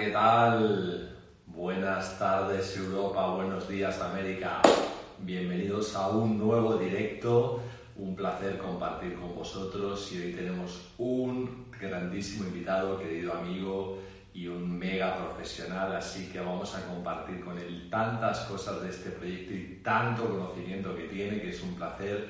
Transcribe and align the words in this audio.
¿qué 0.00 0.12
tal? 0.12 1.14
Buenas 1.46 2.18
tardes 2.18 2.74
Europa, 2.74 3.34
buenos 3.34 3.68
días 3.68 4.00
América. 4.00 4.62
Bienvenidos 5.18 5.94
a 5.94 6.08
un 6.08 6.38
nuevo 6.38 6.76
directo. 6.78 7.60
Un 7.96 8.16
placer 8.16 8.56
compartir 8.56 9.14
con 9.16 9.34
vosotros 9.34 10.10
y 10.12 10.22
hoy 10.22 10.32
tenemos 10.32 10.88
un 10.96 11.66
grandísimo 11.78 12.48
invitado, 12.48 12.98
querido 12.98 13.34
amigo 13.34 13.98
y 14.32 14.46
un 14.46 14.78
mega 14.78 15.18
profesional, 15.18 15.94
así 15.94 16.30
que 16.32 16.40
vamos 16.40 16.74
a 16.74 16.86
compartir 16.86 17.44
con 17.44 17.58
él 17.58 17.88
tantas 17.90 18.38
cosas 18.46 18.80
de 18.80 18.88
este 18.88 19.10
proyecto 19.10 19.52
y 19.52 19.80
tanto 19.84 20.30
conocimiento 20.30 20.96
que 20.96 21.08
tiene, 21.08 21.42
que 21.42 21.50
es 21.50 21.62
un 21.62 21.74
placer 21.74 22.26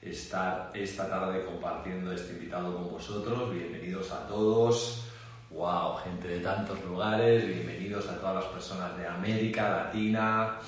estar 0.00 0.70
esta 0.72 1.10
tarde 1.10 1.44
compartiendo 1.44 2.10
este 2.10 2.32
invitado 2.32 2.74
con 2.74 2.90
vosotros. 2.90 3.52
Bienvenidos 3.52 4.10
a 4.12 4.26
todos. 4.26 5.11
¡Wow! 5.54 5.96
Gente 6.02 6.28
de 6.28 6.40
tantos 6.40 6.82
lugares. 6.82 7.46
Bienvenidos 7.46 8.08
a 8.08 8.18
todas 8.18 8.36
las 8.36 8.44
personas 8.46 8.96
de 8.96 9.06
América 9.06 9.68
Latina, 9.68 10.58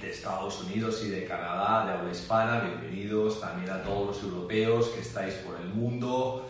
de 0.00 0.10
Estados 0.10 0.62
Unidos 0.62 1.04
y 1.04 1.10
de 1.10 1.26
Canadá, 1.26 1.84
de 1.84 1.92
habla 1.92 2.10
hispana. 2.10 2.60
Bienvenidos 2.60 3.38
también 3.38 3.70
a 3.70 3.82
todos 3.82 4.16
los 4.16 4.22
europeos 4.24 4.88
que 4.88 5.00
estáis 5.00 5.34
por 5.34 5.60
el 5.60 5.68
mundo, 5.68 6.48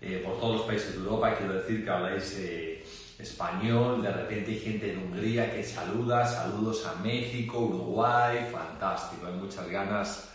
eh, 0.00 0.22
por 0.24 0.38
todos 0.38 0.58
los 0.58 0.66
países 0.66 0.92
de 0.92 0.98
Europa. 0.98 1.34
Quiero 1.36 1.54
decir 1.54 1.84
que 1.84 1.90
habláis 1.90 2.36
eh, 2.38 2.84
español. 3.18 4.00
De 4.00 4.12
repente 4.12 4.52
hay 4.52 4.60
gente 4.60 4.86
de 4.86 4.98
Hungría 4.98 5.52
que 5.52 5.64
saluda. 5.64 6.24
Saludos 6.28 6.86
a 6.86 6.94
México, 7.02 7.58
Uruguay. 7.58 8.48
Fantástico. 8.52 9.26
Hay 9.26 9.34
muchas 9.34 9.68
ganas 9.68 10.30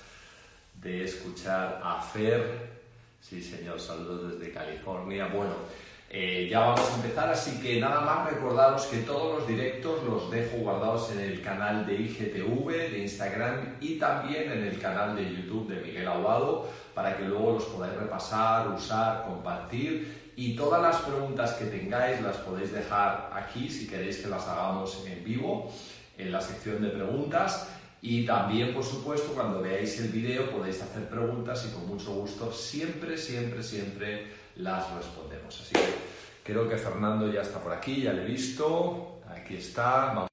de 0.82 1.06
escuchar 1.06 1.80
a 1.82 2.02
Fer. 2.02 2.73
Sí, 3.22 3.42
señor, 3.42 3.80
saludos 3.80 4.38
desde 4.38 4.54
California. 4.54 5.28
Bueno, 5.28 5.54
eh, 6.16 6.48
ya 6.48 6.59
vamos 6.59 6.91
a 6.91 6.95
empezar, 6.98 7.27
así 7.30 7.59
que 7.59 7.80
nada 7.80 8.02
más 8.02 8.31
recordaros 8.31 8.85
que 8.85 8.98
todos 8.98 9.40
los 9.40 9.48
directos 9.48 10.03
los 10.03 10.30
dejo 10.30 10.58
guardados 10.58 11.12
en 11.12 11.20
el 11.20 11.42
canal 11.42 11.88
de 11.88 11.95
IGTV, 11.95 12.67
de 12.92 13.00
Instagram 13.00 13.78
y 13.81 13.97
también 13.97 14.52
en 14.52 14.64
el 14.64 14.78
canal 14.78 15.16
de 15.16 15.23
YouTube 15.23 15.73
de 15.73 15.81
Miguel 15.81 16.08
Aguado 16.08 16.70
para 16.94 17.17
que 17.17 17.23
luego 17.23 17.53
los 17.53 17.64
podáis 17.64 17.95
repasar, 17.95 18.67
usar, 18.67 19.23
compartir. 19.23 20.31
Y 20.36 20.55
todas 20.55 20.83
las 20.83 20.97
preguntas 20.97 21.53
que 21.53 21.66
tengáis 21.66 22.22
las 22.22 22.38
podéis 22.38 22.72
dejar 22.72 23.31
aquí 23.33 23.67
si 23.67 23.88
queréis 23.88 24.20
que 24.20 24.27
las 24.27 24.48
hagamos 24.48 25.03
en 25.08 25.23
vivo 25.23 25.73
en 26.20 26.31
la 26.31 26.42
sección 26.42 26.80
de 26.83 26.89
preguntas. 26.89 27.70
Y 28.03 28.23
también, 28.23 28.72
por 28.72 28.83
supuesto, 28.83 29.33
cuando 29.33 29.64
veáis 29.64 30.00
el 30.00 30.09
vídeo 30.09 30.52
podéis 30.52 30.80
hacer 30.80 31.09
preguntas 31.09 31.67
y 31.67 31.73
con 31.73 31.88
mucho 31.88 32.14
gusto 32.14 32.52
siempre, 32.52 33.17
siempre, 33.17 33.64
siempre 33.64 34.42
las 34.56 34.94
respondemos. 34.96 35.59
Así 35.62 35.73
que 35.73 35.94
creo 36.44 36.68
que 36.68 36.78
Fernando 36.78 37.32
ya 37.32 37.42
está 37.42 37.62
por 37.62 37.73
aquí, 37.73 38.02
ya 38.04 38.14
le 38.14 38.23
he 38.23 38.26
visto. 38.26 39.22
Aquí 39.28 39.56
está. 39.56 40.14
Vamos. 40.14 40.30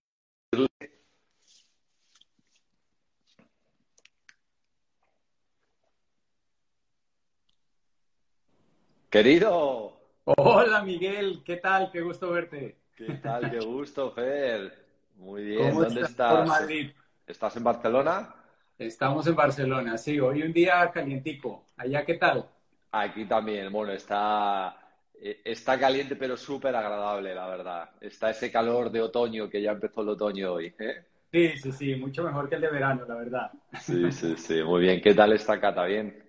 Querido. 9.10 9.98
Hola 10.24 10.82
Miguel, 10.82 11.42
¿qué 11.44 11.56
tal? 11.56 11.90
Qué 11.90 12.00
gusto 12.00 12.30
verte. 12.30 12.78
¿Qué 12.96 13.14
tal? 13.14 13.50
Qué 13.50 13.58
gusto, 13.58 14.12
Fer. 14.12 14.86
Muy 15.16 15.44
bien. 15.44 15.74
¿Dónde 15.74 16.02
estás? 16.02 16.36
Por 16.36 16.46
Madrid. 16.46 16.92
¿Estás 17.26 17.56
en 17.56 17.64
Barcelona? 17.64 18.34
Estamos 18.78 19.26
en 19.26 19.34
Barcelona, 19.34 19.98
sí. 19.98 20.20
Hoy 20.20 20.42
un 20.42 20.52
día 20.52 20.90
calientico. 20.92 21.70
¿Allá 21.76 22.04
qué 22.04 22.14
tal? 22.14 22.48
Aquí 22.92 23.24
también, 23.24 23.72
bueno, 23.72 23.92
está, 23.92 24.76
eh, 25.20 25.40
está 25.44 25.78
caliente 25.78 26.16
pero 26.16 26.36
súper 26.36 26.74
agradable, 26.74 27.34
la 27.34 27.46
verdad. 27.48 27.90
Está 28.00 28.30
ese 28.30 28.50
calor 28.50 28.90
de 28.90 29.00
otoño 29.00 29.48
que 29.48 29.62
ya 29.62 29.72
empezó 29.72 30.02
el 30.02 30.08
otoño 30.10 30.54
hoy. 30.54 30.74
¿eh? 30.78 31.04
Sí, 31.30 31.56
sí, 31.58 31.72
sí, 31.72 31.94
mucho 31.94 32.24
mejor 32.24 32.48
que 32.48 32.56
el 32.56 32.62
de 32.62 32.70
verano, 32.70 33.04
la 33.06 33.14
verdad. 33.14 33.52
Sí, 33.80 34.10
sí, 34.10 34.36
sí, 34.36 34.62
muy 34.64 34.80
bien. 34.80 35.00
¿Qué 35.00 35.14
tal 35.14 35.32
está 35.32 35.60
Cata? 35.60 35.84
¿Bien? 35.84 36.24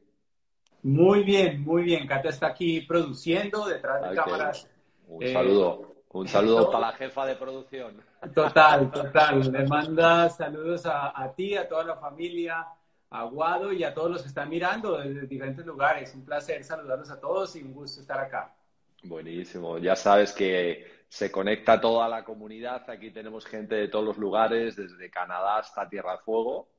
Muy 0.84 1.24
bien, 1.24 1.64
muy 1.64 1.84
bien. 1.84 2.08
Cata 2.08 2.30
está 2.30 2.48
aquí 2.48 2.82
produciendo 2.82 3.66
detrás 3.66 4.08
de 4.08 4.16
cámaras. 4.16 4.70
Un 5.08 5.28
saludo, 5.28 5.96
un 6.12 6.28
saludo 6.28 6.70
para 6.72 6.92
la 6.92 6.94
jefa 6.94 7.26
de 7.26 7.36
producción. 7.36 8.02
Total, 8.36 8.92
total. 8.92 9.52
Le 9.52 9.68
manda 9.68 10.30
saludos 10.30 10.86
a, 10.86 11.20
a 11.20 11.34
ti, 11.34 11.58
a 11.58 11.68
toda 11.68 11.84
la 11.84 11.96
familia, 11.98 12.68
Aguado 13.12 13.74
y 13.74 13.84
a 13.84 13.94
todos 13.94 14.10
los 14.10 14.22
que 14.22 14.30
están 14.30 14.50
mirando 14.50 14.98
desde 14.98 15.28
diferentes 15.28 15.66
lugares. 15.66 16.16
Un 16.16 16.24
placer 16.24 16.64
saludarlos 16.64 17.12
a 17.12 17.20
todos 17.20 17.56
y 17.58 17.62
un 17.62 17.74
gusto 17.74 18.00
estar 18.00 18.20
acá. 18.20 18.56
Buenísimo. 19.04 19.78
Ya 19.80 19.96
sabes 19.96 20.32
que 20.32 21.04
se 21.10 21.30
conecta 21.30 21.82
toda 21.82 22.08
la 22.08 22.24
comunidad. 22.24 22.90
Aquí 22.90 23.12
tenemos 23.12 23.46
gente 23.46 23.76
de 23.76 23.90
todos 23.90 24.06
los 24.06 24.18
lugares, 24.18 24.78
desde 24.78 25.10
Canadá 25.10 25.58
hasta 25.58 25.90
Tierra 25.90 26.12
del 26.12 26.22
Fuego. 26.22 26.70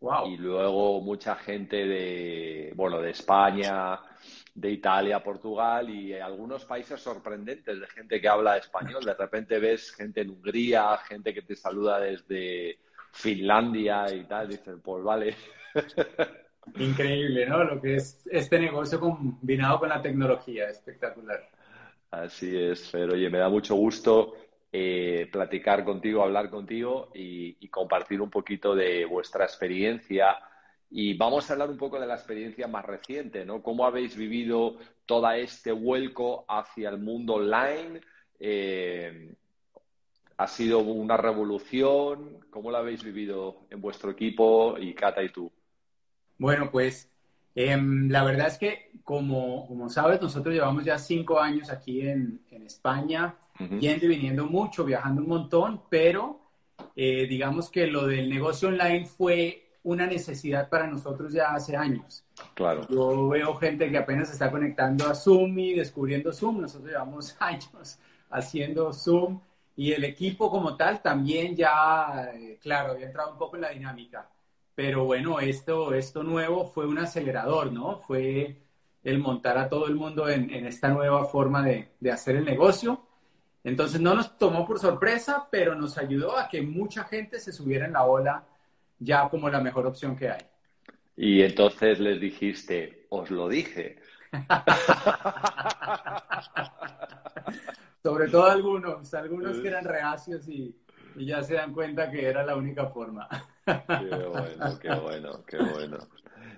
Wow. 0.00 0.28
Y 0.28 0.38
luego 0.38 1.02
mucha 1.02 1.34
gente 1.36 1.76
de, 1.76 2.72
bueno, 2.74 3.00
de 3.00 3.10
España, 3.10 4.00
de 4.54 4.70
Italia, 4.70 5.22
Portugal 5.22 5.90
y 5.90 6.14
algunos 6.14 6.64
países 6.64 7.00
sorprendentes 7.00 7.78
de 7.78 7.86
gente 7.88 8.20
que 8.22 8.28
habla 8.28 8.56
español. 8.56 9.04
De 9.04 9.14
repente 9.14 9.58
ves 9.58 9.92
gente 9.92 10.22
en 10.22 10.30
Hungría, 10.30 10.96
gente 10.98 11.34
que 11.34 11.42
te 11.42 11.54
saluda 11.54 12.00
desde 12.00 12.78
Finlandia 13.12 14.06
y 14.14 14.24
tal. 14.24 14.48
Dicen, 14.48 14.80
pues 14.80 15.02
vale, 15.02 15.36
Increíble, 16.76 17.46
¿no? 17.46 17.64
Lo 17.64 17.80
que 17.80 17.96
es 17.96 18.26
este 18.30 18.58
negocio 18.58 18.98
combinado 18.98 19.80
con 19.80 19.88
la 19.88 20.00
tecnología, 20.00 20.68
espectacular. 20.68 21.48
Así 22.10 22.56
es, 22.56 22.88
pero 22.92 23.14
oye, 23.14 23.28
me 23.28 23.38
da 23.38 23.48
mucho 23.48 23.74
gusto 23.74 24.34
eh, 24.72 25.28
platicar 25.30 25.84
contigo, 25.84 26.22
hablar 26.22 26.50
contigo 26.50 27.10
y, 27.14 27.68
compartir 27.68 28.20
un 28.20 28.30
poquito 28.30 28.74
de 28.74 29.04
vuestra 29.04 29.44
experiencia. 29.44 30.36
Y 30.90 31.16
vamos 31.16 31.48
a 31.48 31.52
hablar 31.52 31.70
un 31.70 31.76
poco 31.76 31.98
de 31.98 32.06
la 32.06 32.14
experiencia 32.14 32.68
más 32.68 32.84
reciente, 32.84 33.44
¿no? 33.44 33.62
¿Cómo 33.62 33.84
habéis 33.84 34.16
vivido 34.16 34.76
todo 35.06 35.30
este 35.30 35.72
vuelco 35.72 36.44
hacia 36.48 36.88
el 36.88 36.98
mundo 36.98 37.34
online? 37.34 38.00
Eh, 38.38 39.34
¿Ha 40.36 40.46
sido 40.46 40.80
una 40.80 41.16
revolución? 41.16 42.40
¿Cómo 42.50 42.70
lo 42.70 42.78
habéis 42.78 43.02
vivido 43.04 43.66
en 43.70 43.80
vuestro 43.80 44.10
equipo 44.10 44.76
y 44.78 44.94
Cata 44.94 45.22
y 45.22 45.30
tú? 45.30 45.50
Bueno, 46.38 46.70
pues 46.70 47.10
em, 47.54 48.08
la 48.10 48.24
verdad 48.24 48.48
es 48.48 48.58
que, 48.58 48.90
como, 49.04 49.66
como, 49.66 49.88
sabes, 49.88 50.20
nosotros 50.20 50.54
llevamos 50.54 50.84
ya 50.84 50.98
cinco 50.98 51.40
años 51.40 51.70
aquí 51.70 52.00
en, 52.02 52.40
en 52.50 52.62
España, 52.62 53.36
yendo 53.78 54.06
y 54.06 54.08
viniendo 54.08 54.46
mucho, 54.46 54.84
viajando 54.84 55.22
un 55.22 55.28
montón, 55.28 55.82
pero 55.88 56.40
eh, 56.96 57.26
digamos 57.28 57.70
que 57.70 57.86
lo 57.86 58.06
del 58.06 58.28
negocio 58.28 58.68
online 58.68 59.06
fue 59.06 59.64
una 59.84 60.06
necesidad 60.06 60.68
para 60.68 60.86
nosotros 60.86 61.32
ya 61.32 61.54
hace 61.54 61.76
años. 61.76 62.24
Claro. 62.54 62.86
Yo 62.88 63.28
veo 63.28 63.54
gente 63.56 63.90
que 63.90 63.98
apenas 63.98 64.28
se 64.28 64.34
está 64.34 64.50
conectando 64.50 65.06
a 65.06 65.14
Zoom 65.14 65.58
y 65.58 65.74
descubriendo 65.74 66.32
Zoom. 66.32 66.62
Nosotros 66.62 66.90
llevamos 66.90 67.36
años 67.40 67.98
haciendo 68.30 68.92
Zoom 68.92 69.40
y 69.76 69.92
el 69.92 70.04
equipo 70.04 70.50
como 70.50 70.76
tal 70.76 71.02
también 71.02 71.54
ya, 71.54 72.30
eh, 72.34 72.58
claro, 72.62 72.92
había 72.92 73.06
entrado 73.06 73.32
un 73.32 73.38
poco 73.38 73.56
en 73.56 73.62
la 73.62 73.70
dinámica. 73.70 74.28
Pero 74.74 75.04
bueno, 75.04 75.38
esto, 75.38 75.94
esto 75.94 76.24
nuevo 76.24 76.66
fue 76.66 76.86
un 76.86 76.98
acelerador, 76.98 77.72
¿no? 77.72 77.98
Fue 77.98 78.56
el 79.04 79.18
montar 79.18 79.58
a 79.58 79.68
todo 79.68 79.86
el 79.86 79.94
mundo 79.94 80.28
en, 80.28 80.50
esta 80.66 80.88
nueva 80.88 81.24
forma 81.26 81.62
de, 81.62 81.90
hacer 82.10 82.36
el 82.36 82.44
negocio. 82.44 83.06
Entonces 83.62 84.00
no 84.00 84.14
nos 84.14 84.36
tomó 84.36 84.66
por 84.66 84.80
sorpresa, 84.80 85.46
pero 85.50 85.74
nos 85.74 85.96
ayudó 85.96 86.36
a 86.36 86.48
que 86.48 86.60
mucha 86.62 87.04
gente 87.04 87.38
se 87.38 87.52
subiera 87.52 87.86
en 87.86 87.92
la 87.92 88.04
ola 88.04 88.44
ya 88.98 89.28
como 89.28 89.48
la 89.48 89.60
mejor 89.60 89.86
opción 89.86 90.16
que 90.16 90.30
hay. 90.30 90.42
Y 91.16 91.42
entonces 91.42 92.00
les 92.00 92.20
dijiste, 92.20 93.06
os 93.10 93.30
lo 93.30 93.48
dije. 93.48 93.98
Sobre 98.02 98.28
todo 98.28 98.46
algunos, 98.46 99.14
algunos 99.14 99.60
que 99.60 99.68
eran 99.68 99.84
reacios 99.84 100.48
y, 100.48 100.74
y 101.16 101.26
ya 101.26 101.42
se 101.42 101.54
dan 101.54 101.72
cuenta 101.72 102.10
que 102.10 102.26
era 102.26 102.44
la 102.44 102.56
única 102.56 102.86
forma. 102.86 103.28
Qué 103.64 104.26
bueno, 104.26 104.78
qué 104.78 104.94
bueno, 104.94 105.44
qué 105.46 105.58
bueno. 105.58 105.98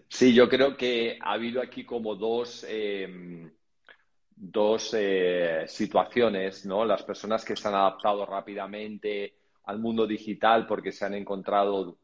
Sí, 0.09 0.35
yo 0.35 0.49
creo 0.49 0.77
que 0.77 1.19
ha 1.21 1.33
habido 1.33 1.61
aquí 1.61 1.85
como 1.85 2.15
dos, 2.15 2.65
em, 2.69 3.51
dos 4.35 4.95
eh, 4.97 5.65
situaciones, 5.67 6.67
¿no? 6.67 6.85
Las 6.85 7.03
personas 7.03 7.45
que 7.45 7.57
se 7.57 7.69
han 7.69 7.75
adaptado 7.75 8.25
rápidamente 8.27 9.35
al 9.65 9.79
mundo 9.79 10.07
digital 10.07 10.67
porque 10.67 10.93
se 10.93 11.05
han 11.05 11.15
encontrado 11.15 11.99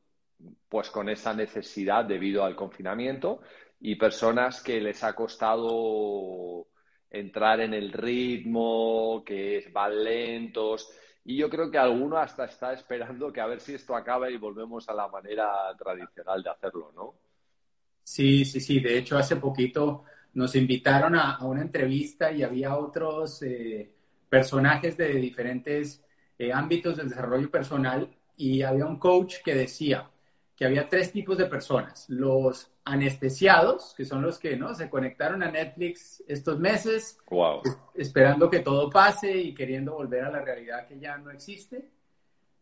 pues 0.68 0.90
con 0.90 1.08
esa 1.08 1.32
necesidad 1.34 2.04
debido 2.04 2.44
al 2.44 2.56
confinamiento 2.56 3.40
y 3.80 3.94
personas 3.96 4.62
que 4.62 4.80
les 4.80 5.02
ha 5.04 5.14
costado 5.14 6.66
entrar 7.10 7.60
en 7.60 7.74
el 7.74 7.92
ritmo, 7.92 9.22
que 9.24 9.68
van 9.72 10.02
lentos. 10.02 10.90
Y 11.24 11.36
yo 11.36 11.48
creo 11.48 11.70
que 11.70 11.78
alguno 11.78 12.16
hasta 12.16 12.46
está 12.46 12.72
esperando 12.72 13.32
que 13.32 13.40
a 13.40 13.46
ver 13.46 13.60
si 13.60 13.74
esto 13.74 13.94
acaba 13.94 14.28
y 14.30 14.36
volvemos 14.36 14.88
a 14.88 14.94
la 14.94 15.08
manera 15.08 15.48
tradicional 15.78 16.42
de 16.42 16.50
hacerlo, 16.50 16.90
¿no? 16.94 17.14
Sí, 18.02 18.44
sí, 18.44 18.60
sí. 18.60 18.80
De 18.80 18.98
hecho, 18.98 19.16
hace 19.16 19.36
poquito 19.36 20.04
nos 20.34 20.56
invitaron 20.56 21.14
a, 21.14 21.38
una 21.44 21.62
entrevista 21.62 22.32
y 22.32 22.42
había 22.42 22.76
otros 22.76 23.42
eh, 23.42 23.92
personajes 24.28 24.96
de 24.96 25.14
diferentes 25.14 26.04
eh, 26.38 26.52
ámbitos 26.52 26.96
del 26.96 27.08
desarrollo 27.08 27.50
personal 27.50 28.08
y 28.36 28.62
había 28.62 28.86
un 28.86 28.98
coach 28.98 29.36
que 29.44 29.54
decía 29.54 30.10
que 30.56 30.64
había 30.64 30.88
tres 30.88 31.12
tipos 31.12 31.38
de 31.38 31.46
personas. 31.46 32.06
Los 32.08 32.71
anestesiados, 32.84 33.94
que 33.96 34.04
son 34.04 34.22
los 34.22 34.38
que 34.38 34.56
¿no? 34.56 34.74
se 34.74 34.90
conectaron 34.90 35.42
a 35.42 35.50
Netflix 35.50 36.22
estos 36.26 36.58
meses, 36.58 37.18
esperando 37.94 38.50
que 38.50 38.60
todo 38.60 38.90
pase 38.90 39.36
y 39.36 39.54
queriendo 39.54 39.94
volver 39.94 40.24
a 40.24 40.30
la 40.30 40.40
realidad 40.40 40.86
que 40.86 40.98
ya 40.98 41.16
no 41.18 41.30
existe. 41.30 41.88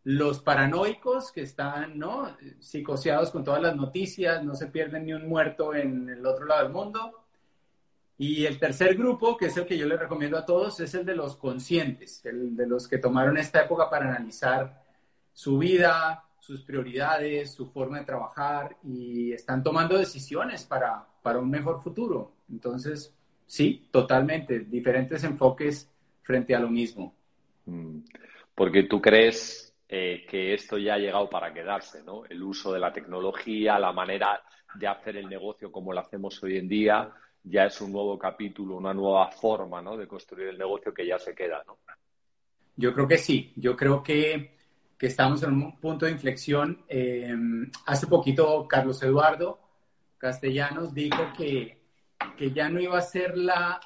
Los 0.04 0.40
paranoicos, 0.40 1.32
que 1.32 1.42
están 1.42 1.98
¿no? 1.98 2.36
psicoseados 2.58 3.30
con 3.30 3.44
todas 3.44 3.62
las 3.62 3.76
noticias, 3.76 4.42
no 4.44 4.54
se 4.54 4.66
pierden 4.66 5.06
ni 5.06 5.12
un 5.12 5.28
muerto 5.28 5.74
en 5.74 6.08
el 6.08 6.24
otro 6.24 6.46
lado 6.46 6.64
del 6.64 6.72
mundo. 6.72 7.24
Y 8.18 8.44
el 8.44 8.58
tercer 8.58 8.96
grupo, 8.96 9.36
que 9.38 9.46
es 9.46 9.56
el 9.56 9.66
que 9.66 9.78
yo 9.78 9.86
les 9.86 9.98
recomiendo 9.98 10.36
a 10.36 10.44
todos, 10.44 10.80
es 10.80 10.94
el 10.94 11.06
de 11.06 11.16
los 11.16 11.36
conscientes, 11.36 12.24
el 12.26 12.54
de 12.54 12.66
los 12.66 12.86
que 12.86 12.98
tomaron 12.98 13.38
esta 13.38 13.62
época 13.62 13.88
para 13.88 14.10
analizar 14.10 14.84
su 15.32 15.56
vida, 15.56 16.24
sus 16.40 16.62
prioridades, 16.62 17.52
su 17.52 17.70
forma 17.70 18.00
de 18.00 18.06
trabajar 18.06 18.76
y 18.82 19.32
están 19.32 19.62
tomando 19.62 19.96
decisiones 19.96 20.64
para, 20.64 21.06
para 21.22 21.38
un 21.38 21.50
mejor 21.50 21.80
futuro. 21.80 22.32
Entonces, 22.50 23.14
sí, 23.46 23.88
totalmente, 23.90 24.60
diferentes 24.60 25.22
enfoques 25.22 25.88
frente 26.22 26.54
a 26.54 26.60
lo 26.60 26.68
mismo. 26.68 27.14
Mm. 27.66 28.00
Porque 28.54 28.84
tú 28.84 29.00
crees 29.00 29.72
eh, 29.88 30.24
que 30.28 30.54
esto 30.54 30.78
ya 30.78 30.94
ha 30.94 30.98
llegado 30.98 31.30
para 31.30 31.52
quedarse, 31.52 32.02
¿no? 32.02 32.24
El 32.24 32.42
uso 32.42 32.72
de 32.72 32.80
la 32.80 32.92
tecnología, 32.92 33.78
la 33.78 33.92
manera 33.92 34.42
de 34.74 34.86
hacer 34.86 35.16
el 35.16 35.28
negocio 35.28 35.70
como 35.70 35.92
lo 35.92 36.00
hacemos 36.00 36.42
hoy 36.42 36.58
en 36.58 36.68
día, 36.68 37.12
ya 37.42 37.64
es 37.64 37.80
un 37.80 37.92
nuevo 37.92 38.18
capítulo, 38.18 38.76
una 38.76 38.94
nueva 38.94 39.30
forma 39.30 39.80
¿no? 39.80 39.96
de 39.96 40.06
construir 40.06 40.48
el 40.48 40.58
negocio 40.58 40.92
que 40.92 41.06
ya 41.06 41.18
se 41.18 41.34
queda. 41.34 41.62
¿no? 41.66 41.78
Yo 42.76 42.92
creo 42.94 43.08
que 43.08 43.18
sí, 43.18 43.52
yo 43.56 43.76
creo 43.76 44.02
que, 44.02 44.56
que 45.00 45.06
estamos 45.06 45.42
en 45.42 45.54
un 45.54 45.80
punto 45.80 46.04
de 46.04 46.12
inflexión. 46.12 46.84
Eh, 46.86 47.34
hace 47.86 48.06
poquito 48.06 48.68
Carlos 48.68 49.02
Eduardo 49.02 49.58
Castellanos 50.18 50.92
dijo 50.92 51.32
que, 51.34 51.80
que 52.36 52.50
ya 52.52 52.68
no 52.68 52.78
iba 52.78 52.98
a 52.98 53.00
ser 53.00 53.34
la, 53.38 53.80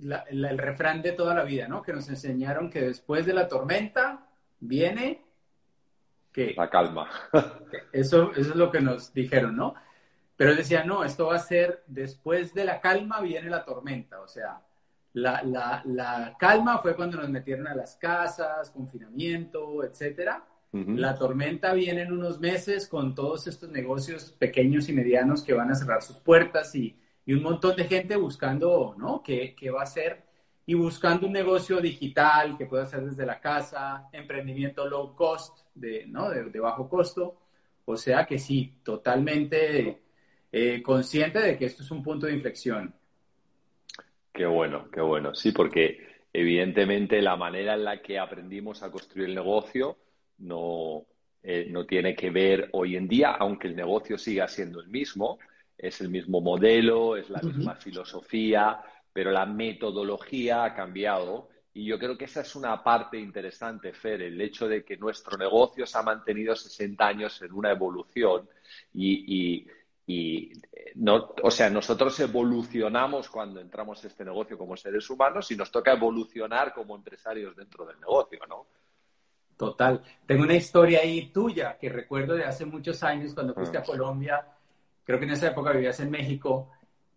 el 0.00 0.58
refrán 0.58 1.02
de 1.02 1.12
toda 1.12 1.36
la 1.36 1.44
vida, 1.44 1.68
¿no? 1.68 1.82
que 1.82 1.92
nos 1.92 2.08
enseñaron 2.08 2.68
que 2.68 2.80
después 2.80 3.24
de 3.26 3.32
la 3.32 3.46
tormenta 3.46 4.26
viene... 4.58 5.24
que 6.32 6.52
La 6.56 6.68
calma. 6.68 7.08
Eso, 7.92 8.32
eso 8.32 8.50
es 8.50 8.56
lo 8.56 8.72
que 8.72 8.80
nos 8.80 9.14
dijeron, 9.14 9.54
¿no? 9.54 9.74
Pero 10.36 10.50
él 10.50 10.56
decía, 10.56 10.82
no, 10.82 11.04
esto 11.04 11.26
va 11.26 11.36
a 11.36 11.38
ser 11.38 11.84
después 11.86 12.54
de 12.54 12.64
la 12.64 12.80
calma 12.80 13.20
viene 13.20 13.50
la 13.50 13.64
tormenta. 13.64 14.20
O 14.20 14.26
sea, 14.26 14.60
la, 15.12 15.42
la, 15.42 15.82
la 15.86 16.36
calma 16.38 16.78
fue 16.78 16.94
cuando 16.94 17.16
nos 17.18 17.28
metieron 17.28 17.66
a 17.66 17.74
las 17.74 17.96
casas, 17.96 18.70
confinamiento, 18.70 19.84
etcétera. 19.84 20.44
La 20.72 21.16
tormenta 21.16 21.72
viene 21.72 22.02
en 22.02 22.12
unos 22.12 22.38
meses 22.38 22.86
con 22.86 23.12
todos 23.12 23.48
estos 23.48 23.68
negocios 23.70 24.30
pequeños 24.38 24.88
y 24.88 24.92
medianos 24.92 25.42
que 25.42 25.52
van 25.52 25.68
a 25.72 25.74
cerrar 25.74 26.00
sus 26.00 26.18
puertas 26.18 26.72
y, 26.76 26.96
y 27.26 27.32
un 27.32 27.42
montón 27.42 27.74
de 27.74 27.84
gente 27.86 28.14
buscando, 28.14 28.94
¿no? 28.96 29.20
¿Qué, 29.20 29.56
¿Qué, 29.58 29.72
va 29.72 29.80
a 29.80 29.82
hacer? 29.82 30.22
Y 30.66 30.74
buscando 30.74 31.26
un 31.26 31.32
negocio 31.32 31.80
digital 31.80 32.56
que 32.56 32.66
pueda 32.66 32.84
hacer 32.84 33.04
desde 33.04 33.26
la 33.26 33.40
casa, 33.40 34.08
emprendimiento 34.12 34.86
low 34.86 35.16
cost, 35.16 35.58
de, 35.74 36.06
¿no? 36.06 36.30
de, 36.30 36.44
de 36.44 36.60
bajo 36.60 36.88
costo. 36.88 37.40
O 37.84 37.96
sea 37.96 38.24
que 38.24 38.38
sí, 38.38 38.78
totalmente 38.84 40.02
eh, 40.52 40.82
consciente 40.82 41.40
de 41.40 41.58
que 41.58 41.64
esto 41.64 41.82
es 41.82 41.90
un 41.90 42.00
punto 42.00 42.26
de 42.26 42.34
inflexión. 42.34 42.94
Qué 44.32 44.46
bueno, 44.46 44.90
qué 44.90 45.00
bueno. 45.00 45.34
Sí, 45.34 45.52
porque 45.52 45.98
evidentemente 46.32 47.20
la 47.20 47.36
manera 47.36 47.74
en 47.74 47.84
la 47.84 48.00
que 48.00 48.18
aprendimos 48.18 48.82
a 48.82 48.90
construir 48.90 49.28
el 49.28 49.34
negocio 49.34 49.98
no, 50.38 51.06
eh, 51.42 51.66
no 51.70 51.84
tiene 51.86 52.14
que 52.14 52.30
ver 52.30 52.68
hoy 52.72 52.96
en 52.96 53.08
día, 53.08 53.32
aunque 53.32 53.68
el 53.68 53.76
negocio 53.76 54.16
siga 54.18 54.46
siendo 54.48 54.80
el 54.80 54.88
mismo, 54.88 55.38
es 55.76 56.00
el 56.00 56.10
mismo 56.10 56.40
modelo, 56.40 57.16
es 57.16 57.28
la 57.30 57.40
misma 57.42 57.74
filosofía, 57.74 58.80
pero 59.12 59.30
la 59.30 59.46
metodología 59.46 60.64
ha 60.64 60.74
cambiado. 60.74 61.48
Y 61.72 61.84
yo 61.84 61.98
creo 61.98 62.18
que 62.18 62.24
esa 62.24 62.42
es 62.42 62.54
una 62.56 62.82
parte 62.82 63.18
interesante, 63.18 63.92
Fer, 63.92 64.22
el 64.22 64.40
hecho 64.40 64.68
de 64.68 64.84
que 64.84 64.96
nuestro 64.96 65.38
negocio 65.38 65.86
se 65.86 65.98
ha 65.98 66.02
mantenido 66.02 66.54
60 66.54 67.06
años 67.06 67.40
en 67.42 67.52
una 67.52 67.70
evolución 67.70 68.48
y 68.92 69.60
y 69.60 69.66
eh, 70.12 70.92
no, 70.96 71.34
o 71.42 71.50
sea, 71.50 71.70
nosotros 71.70 72.18
evolucionamos 72.20 73.28
cuando 73.28 73.60
entramos 73.60 74.02
a 74.04 74.08
este 74.08 74.24
negocio 74.24 74.56
como 74.58 74.76
seres 74.76 75.08
humanos 75.10 75.50
y 75.50 75.56
nos 75.56 75.70
toca 75.70 75.92
evolucionar 75.92 76.72
como 76.72 76.96
empresarios 76.96 77.54
dentro 77.56 77.84
del 77.86 78.00
negocio, 78.00 78.40
¿no? 78.48 78.66
Total. 79.56 80.02
Tengo 80.26 80.44
una 80.44 80.54
historia 80.54 81.00
ahí 81.00 81.30
tuya 81.30 81.76
que 81.78 81.90
recuerdo 81.90 82.34
de 82.34 82.44
hace 82.44 82.64
muchos 82.64 83.02
años 83.02 83.34
cuando 83.34 83.54
fuiste 83.54 83.76
a. 83.76 83.82
Colombia. 83.82 84.46
Creo 85.04 85.18
que 85.18 85.26
en 85.26 85.32
esa 85.32 85.48
época 85.48 85.72
vivías 85.72 86.00
en 86.00 86.10
México 86.10 86.70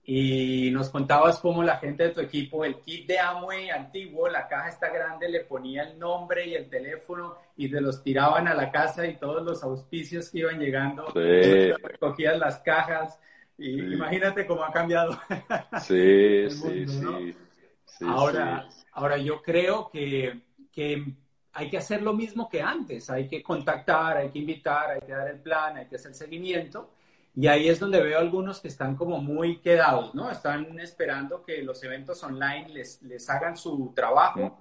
y 0.06 0.70
nos 0.72 0.90
contabas 0.90 1.40
cómo 1.40 1.64
la 1.64 1.78
gente 1.78 2.04
de 2.04 2.10
tu 2.10 2.20
equipo, 2.20 2.66
el 2.66 2.76
kit 2.82 3.08
de 3.08 3.20
Amway 3.20 3.70
antiguo, 3.70 4.28
la 4.28 4.48
caja 4.48 4.68
está 4.68 4.90
grande, 4.90 5.30
le 5.30 5.42
ponía 5.42 5.84
el 5.84 5.98
nombre 5.98 6.46
y 6.46 6.56
el 6.56 6.70
teléfono 6.70 7.38
y 7.56 7.70
te 7.70 7.80
los 7.80 8.04
tiraban 8.04 8.48
a 8.50 8.54
la 8.54 8.70
casa 8.70 9.08
y 9.08 9.16
todos 9.16 9.44
los 9.44 9.64
auspicios 9.64 10.30
que 10.30 10.40
iban 10.40 10.60
llegando, 10.60 11.06
recogías 11.14 12.38
las 12.38 12.60
cajas 12.60 13.18
y 13.58 13.94
imagínate 13.94 14.46
cómo 14.46 14.64
ha 14.64 14.72
cambiado. 14.72 15.18
Sí, 15.82 16.50
sí, 16.50 16.86
sí, 16.88 18.06
Ahora, 18.06 18.68
ahora 18.92 19.18
yo 19.18 19.42
creo 19.42 19.90
que, 19.90 20.42
que 20.72 21.06
hay 21.54 21.70
que 21.70 21.78
hacer 21.78 22.02
lo 22.02 22.14
mismo 22.14 22.50
que 22.50 22.62
antes, 22.62 23.10
hay 23.10 23.30
que 23.30 23.42
contactar, 23.42 24.18
hay 24.18 24.32
que 24.32 24.40
invitar, 24.40 24.92
hay 24.92 25.02
que 25.02 25.14
dar 25.14 25.30
el 25.30 25.40
plan, 25.40 25.78
hay 25.78 25.86
que 25.86 25.96
hacer 25.96 26.14
seguimiento 26.14 26.90
y 27.36 27.48
ahí 27.48 27.68
es 27.68 27.80
donde 27.80 28.02
veo 28.02 28.20
algunos 28.20 28.60
que 28.60 28.68
están 28.68 28.96
como 28.96 29.20
muy 29.20 29.58
quedados, 29.60 30.14
¿no? 30.14 30.30
Están 30.30 30.80
esperando 30.80 31.44
que 31.44 31.64
los 31.64 31.84
eventos 31.84 32.22
online 32.24 32.70
les, 32.70 33.02
les 33.02 33.28
hagan 33.30 33.58
su 33.58 33.92
trabajo. 33.96 34.60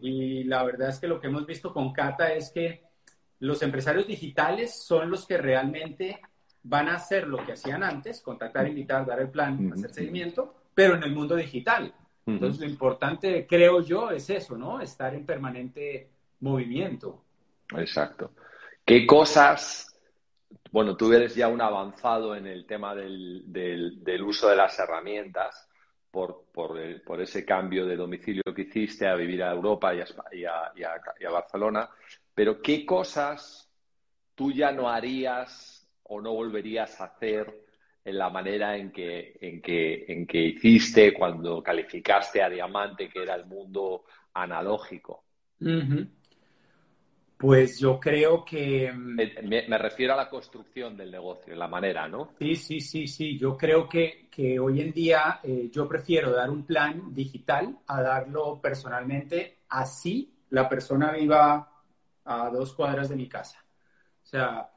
Y 0.00 0.44
la 0.44 0.62
verdad 0.62 0.90
es 0.90 1.00
que 1.00 1.08
lo 1.08 1.20
que 1.20 1.26
hemos 1.26 1.46
visto 1.46 1.72
con 1.72 1.92
Cata 1.92 2.32
es 2.32 2.50
que 2.50 2.84
los 3.40 3.60
empresarios 3.62 4.06
digitales 4.06 4.72
son 4.84 5.10
los 5.10 5.26
que 5.26 5.36
realmente 5.36 6.20
van 6.62 6.88
a 6.88 6.94
hacer 6.94 7.26
lo 7.26 7.44
que 7.44 7.52
hacían 7.52 7.82
antes, 7.82 8.20
contactar, 8.20 8.68
invitar, 8.68 9.04
dar 9.04 9.20
el 9.20 9.30
plan, 9.30 9.72
hacer 9.72 9.92
seguimiento, 9.92 10.54
pero 10.74 10.94
en 10.94 11.02
el 11.02 11.12
mundo 11.12 11.34
digital. 11.34 11.92
Entonces, 12.24 12.60
lo 12.60 12.68
importante, 12.68 13.48
creo 13.48 13.80
yo, 13.80 14.12
es 14.12 14.30
eso, 14.30 14.56
¿no? 14.56 14.80
Estar 14.80 15.12
en 15.16 15.26
permanente 15.26 16.08
movimiento. 16.38 17.24
Exacto. 17.76 18.30
¿Qué 18.84 19.04
cosas 19.06 19.91
bueno, 20.72 20.96
tú 20.96 21.12
eres 21.12 21.34
ya 21.34 21.48
un 21.48 21.60
avanzado 21.60 22.34
en 22.34 22.46
el 22.46 22.64
tema 22.64 22.94
del, 22.94 23.44
uso 24.24 24.48
de 24.48 24.56
las 24.56 24.78
herramientas 24.78 25.68
por, 26.10 26.46
por, 26.50 27.20
ese 27.20 27.44
cambio 27.44 27.84
de 27.84 27.94
domicilio 27.94 28.42
que 28.56 28.62
hiciste 28.62 29.06
a 29.06 29.14
vivir 29.14 29.42
a 29.42 29.52
Europa 29.52 29.92
y 29.94 30.44
a, 30.44 31.30
Barcelona, 31.30 31.90
pero 32.34 32.62
¿qué 32.62 32.86
cosas 32.86 33.70
tú 34.34 34.50
ya 34.50 34.72
no 34.72 34.88
harías 34.88 35.86
o 36.04 36.22
no 36.22 36.32
volverías 36.32 36.98
a 37.02 37.04
hacer 37.04 37.66
en 38.02 38.16
la 38.16 38.30
manera 38.30 38.74
en 38.74 38.90
que 38.90 39.38
hiciste 40.32 41.12
cuando 41.12 41.62
calificaste 41.62 42.42
a 42.42 42.48
Diamante, 42.48 43.10
que 43.10 43.22
era 43.22 43.34
el 43.34 43.44
mundo 43.44 44.04
analógico? 44.32 45.24
Pues 47.42 47.80
yo 47.80 47.98
creo 47.98 48.44
que... 48.44 48.92
Mm, 48.92 49.18
me, 49.48 49.76
refiero 49.76 50.12
a 50.12 50.16
la 50.16 50.30
construcción 50.30 50.96
del 50.96 51.10
negocio, 51.10 51.56
la 51.56 51.66
manera, 51.66 52.06
¿no? 52.06 52.34
Sí, 52.38 52.54
sí, 52.54 52.80
sí, 52.80 53.08
sí. 53.08 53.36
Yo 53.36 53.56
creo 53.56 53.88
que, 53.88 54.28
que 54.30 54.60
hoy 54.60 54.80
en 54.80 54.92
día 54.92 55.40
eh, 55.42 55.68
yo 55.68 55.88
prefiero 55.88 56.30
dar 56.30 56.50
un 56.50 56.64
plan 56.64 57.12
digital 57.12 57.80
a 57.88 58.00
darlo 58.00 58.60
personalmente, 58.60 59.62
así 59.70 60.32
la 60.50 60.68
persona 60.68 61.10
viva 61.10 61.82
a 62.24 62.48
dos 62.48 62.74
cuadras 62.74 63.08
de 63.08 63.16
mi 63.16 63.28
casa. 63.28 63.58
O 64.22 64.24
sea, 64.24 64.70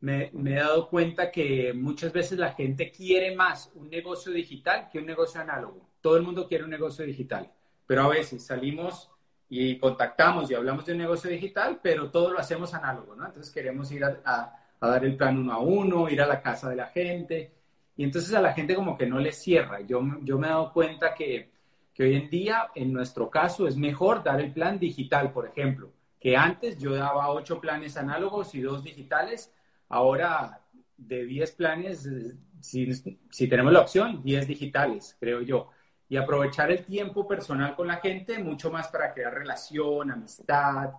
me, 0.00 0.32
me, 0.32 0.54
he 0.54 0.58
dado 0.58 0.88
cuenta 0.88 1.30
que 1.30 1.72
muchas 1.72 2.12
veces 2.12 2.36
la 2.40 2.54
gente 2.54 2.90
quiere 2.90 3.36
más 3.36 3.70
un 3.76 3.88
negocio 3.88 4.32
digital 4.32 4.88
que 4.90 4.98
un 4.98 5.06
negocio 5.06 5.40
análogo. 5.40 5.90
Todo 6.00 6.16
el 6.16 6.24
mundo 6.24 6.48
quiere 6.48 6.64
un 6.64 6.70
negocio 6.70 7.06
digital, 7.06 7.52
pero 7.86 8.02
a 8.02 8.08
veces 8.08 8.44
salimos 8.44 9.12
y 9.52 9.78
contactamos 9.78 10.48
y 10.48 10.54
hablamos 10.54 10.86
de 10.86 10.92
un 10.92 10.98
negocio 10.98 11.28
digital, 11.28 11.80
pero 11.82 12.08
todo 12.08 12.30
lo 12.30 12.38
hacemos 12.38 12.72
análogo, 12.72 13.16
¿no? 13.16 13.26
Entonces 13.26 13.52
queremos 13.52 13.90
ir 13.90 14.04
a, 14.04 14.56
dar 14.80 15.04
el 15.04 15.16
plan 15.16 15.36
uno 15.36 15.52
a 15.52 15.58
uno, 15.58 16.08
ir 16.08 16.22
a 16.22 16.26
la 16.26 16.40
casa 16.40 16.70
de 16.70 16.76
la 16.76 16.86
gente, 16.86 17.52
y 17.96 18.04
entonces 18.04 18.32
a 18.32 18.40
la 18.40 18.52
gente 18.52 18.76
como 18.76 18.96
que 18.96 19.06
no 19.06 19.18
le 19.18 19.32
cierra. 19.32 19.80
Yo, 19.80 20.00
yo 20.22 20.38
me 20.38 20.46
he 20.46 20.50
dado 20.50 20.72
cuenta 20.72 21.14
que, 21.14 21.50
que 21.92 22.04
hoy 22.04 22.14
en 22.14 22.30
día, 22.30 22.68
en 22.76 22.92
nuestro 22.92 23.28
caso, 23.28 23.66
es 23.66 23.76
mejor 23.76 24.22
dar 24.22 24.40
el 24.40 24.52
plan 24.52 24.78
digital, 24.78 25.32
por 25.32 25.48
ejemplo, 25.48 25.90
que 26.20 26.36
antes 26.36 26.78
yo 26.78 26.94
daba 26.94 27.30
ocho 27.30 27.60
planes 27.60 27.96
análogos 27.96 28.54
y 28.54 28.60
dos 28.60 28.84
digitales, 28.84 29.52
ahora 29.88 30.60
de 30.96 31.24
diez 31.24 31.50
planes, 31.50 32.08
si, 32.60 32.92
si 32.94 33.48
tenemos 33.48 33.72
la 33.72 33.80
opción, 33.80 34.22
diez 34.22 34.46
digitales, 34.46 35.16
creo 35.18 35.40
yo. 35.40 35.70
Y 36.10 36.16
aprovechar 36.16 36.72
el 36.72 36.84
tiempo 36.84 37.26
personal 37.26 37.76
con 37.76 37.86
la 37.86 37.98
gente, 37.98 38.36
mucho 38.40 38.68
más 38.68 38.88
para 38.88 39.14
crear 39.14 39.32
relación, 39.32 40.10
amistad, 40.10 40.90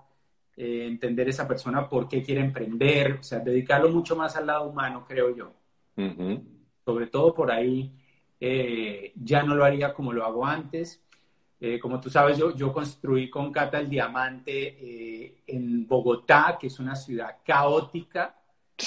eh, 0.56 0.88
entender 0.88 1.27
esa 1.27 1.46
persona 1.46 1.88
por 1.89 2.08
qué 2.08 2.24
quiere 2.24 2.39
emprender, 2.39 3.18
o 3.20 3.24
sea, 3.24 3.39
dedicarlo 3.39 3.89
mucho 3.89 4.15
más 4.15 4.38
al 4.38 4.48
lado 4.48 4.70
humano, 4.70 5.03
creo 5.06 5.36
yo. 5.36 5.53
Sobre 6.86 7.08
todo 7.08 7.34
por 7.34 7.51
ahí, 7.51 7.91
eh, 8.39 9.12
ya 9.15 9.44
no 9.44 9.53
lo 9.53 9.65
haría 9.65 9.94
como 9.94 10.13
lo 10.13 10.25
hago 10.25 10.46
antes. 10.46 11.03
Eh, 11.60 11.77
como 11.77 12.00
tú 12.00 12.10
sabes, 12.10 12.38
yo, 12.38 12.56
yo 12.56 12.72
construí 12.72 13.30
con 13.30 13.51
Cata 13.51 13.80
el 13.80 13.89
Diamante 13.89 15.44
en 15.46 15.86
Bogotá, 15.88 16.58
que 16.58 16.68
es 16.68 16.80
una 16.80 16.96
ciudad 16.96 17.39
caótica, 17.44 18.40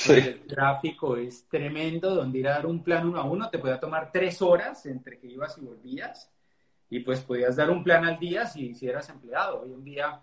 el 0.08 0.46
tráfico 0.46 1.16
es 1.16 1.46
tremendo, 1.48 2.14
donde 2.14 2.38
ir 2.38 2.48
a 2.48 2.52
dar 2.52 2.66
un 2.66 2.82
plan 2.82 3.06
uno 3.08 3.20
a 3.20 3.24
uno 3.24 3.48
te 3.48 3.58
podía 3.58 3.78
tomar 3.78 4.10
tres 4.12 4.42
horas 4.42 4.84
entre 4.86 5.18
que 5.18 5.28
ibas 5.28 5.56
y 5.58 5.60
volvías, 5.62 6.30
y 6.90 7.00
pues 7.00 7.20
podías 7.20 7.56
dar 7.56 7.70
un 7.70 7.82
plan 7.82 8.04
al 8.04 8.18
día 8.18 8.46
si, 8.46 8.74
si 8.74 8.88
eras 8.88 9.08
empleado. 9.08 9.62
Hoy 9.62 9.72
en 9.72 9.84
día 9.84 10.20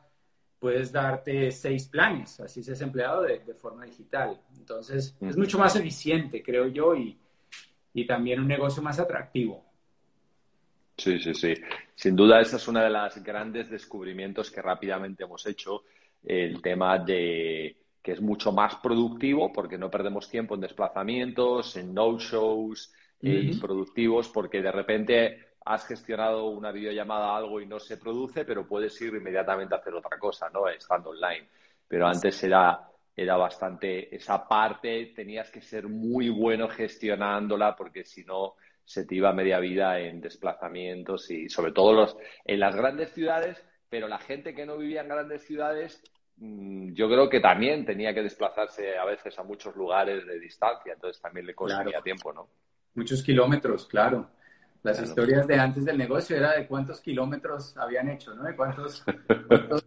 puedes 0.59 0.91
darte 0.91 1.51
seis 1.51 1.87
planes, 1.87 2.39
así 2.39 2.63
seas 2.63 2.81
empleado 2.81 3.23
de, 3.23 3.39
forma 3.55 3.85
digital. 3.85 4.39
Entonces, 4.55 5.15
es 5.19 5.37
mucho 5.37 5.57
más 5.57 5.75
eficiente, 5.75 6.43
creo 6.43 6.67
yo, 6.67 6.95
y, 6.95 7.17
y 7.93 8.05
también 8.05 8.39
un 8.39 8.47
negocio 8.47 8.81
más 8.83 8.99
atractivo. 8.99 9.65
Sí, 10.97 11.17
sí, 11.19 11.33
sí. 11.33 11.55
Sin 11.95 12.15
duda, 12.15 12.41
esa 12.41 12.57
es 12.57 12.67
una 12.67 12.83
de 12.83 12.91
las 12.91 13.23
grandes 13.23 13.69
descubrimientos 13.69 14.51
que 14.51 14.61
rápidamente 14.61 15.23
hemos 15.23 15.45
hecho, 15.47 15.83
el 16.23 16.61
tema 16.61 16.99
de 16.99 17.80
que 18.01 18.13
es 18.13 18.21
mucho 18.21 18.51
más 18.51 18.75
productivo 18.77 19.51
porque 19.53 19.77
no 19.77 19.91
perdemos 19.91 20.29
tiempo 20.29 20.55
en 20.55 20.61
desplazamientos, 20.61 21.75
en 21.77 21.93
no-shows 21.93 22.93
y 23.21 23.55
productivos 23.59 24.29
porque 24.29 24.61
de 24.61 24.71
repente 24.71 25.51
has 25.65 25.85
gestionado 25.85 26.47
una 26.47 26.71
videollamada 26.71 27.35
algo 27.35 27.61
y 27.61 27.67
no 27.67 27.79
se 27.79 27.97
produce, 27.97 28.45
pero 28.45 28.67
puedes 28.67 28.99
ir 29.01 29.13
inmediatamente 29.13 29.75
a 29.75 29.77
hacer 29.77 29.93
otra 29.93 30.17
cosa, 30.17 30.49
¿no? 30.49 30.67
Estando 30.67 31.11
online. 31.11 31.47
Pero 31.87 32.07
antes 32.07 32.43
era, 32.43 32.89
era 33.15 33.37
bastante, 33.37 34.15
esa 34.15 34.47
parte 34.47 35.13
tenías 35.15 35.51
que 35.51 35.61
ser 35.61 35.87
muy 35.87 36.29
bueno 36.29 36.67
gestionándola 36.67 37.75
porque 37.75 38.03
si 38.03 38.23
no 38.23 38.55
se 38.83 39.05
te 39.05 39.15
iba 39.15 39.31
media 39.33 39.59
vida 39.59 39.99
en 39.99 40.19
desplazamientos 40.19 41.29
y 41.29 41.47
sobre 41.47 41.71
todo 41.71 41.93
los, 41.93 42.17
en 42.43 42.59
las 42.59 42.75
grandes 42.75 43.11
ciudades, 43.11 43.63
pero 43.87 44.07
la 44.07 44.17
gente 44.17 44.55
que 44.55 44.65
no 44.65 44.77
vivía 44.77 45.01
en 45.01 45.09
grandes 45.09 45.45
ciudades 45.45 46.01
yo 46.41 47.07
creo 47.07 47.29
que 47.29 47.39
también 47.39 47.85
tenía 47.85 48.13
que 48.13 48.23
desplazarse 48.23 48.97
a 48.97 49.05
veces 49.05 49.37
a 49.37 49.43
muchos 49.43 49.75
lugares 49.75 50.25
de 50.25 50.39
distancia, 50.39 50.93
entonces 50.93 51.21
también 51.21 51.45
le 51.45 51.53
consumía 51.53 52.01
tiempo, 52.01 52.33
¿no? 52.33 52.49
Muchos 52.95 53.21
kilómetros, 53.21 53.85
claro. 53.85 54.27
Las 54.83 54.99
historias 54.99 55.45
de 55.45 55.59
antes 55.59 55.85
del 55.85 55.99
negocio 55.99 56.35
era 56.35 56.53
de 56.53 56.65
cuántos 56.65 56.99
kilómetros 56.99 57.77
habían 57.77 58.09
hecho, 58.09 58.33
¿no? 58.33 58.43
De 58.43 58.55
cuántos, 58.55 59.03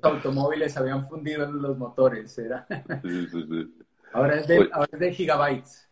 automóviles 0.02 0.76
habían 0.76 1.08
fundido 1.08 1.44
en 1.44 1.60
los 1.60 1.76
motores. 1.76 2.38
Era... 2.38 2.64
Sí, 3.02 3.26
sí, 3.26 3.46
sí. 3.48 3.74
Ahora, 4.12 4.36
es 4.36 4.46
de, 4.46 4.68
ahora 4.72 4.88
es 4.92 5.00
de 5.00 5.12
gigabytes. 5.12 5.90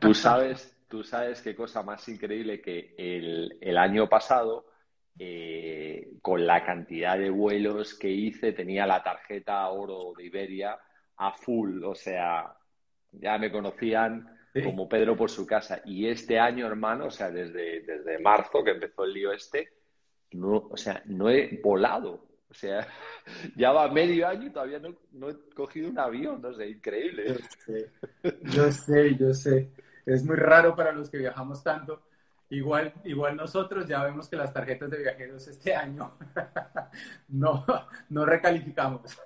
Tú 0.00 0.12
sabes, 0.12 0.76
tú 0.88 1.04
sabes 1.04 1.40
qué 1.40 1.54
cosa 1.54 1.84
más 1.84 2.08
increíble 2.08 2.60
que 2.60 2.96
el, 2.98 3.56
el 3.60 3.78
año 3.78 4.08
pasado 4.08 4.66
eh, 5.18 6.12
con 6.22 6.46
la 6.46 6.64
cantidad 6.64 7.18
de 7.18 7.30
vuelos 7.30 7.94
que 7.94 8.08
hice, 8.08 8.52
tenía 8.52 8.86
la 8.86 9.02
tarjeta 9.02 9.68
oro 9.68 10.12
de 10.16 10.24
Iberia 10.24 10.78
a 11.16 11.32
full, 11.32 11.82
o 11.84 11.94
sea, 11.94 12.54
ya 13.12 13.38
me 13.38 13.50
conocían 13.52 14.38
como 14.64 14.88
Pedro 14.88 15.16
por 15.16 15.30
su 15.30 15.46
casa. 15.46 15.82
Y 15.84 16.06
este 16.06 16.38
año, 16.38 16.66
hermano, 16.66 17.06
o 17.06 17.10
sea, 17.10 17.30
desde, 17.30 17.80
desde 17.82 18.18
marzo 18.18 18.64
que 18.64 18.72
empezó 18.72 19.04
el 19.04 19.12
lío 19.12 19.32
este, 19.32 19.68
no, 20.32 20.68
o 20.70 20.76
sea, 20.76 21.02
no 21.06 21.28
he 21.28 21.60
volado. 21.62 22.26
O 22.50 22.54
sea, 22.54 22.86
ya 23.56 23.72
va 23.72 23.88
medio 23.88 24.26
año 24.26 24.46
y 24.46 24.50
todavía 24.50 24.78
no, 24.78 24.94
no 25.12 25.30
he 25.30 25.36
cogido 25.54 25.88
un 25.88 25.98
avión, 25.98 26.40
no 26.42 26.52
sé, 26.54 26.68
increíble. 26.68 27.36
Yo 28.42 28.72
sé, 28.72 29.16
yo 29.16 29.32
sé. 29.32 29.70
Es 30.04 30.24
muy 30.24 30.36
raro 30.36 30.74
para 30.74 30.92
los 30.92 31.10
que 31.10 31.18
viajamos 31.18 31.62
tanto 31.62 32.02
Igual, 32.50 32.92
igual 33.04 33.36
nosotros 33.36 33.86
ya 33.86 34.02
vemos 34.02 34.28
que 34.28 34.36
las 34.36 34.52
tarjetas 34.52 34.90
de 34.90 34.98
viajeros 34.98 35.46
este 35.46 35.74
año 35.74 36.18
no, 37.28 37.64
no 38.08 38.26
recalificamos. 38.26 39.18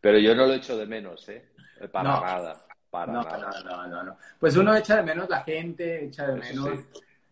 Pero 0.00 0.18
yo 0.18 0.34
no 0.34 0.46
lo 0.46 0.54
echo 0.54 0.76
de 0.76 0.86
menos, 0.86 1.28
¿eh? 1.28 1.44
Para 1.92 2.20
nada. 2.20 2.66
Para 2.90 3.12
no, 3.12 3.22
No, 3.22 3.86
no, 3.88 4.02
no, 4.04 4.16
Pues 4.40 4.56
uno 4.56 4.74
echa 4.74 4.96
de 4.96 5.02
menos 5.02 5.28
la 5.28 5.42
gente, 5.42 6.06
echa 6.06 6.26
de 6.26 6.36
menos 6.36 6.78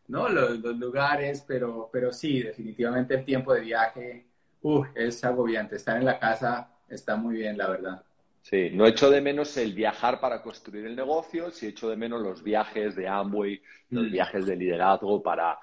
¿no? 0.08 0.28
Los, 0.28 0.58
lugares, 0.76 1.44
pero, 1.46 1.88
pero 1.92 2.12
sí, 2.12 2.42
definitivamente 2.42 3.14
el 3.14 3.24
tiempo 3.24 3.54
de 3.54 3.60
viaje 3.60 4.26
uh, 4.62 4.84
es 4.94 5.24
agobiante. 5.24 5.76
Estar 5.76 5.96
en 5.96 6.04
la 6.04 6.18
casa 6.18 6.70
está 6.88 7.16
muy 7.16 7.36
bien, 7.36 7.56
la 7.56 7.68
verdad. 7.68 8.04
Sí, 8.44 8.68
no 8.74 8.86
echo 8.86 9.08
de 9.08 9.22
menos 9.22 9.56
el 9.56 9.72
viajar 9.72 10.20
para 10.20 10.42
construir 10.42 10.84
el 10.84 10.94
negocio, 10.94 11.50
sí 11.50 11.68
echo 11.68 11.88
de 11.88 11.96
menos 11.96 12.20
los 12.20 12.42
viajes 12.42 12.94
de 12.94 13.08
Amway, 13.08 13.62
los 13.88 14.04
mm. 14.04 14.12
viajes 14.12 14.44
de 14.44 14.54
liderazgo 14.54 15.22
para 15.22 15.58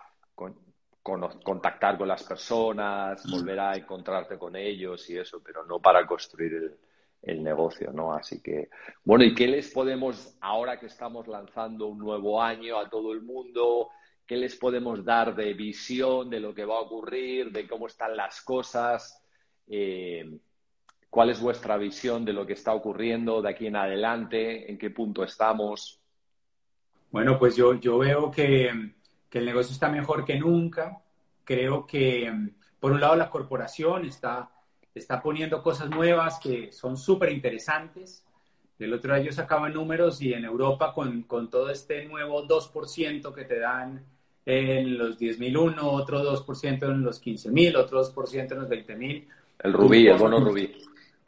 contactar 1.04 2.00
con 2.00 2.08
las 2.08 2.24
personas, 2.24 3.24
mm. 3.24 3.32
volver 3.32 3.60
a 3.60 3.76
encontrarte 3.76 4.36
con 4.40 4.56
ellos 4.56 5.08
y 5.12 5.18
eso, 5.20 5.44
pero 5.44 5.64
no 5.64 5.80
para 5.80 6.08
construir 6.08 6.76
el, 7.22 7.44
negocio, 7.44 7.92
¿no? 7.94 8.16
Así 8.16 8.42
que, 8.42 8.70
bueno, 9.04 9.26
¿y 9.26 9.36
qué 9.36 9.48
les 9.48 9.70
podemos, 9.70 10.36
ahora 10.42 10.80
que 10.80 10.88
estamos 10.88 11.28
lanzando 11.28 11.86
un 11.86 12.00
nuevo 12.00 12.42
año 12.42 12.80
a 12.80 12.90
todo 12.90 13.14
el 13.14 13.22
mundo, 13.22 13.90
qué 14.26 14.38
les 14.38 14.56
podemos 14.56 15.06
dar 15.06 15.36
de 15.36 15.54
visión 15.54 16.32
de 16.32 16.40
lo 16.40 16.56
que 16.56 16.66
va 16.66 16.78
a 16.78 16.82
ocurrir, 16.82 17.52
de 17.52 17.68
cómo 17.68 17.86
están 17.86 18.18
las 18.18 18.42
cosas? 18.42 19.24
Eh, 19.68 20.40
¿Cuál 21.12 21.30
es 21.30 21.42
vuestra 21.42 21.76
visión 21.76 22.24
de 22.24 22.32
lo 22.32 22.48
que 22.48 22.54
está 22.54 22.74
ocurriendo 22.74 23.42
de 23.42 23.50
aquí 23.50 23.68
en 23.68 23.76
adelante? 23.76 24.72
¿En 24.72 24.78
qué 24.78 24.92
punto 24.92 25.26
estamos? 25.26 26.00
Bueno, 27.12 27.38
pues 27.38 27.58
yo, 27.58 27.74
yo 27.74 27.98
veo 27.98 28.32
que, 28.32 28.70
el 28.70 29.46
negocio 29.46 29.74
está 29.74 29.90
mejor 29.90 30.24
que 30.24 30.40
nunca. 30.40 31.02
Creo 31.44 31.86
que, 31.86 32.32
por 32.80 32.94
un 32.94 33.02
lado, 33.02 33.18
la 33.18 33.30
corporación 33.30 34.06
está, 34.06 34.50
está 34.96 35.22
poniendo 35.22 35.62
cosas 35.62 35.90
nuevas 35.90 36.40
que 36.40 36.72
son 36.72 36.96
súper 36.96 37.34
interesantes. 37.34 38.26
El 38.80 38.94
otro 38.94 39.14
día 39.14 39.26
yo 39.26 39.34
sacaba 39.34 39.68
números 39.68 40.22
y 40.22 40.34
en 40.34 40.46
Europa 40.46 40.94
con, 40.94 41.24
con 41.24 41.50
todo 41.50 41.70
este 41.70 42.06
nuevo 42.06 42.48
2% 42.48 43.34
que 43.34 43.44
te 43.44 43.60
dan 43.60 44.02
en 44.46 44.98
los 44.98 45.20
10.001, 45.20 45.78
otro 45.82 46.24
2% 46.24 46.84
en 46.90 47.04
los 47.04 47.22
15.000, 47.22 47.76
otro 47.76 48.02
2% 48.02 48.52
en 48.54 48.60
los 48.60 48.70
20.000. 48.70 49.28
El 49.60 49.74
rubí, 49.74 50.08
el 50.08 50.18
bono 50.18 50.40
rubí. 50.40 50.74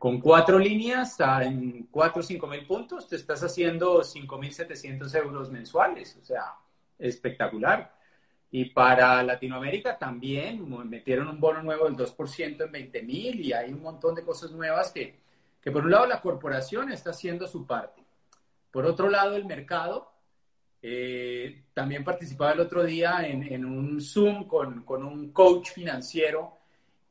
Con 0.03 0.19
cuatro 0.19 0.59
líneas 0.59 1.17
en 1.43 1.87
cuatro 1.89 2.19
o 2.19 2.23
cinco 2.23 2.45
mil 2.45 2.67
puntos, 2.67 3.07
te 3.07 3.15
estás 3.15 3.41
haciendo 3.41 4.03
cinco 4.03 4.37
mil 4.37 4.51
setecientos 4.51 5.15
euros 5.15 5.49
mensuales. 5.49 6.19
O 6.21 6.25
sea, 6.25 6.55
espectacular. 6.99 7.95
Y 8.51 8.65
para 8.65 9.23
Latinoamérica 9.23 9.97
también 9.97 10.67
metieron 10.89 11.29
un 11.29 11.39
bono 11.39 11.63
nuevo 11.63 11.85
del 11.85 11.95
2% 11.95 12.65
en 12.65 12.69
20 12.73 13.01
mil 13.03 13.39
y 13.39 13.53
hay 13.53 13.71
un 13.71 13.81
montón 13.81 14.13
de 14.13 14.25
cosas 14.25 14.51
nuevas 14.51 14.91
que, 14.91 15.21
que, 15.61 15.71
por 15.71 15.85
un 15.85 15.91
lado, 15.91 16.05
la 16.05 16.19
corporación 16.19 16.91
está 16.91 17.11
haciendo 17.11 17.47
su 17.47 17.65
parte. 17.65 18.03
Por 18.71 18.85
otro 18.85 19.09
lado, 19.09 19.37
el 19.37 19.45
mercado. 19.45 20.11
Eh, 20.81 21.63
también 21.73 22.03
participaba 22.03 22.51
el 22.51 22.59
otro 22.59 22.83
día 22.83 23.25
en, 23.25 23.41
en 23.43 23.63
un 23.63 24.01
Zoom 24.01 24.49
con, 24.49 24.83
con 24.83 25.05
un 25.05 25.31
coach 25.31 25.71
financiero 25.71 26.57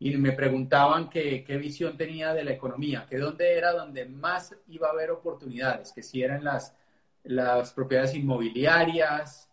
y 0.05 0.17
me 0.17 0.33
preguntaban 0.33 1.09
qué, 1.09 1.45
visión 1.61 1.97
tenía 1.97 2.35
de 2.35 2.43
la 2.43 2.51
economía, 2.51 3.07
que 3.09 3.19
dónde 3.19 3.57
era 3.57 3.71
donde 3.71 4.05
más 4.05 4.53
iba 4.67 4.89
a 4.89 4.91
haber 4.91 5.13
oportunidades, 5.13 5.93
que 5.93 6.03
si 6.03 6.25
eran 6.25 6.43
las, 6.43 6.75
las 7.23 7.73
propiedades 7.73 8.17
inmobiliarias, 8.17 9.49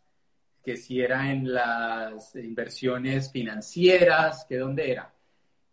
que 0.63 0.75
si 0.75 1.01
era 1.01 1.29
en 1.29 1.53
las 1.53 2.35
inversiones 2.35 3.31
financieras, 3.31 4.43
que 4.49 4.57
dónde 4.57 4.91
era. 4.91 5.13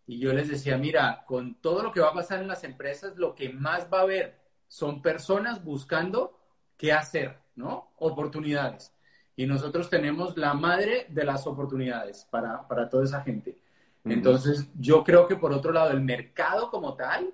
Y 0.05 0.19
yo 0.19 0.31
les 0.31 0.47
decía, 0.47 0.77
mira, 0.77 1.23
con 1.25 1.55
todo 1.55 1.81
lo 1.81 1.91
que 1.91 1.99
va 1.99 2.09
a 2.09 2.13
pasar 2.13 2.39
en 2.39 2.47
las 2.47 2.63
empresas, 2.63 3.17
lo 3.17 3.33
que 3.33 3.49
más 3.49 3.87
va 3.91 4.01
a 4.01 4.03
haber 4.03 4.39
son 4.67 5.01
personas 5.01 5.63
buscando 5.63 6.37
qué 6.77 6.93
hacer, 6.93 7.35
¿no? 7.55 7.93
Oportunidades. 7.97 8.93
Y 9.35 9.47
nosotros 9.47 9.89
tenemos 9.89 10.37
la 10.37 10.53
madre 10.53 11.07
de 11.09 11.25
las 11.25 11.47
oportunidades 11.47 12.27
para, 12.29 12.67
para 12.67 12.87
toda 12.87 13.05
esa 13.05 13.23
gente. 13.23 13.57
Entonces, 14.05 14.69
yo 14.79 15.03
creo 15.03 15.27
que 15.27 15.35
por 15.35 15.51
otro 15.51 15.71
lado, 15.71 15.91
el 15.91 16.01
mercado 16.01 16.69
como 16.69 16.95
tal 16.95 17.33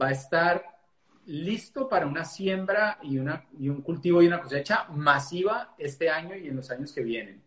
va 0.00 0.08
a 0.08 0.12
estar 0.12 0.64
listo 1.26 1.88
para 1.88 2.06
una 2.06 2.24
siembra 2.24 2.98
y, 3.02 3.18
una, 3.18 3.44
y 3.58 3.68
un 3.68 3.82
cultivo 3.82 4.22
y 4.22 4.26
una 4.26 4.40
cosecha 4.40 4.86
masiva 4.90 5.74
este 5.78 6.08
año 6.08 6.34
y 6.34 6.48
en 6.48 6.56
los 6.56 6.70
años 6.70 6.92
que 6.92 7.02
vienen. 7.02 7.42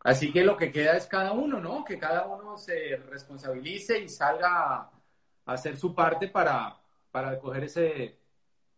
Así 0.00 0.32
que 0.32 0.44
lo 0.44 0.56
que 0.56 0.70
queda 0.70 0.96
es 0.96 1.06
cada 1.06 1.32
uno, 1.32 1.60
¿no? 1.60 1.84
Que 1.84 1.98
cada 1.98 2.26
uno 2.26 2.58
se 2.58 2.96
responsabilice 3.08 4.00
y 4.00 4.08
salga 4.08 4.76
a 4.80 4.90
hacer 5.46 5.76
su 5.76 5.94
parte 5.94 6.28
para, 6.28 6.76
para 7.10 7.38
coger 7.38 7.64
ese 7.64 8.18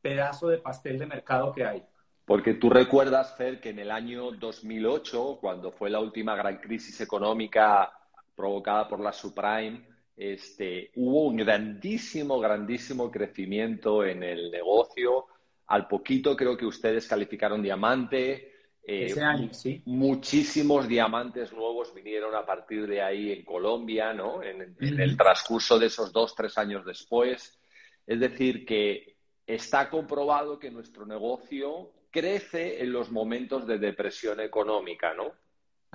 pedazo 0.00 0.48
de 0.48 0.58
pastel 0.58 0.98
de 0.98 1.06
mercado 1.06 1.52
que 1.52 1.64
hay. 1.64 1.84
Porque 2.26 2.54
tú 2.54 2.70
recuerdas, 2.70 3.34
Fer, 3.36 3.60
que 3.60 3.70
en 3.70 3.78
el 3.78 3.90
año 3.90 4.32
2008, 4.32 5.38
cuando 5.40 5.72
fue 5.72 5.90
la 5.90 6.00
última 6.00 6.36
gran 6.36 6.58
crisis 6.58 7.00
económica 7.00 7.95
provocada 8.36 8.86
por 8.86 9.00
la 9.00 9.12
subprime, 9.12 9.82
este, 10.16 10.92
hubo 10.96 11.24
un 11.24 11.36
grandísimo, 11.36 12.38
grandísimo 12.38 13.10
crecimiento 13.10 14.04
en 14.04 14.22
el 14.22 14.50
negocio. 14.50 15.26
Al 15.66 15.88
poquito 15.88 16.36
creo 16.36 16.56
que 16.56 16.66
ustedes 16.66 17.08
calificaron 17.08 17.62
diamante. 17.62 18.52
Eh, 18.84 19.06
Ese 19.06 19.22
año, 19.22 19.52
sí. 19.52 19.82
Muchísimos 19.86 20.86
diamantes 20.86 21.52
nuevos 21.52 21.92
vinieron 21.92 22.34
a 22.34 22.46
partir 22.46 22.86
de 22.86 23.02
ahí 23.02 23.32
en 23.32 23.44
Colombia, 23.44 24.12
¿no? 24.12 24.42
En, 24.42 24.76
en 24.78 25.00
el 25.00 25.16
transcurso 25.16 25.78
de 25.78 25.86
esos 25.86 26.12
dos, 26.12 26.34
tres 26.34 26.56
años 26.56 26.84
después. 26.84 27.58
Es 28.06 28.20
decir, 28.20 28.64
que 28.64 29.16
está 29.46 29.90
comprobado 29.90 30.58
que 30.58 30.70
nuestro 30.70 31.04
negocio 31.04 31.90
crece 32.10 32.82
en 32.82 32.92
los 32.92 33.10
momentos 33.10 33.66
de 33.66 33.78
depresión 33.78 34.40
económica, 34.40 35.14
¿no? 35.14 35.32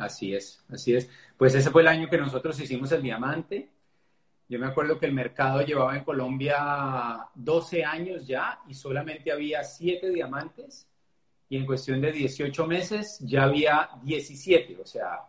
Así 0.02 0.34
es, 0.34 0.64
así 0.70 0.96
es. 0.96 1.10
Pues 1.38 1.54
ese 1.54 1.70
fue 1.70 1.84
el 1.84 1.88
año 1.88 2.10
que 2.10 2.18
nosotros 2.18 2.60
hicimos 2.60 2.92
el 2.92 3.04
diamante. 3.04 3.70
Yo 4.50 4.58
me 4.58 4.66
acuerdo 4.66 4.98
que 4.98 5.06
el 5.06 5.14
mercado 5.14 5.62
llevaba 5.62 5.96
en 5.96 6.04
Colombia 6.04 7.28
12 7.36 7.86
años 7.86 8.26
ya 8.26 8.60
y 8.68 8.74
solamente 8.74 9.32
había 9.32 9.64
7 9.64 10.10
diamantes 10.10 10.88
y 11.48 11.58
en 11.58 11.66
cuestión 11.68 12.02
de 12.02 12.12
18 12.12 12.66
meses 12.66 13.20
ya 13.20 13.44
había 13.44 13.92
17. 14.02 14.78
O 14.82 14.86
sea, 14.86 15.20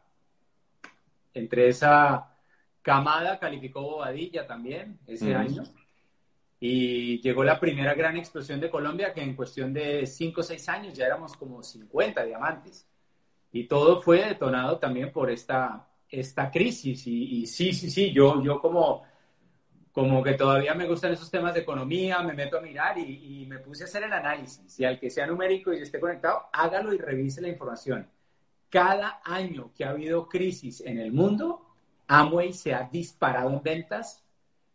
entre 1.35 1.69
esa 1.69 2.35
camada 2.81 3.38
calificó 3.38 3.83
Bobadilla 3.83 4.47
también 4.47 4.99
ese 5.07 5.35
año 5.35 5.64
y 6.59 7.21
llegó 7.21 7.45
la 7.45 7.61
primera 7.61 7.93
gran 7.93 8.17
explosión 8.17 8.59
de 8.59 8.71
Colombia 8.71 9.12
que 9.12 9.21
en 9.21 9.37
cuestión 9.37 9.75
de 9.75 10.07
5 10.07 10.41
o 10.41 10.45
6 10.45 10.69
años 10.71 10.95
ya 10.95 11.07
éramos 11.07 11.37
como 11.37 11.62
50 11.62 12.25
diamantes. 12.25 12.87
Y 13.53 13.65
todo 13.65 14.01
fue 14.01 14.25
detonado 14.25 14.79
también 14.79 15.13
por 15.13 15.31
esta, 15.31 15.87
esta 16.09 16.51
crisis. 16.51 17.07
Y, 17.07 17.47
sí, 17.47 17.73
sí, 17.73 17.91
sí, 17.91 18.13
yo, 18.13 18.43
yo 18.43 18.61
como, 18.61 19.03
como 19.93 20.23
que 20.23 20.35
todavía 20.35 20.75
me 20.75 20.89
gustan 20.89 21.13
esos 21.13 21.31
temas 21.31 21.53
de 21.53 21.61
economía, 21.61 22.23
me 22.23 22.33
meto 22.33 22.59
a 22.59 22.63
mirar 22.63 22.99
y, 22.99 23.47
me 23.47 23.59
puse 23.59 23.85
a 23.85 23.87
hacer 23.87 24.05
el 24.05 24.13
análisis. 24.13 24.81
Y 24.81 24.85
al 24.85 24.99
que 24.99 25.11
sea 25.11 25.27
numérico 25.27 25.73
y 25.73 25.83
esté 25.83 26.01
conectado, 26.01 26.47
hágalo 26.53 26.95
y 26.95 26.99
revise 26.99 27.43
la 27.43 27.49
información. 27.49 28.09
Cada 28.71 29.21
año 29.23 29.71
que 29.77 29.85
ha 29.85 29.91
habido 29.91 30.27
crisis 30.29 30.81
en 30.81 30.99
el 30.99 31.13
mundo, 31.13 31.67
Amway 32.09 32.55
se 32.55 32.73
ha 32.73 32.89
disparado 32.91 33.51
en 33.51 33.63
ventas 33.63 34.25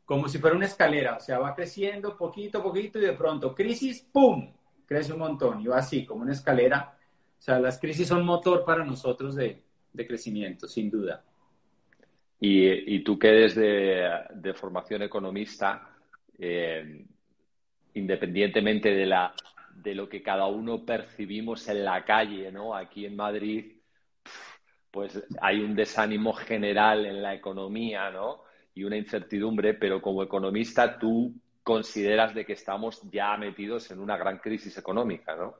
como 0.05 0.29
si 0.29 0.37
fuera 0.37 0.55
una 0.55 0.67
escalera, 0.67 1.17
o 1.17 1.19
sea, 1.19 1.37
va 1.39 1.53
creciendo 1.53 2.15
poquito, 2.15 2.63
poquito 2.63 2.97
y 2.97 3.01
de 3.01 3.11
pronto, 3.11 3.53
crisis, 3.53 4.07
¡pum!, 4.09 4.53
crece 4.85 5.11
un 5.11 5.19
montón 5.19 5.59
y 5.59 5.67
va 5.67 5.79
así, 5.79 6.05
como 6.05 6.21
una 6.21 6.31
escalera 6.31 6.96
o 7.37 7.41
sea, 7.41 7.59
las 7.59 7.79
crisis 7.79 8.07
son 8.07 8.25
motor 8.25 8.65
para 8.65 8.83
nosotros 8.83 9.35
de, 9.35 9.63
crecimiento, 9.95 10.67
sin 10.67 10.89
duda. 10.89 11.23
Y, 12.39 12.99
tú 13.03 13.17
que 13.17 13.29
eres 13.29 13.55
de, 13.55 14.53
formación 14.53 15.01
economista, 15.01 15.89
eh, 16.37 17.05
independientemente 17.93 18.93
de, 18.93 19.05
la, 19.05 19.33
de 19.75 19.95
lo 19.95 20.07
que 20.07 20.21
cada 20.21 20.45
uno 20.47 20.85
percibimos 20.85 21.67
en 21.67 21.83
la 21.83 22.03
calle, 22.05 22.51
¿no? 22.51 22.75
Aquí 22.75 23.05
en 23.05 23.15
Madrid, 23.15 23.77
pues 24.91 25.23
hay 25.41 25.61
un 25.61 25.75
desánimo 25.75 26.33
general 26.33 27.05
en 27.05 27.21
la 27.21 27.33
economía, 27.33 28.11
¿no? 28.11 28.43
Y 28.73 28.83
una 28.83 28.97
incertidumbre, 28.97 29.73
pero 29.73 30.01
como 30.01 30.21
economista 30.21 30.99
tú 30.99 31.33
consideras 31.63 32.33
de 32.33 32.45
que 32.45 32.53
estamos 32.53 33.01
ya 33.11 33.35
metidos 33.37 33.91
en 33.91 33.99
una 33.99 34.15
gran 34.17 34.37
crisis 34.37 34.77
económica, 34.77 35.35
¿no? 35.35 35.55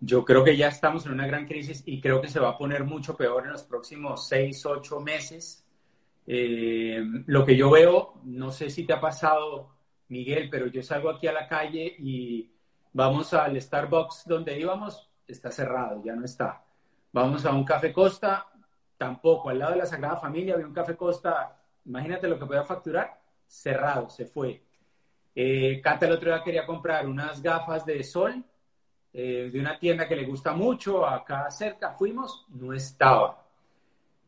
Yo 0.00 0.24
creo 0.24 0.44
que 0.44 0.56
ya 0.56 0.68
estamos 0.68 1.06
en 1.06 1.12
una 1.12 1.26
gran 1.26 1.46
crisis 1.46 1.82
y 1.86 2.00
creo 2.00 2.20
que 2.20 2.28
se 2.28 2.40
va 2.40 2.50
a 2.50 2.58
poner 2.58 2.84
mucho 2.84 3.16
peor 3.16 3.44
en 3.44 3.52
los 3.52 3.62
próximos 3.62 4.28
seis, 4.28 4.64
ocho 4.66 5.00
meses. 5.00 5.64
Eh, 6.26 7.02
lo 7.26 7.44
que 7.46 7.56
yo 7.56 7.70
veo, 7.70 8.20
no 8.24 8.50
sé 8.50 8.68
si 8.68 8.84
te 8.84 8.92
ha 8.92 9.00
pasado, 9.00 9.70
Miguel, 10.08 10.50
pero 10.50 10.66
yo 10.66 10.82
salgo 10.82 11.08
aquí 11.08 11.26
a 11.26 11.32
la 11.32 11.48
calle 11.48 11.94
y 11.98 12.52
vamos 12.92 13.32
al 13.32 13.60
Starbucks 13.60 14.24
donde 14.26 14.58
íbamos, 14.58 15.08
está 15.26 15.50
cerrado, 15.50 16.02
ya 16.04 16.14
no 16.14 16.24
está. 16.24 16.62
Vamos 17.12 17.46
a 17.46 17.52
un 17.52 17.64
Café 17.64 17.92
Costa, 17.92 18.46
tampoco. 18.98 19.48
Al 19.48 19.58
lado 19.58 19.72
de 19.72 19.78
la 19.78 19.86
Sagrada 19.86 20.16
Familia 20.16 20.54
había 20.54 20.66
un 20.66 20.74
Café 20.74 20.94
Costa, 20.96 21.56
imagínate 21.86 22.28
lo 22.28 22.38
que 22.38 22.46
podía 22.46 22.64
facturar, 22.64 23.18
cerrado, 23.46 24.10
se 24.10 24.26
fue. 24.26 24.62
Eh, 25.34 25.80
Cata 25.82 26.06
el 26.06 26.12
otro 26.12 26.30
día 26.30 26.42
quería 26.42 26.66
comprar 26.66 27.06
unas 27.06 27.40
gafas 27.40 27.86
de 27.86 28.02
sol 28.02 28.44
eh, 29.18 29.48
de 29.50 29.58
una 29.58 29.78
tienda 29.78 30.06
que 30.06 30.14
le 30.14 30.26
gusta 30.26 30.52
mucho, 30.52 31.06
acá 31.06 31.50
cerca, 31.50 31.92
fuimos, 31.92 32.44
no 32.50 32.74
estaba. 32.74 33.42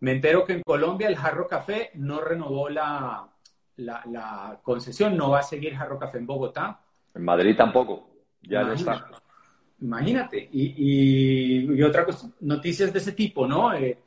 Me 0.00 0.12
entero 0.12 0.46
que 0.46 0.54
en 0.54 0.62
Colombia 0.62 1.08
el 1.08 1.16
Jarro 1.16 1.46
Café 1.46 1.90
no 1.92 2.22
renovó 2.22 2.70
la, 2.70 3.28
la, 3.76 4.58
concesión, 4.62 5.14
no 5.14 5.28
va 5.28 5.40
a 5.40 5.42
seguir 5.42 5.74
Jarro 5.74 5.98
Café 5.98 6.16
en 6.16 6.26
Bogotá. 6.26 6.80
En 7.14 7.22
Madrid 7.22 7.54
tampoco, 7.54 8.08
ya 8.40 8.62
no 8.62 8.72
está. 8.72 9.10
Imagínate, 9.82 10.48
y, 10.50 11.66
y, 11.70 11.82
otra 11.82 12.06
cosa, 12.06 12.30
noticias 12.40 12.90
de 12.90 13.00
ese 13.00 13.12
tipo, 13.12 13.46
¿no? 13.46 13.74
Eh, 13.74 13.98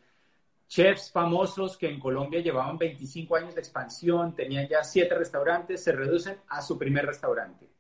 chefs 0.68 1.12
famosos 1.12 1.78
que 1.78 1.90
en 1.90 2.00
Colombia 2.00 2.42
llevaban 2.42 2.80
25 2.80 3.36
años 3.36 3.54
de 3.54 3.62
expansión, 3.62 4.34
tenían 4.34 4.68
ya 4.68 4.84
siete 4.84 5.14
restaurantes, 5.14 5.84
se 5.84 5.92
reducen 5.92 6.38
a 6.48 6.60
su 6.64 6.76
primer 6.80 7.06
restaurante. 7.06 7.71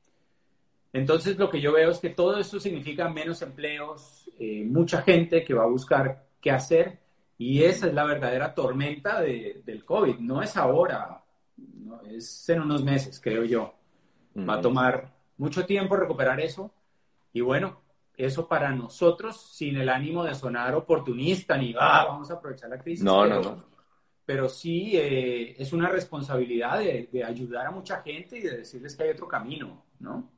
Entonces, 0.94 1.38
lo 1.38 1.50
que 1.50 1.62
yo 1.62 1.72
veo 1.72 1.92
es 1.92 2.00
que 2.00 2.10
todo 2.10 2.38
esto 2.38 2.60
significa 2.60 3.10
menos 3.10 3.42
empleos, 3.42 4.30
eh, 4.38 4.64
mucha 4.66 5.02
gente 5.02 5.44
que 5.44 5.54
va 5.54 5.64
a 5.64 5.68
buscar 5.68 6.26
qué 6.42 6.52
hacer 6.52 7.00
y 7.38 7.64
esa 7.64 7.88
es 7.88 7.94
la 7.94 8.04
verdadera 8.04 8.54
tormenta 8.54 9.22
del 9.22 9.84
COVID. 9.86 10.20
No 10.20 10.42
es 10.42 10.58
ahora, 10.58 11.24
es 12.10 12.50
en 12.50 12.62
unos 12.62 12.84
meses, 12.84 13.20
creo 13.20 13.44
yo. 13.46 13.74
Va 14.38 14.56
a 14.56 14.62
tomar 14.62 15.12
mucho 15.38 15.66
tiempo 15.66 15.96
recuperar 15.96 16.40
eso 16.40 16.74
y 17.34 17.42
bueno, 17.42 17.82
eso 18.16 18.48
para 18.48 18.72
nosotros, 18.72 19.42
sin 19.56 19.78
el 19.78 19.90
ánimo 19.90 20.24
de 20.24 20.36
sonar 20.36 20.76
oportunista 20.76 21.58
ni 21.58 21.74
ah, 21.80 22.06
vamos 22.08 22.30
a 22.30 22.36
aprovechar 22.36 22.70
la 22.70 22.78
crisis. 22.78 23.04
No, 23.04 23.26
no, 23.26 23.42
no. 23.42 23.58
Pero 24.26 24.48
sí 24.48 24.92
eh, 24.96 25.56
es 25.58 25.74
una 25.74 25.90
responsabilidad 25.90 26.80
de, 26.80 27.10
de 27.12 27.24
ayudar 27.24 27.68
a 27.68 27.72
mucha 27.72 28.02
gente 28.02 28.38
y 28.38 28.42
de 28.42 28.58
decirles 28.58 28.96
que 28.96 29.04
hay 29.04 29.10
otro 29.10 29.28
camino, 29.28 29.84
¿no? 30.00 30.30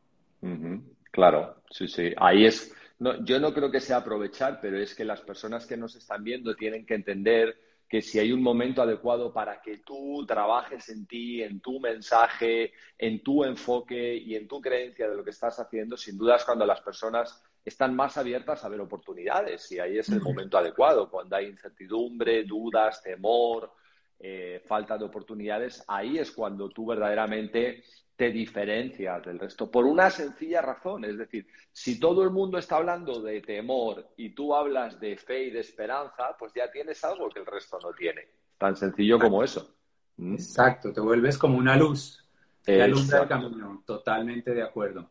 Claro, 1.11 1.63
sí, 1.69 1.87
sí. 1.87 2.13
Ahí 2.17 2.45
es. 2.45 2.73
No, 2.99 3.23
yo 3.23 3.39
no 3.39 3.53
creo 3.53 3.71
que 3.71 3.79
sea 3.79 3.97
aprovechar, 3.97 4.59
pero 4.61 4.77
es 4.77 4.95
que 4.95 5.05
las 5.05 5.21
personas 5.21 5.65
que 5.65 5.77
nos 5.77 5.95
están 5.95 6.23
viendo 6.23 6.55
tienen 6.55 6.85
que 6.85 6.95
entender 6.95 7.55
que 7.87 8.01
si 8.01 8.17
hay 8.17 8.31
un 8.31 8.41
momento 8.41 8.81
adecuado 8.81 9.31
para 9.31 9.61
que 9.61 9.77
tú 9.77 10.25
trabajes 10.25 10.89
en 10.89 11.05
ti, 11.05 11.43
en 11.43 11.59
tu 11.59 11.79
mensaje, 11.79 12.73
en 12.97 13.21
tu 13.21 13.43
enfoque 13.43 14.15
y 14.15 14.35
en 14.35 14.47
tu 14.47 14.59
creencia 14.59 15.07
de 15.07 15.15
lo 15.15 15.23
que 15.23 15.29
estás 15.29 15.59
haciendo, 15.59 15.95
sin 15.95 16.17
duda 16.17 16.37
es 16.37 16.43
cuando 16.43 16.65
las 16.65 16.81
personas 16.81 17.43
están 17.63 17.95
más 17.95 18.17
abiertas 18.17 18.65
a 18.65 18.69
ver 18.69 18.81
oportunidades 18.81 19.71
y 19.71 19.79
ahí 19.79 19.99
es 19.99 20.09
el 20.09 20.21
momento 20.21 20.57
adecuado, 20.57 21.09
cuando 21.09 21.35
hay 21.35 21.45
incertidumbre, 21.45 22.43
dudas, 22.45 23.01
temor, 23.03 23.71
eh, 24.19 24.61
falta 24.65 24.97
de 24.97 25.05
oportunidades, 25.05 25.83
ahí 25.87 26.17
es 26.17 26.31
cuando 26.31 26.69
tú 26.69 26.87
verdaderamente 26.87 27.83
te 28.15 28.31
diferencias 28.31 29.23
del 29.23 29.39
resto 29.39 29.69
por 29.69 29.85
una 29.85 30.09
sencilla 30.09 30.61
razón. 30.61 31.05
Es 31.05 31.17
decir, 31.17 31.47
si 31.71 31.99
todo 31.99 32.23
el 32.23 32.29
mundo 32.29 32.57
está 32.57 32.77
hablando 32.77 33.21
de 33.21 33.41
temor 33.41 34.07
y 34.17 34.29
tú 34.29 34.53
hablas 34.53 34.99
de 34.99 35.17
fe 35.17 35.45
y 35.45 35.51
de 35.51 35.61
esperanza, 35.61 36.35
pues 36.37 36.53
ya 36.55 36.69
tienes 36.71 37.03
algo 37.03 37.29
que 37.29 37.39
el 37.39 37.45
resto 37.45 37.79
no 37.81 37.91
tiene. 37.93 38.27
Tan 38.57 38.75
sencillo 38.75 39.19
como 39.19 39.43
eso. 39.43 39.75
¿Mm? 40.17 40.35
Exacto, 40.35 40.93
te 40.93 41.01
vuelves 41.01 41.37
como 41.37 41.57
una 41.57 41.75
luz 41.75 42.23
que 42.63 42.81
alumbra 42.81 43.23
el 43.23 43.27
camino. 43.27 43.83
Totalmente 43.85 44.53
de 44.53 44.61
acuerdo. 44.61 45.09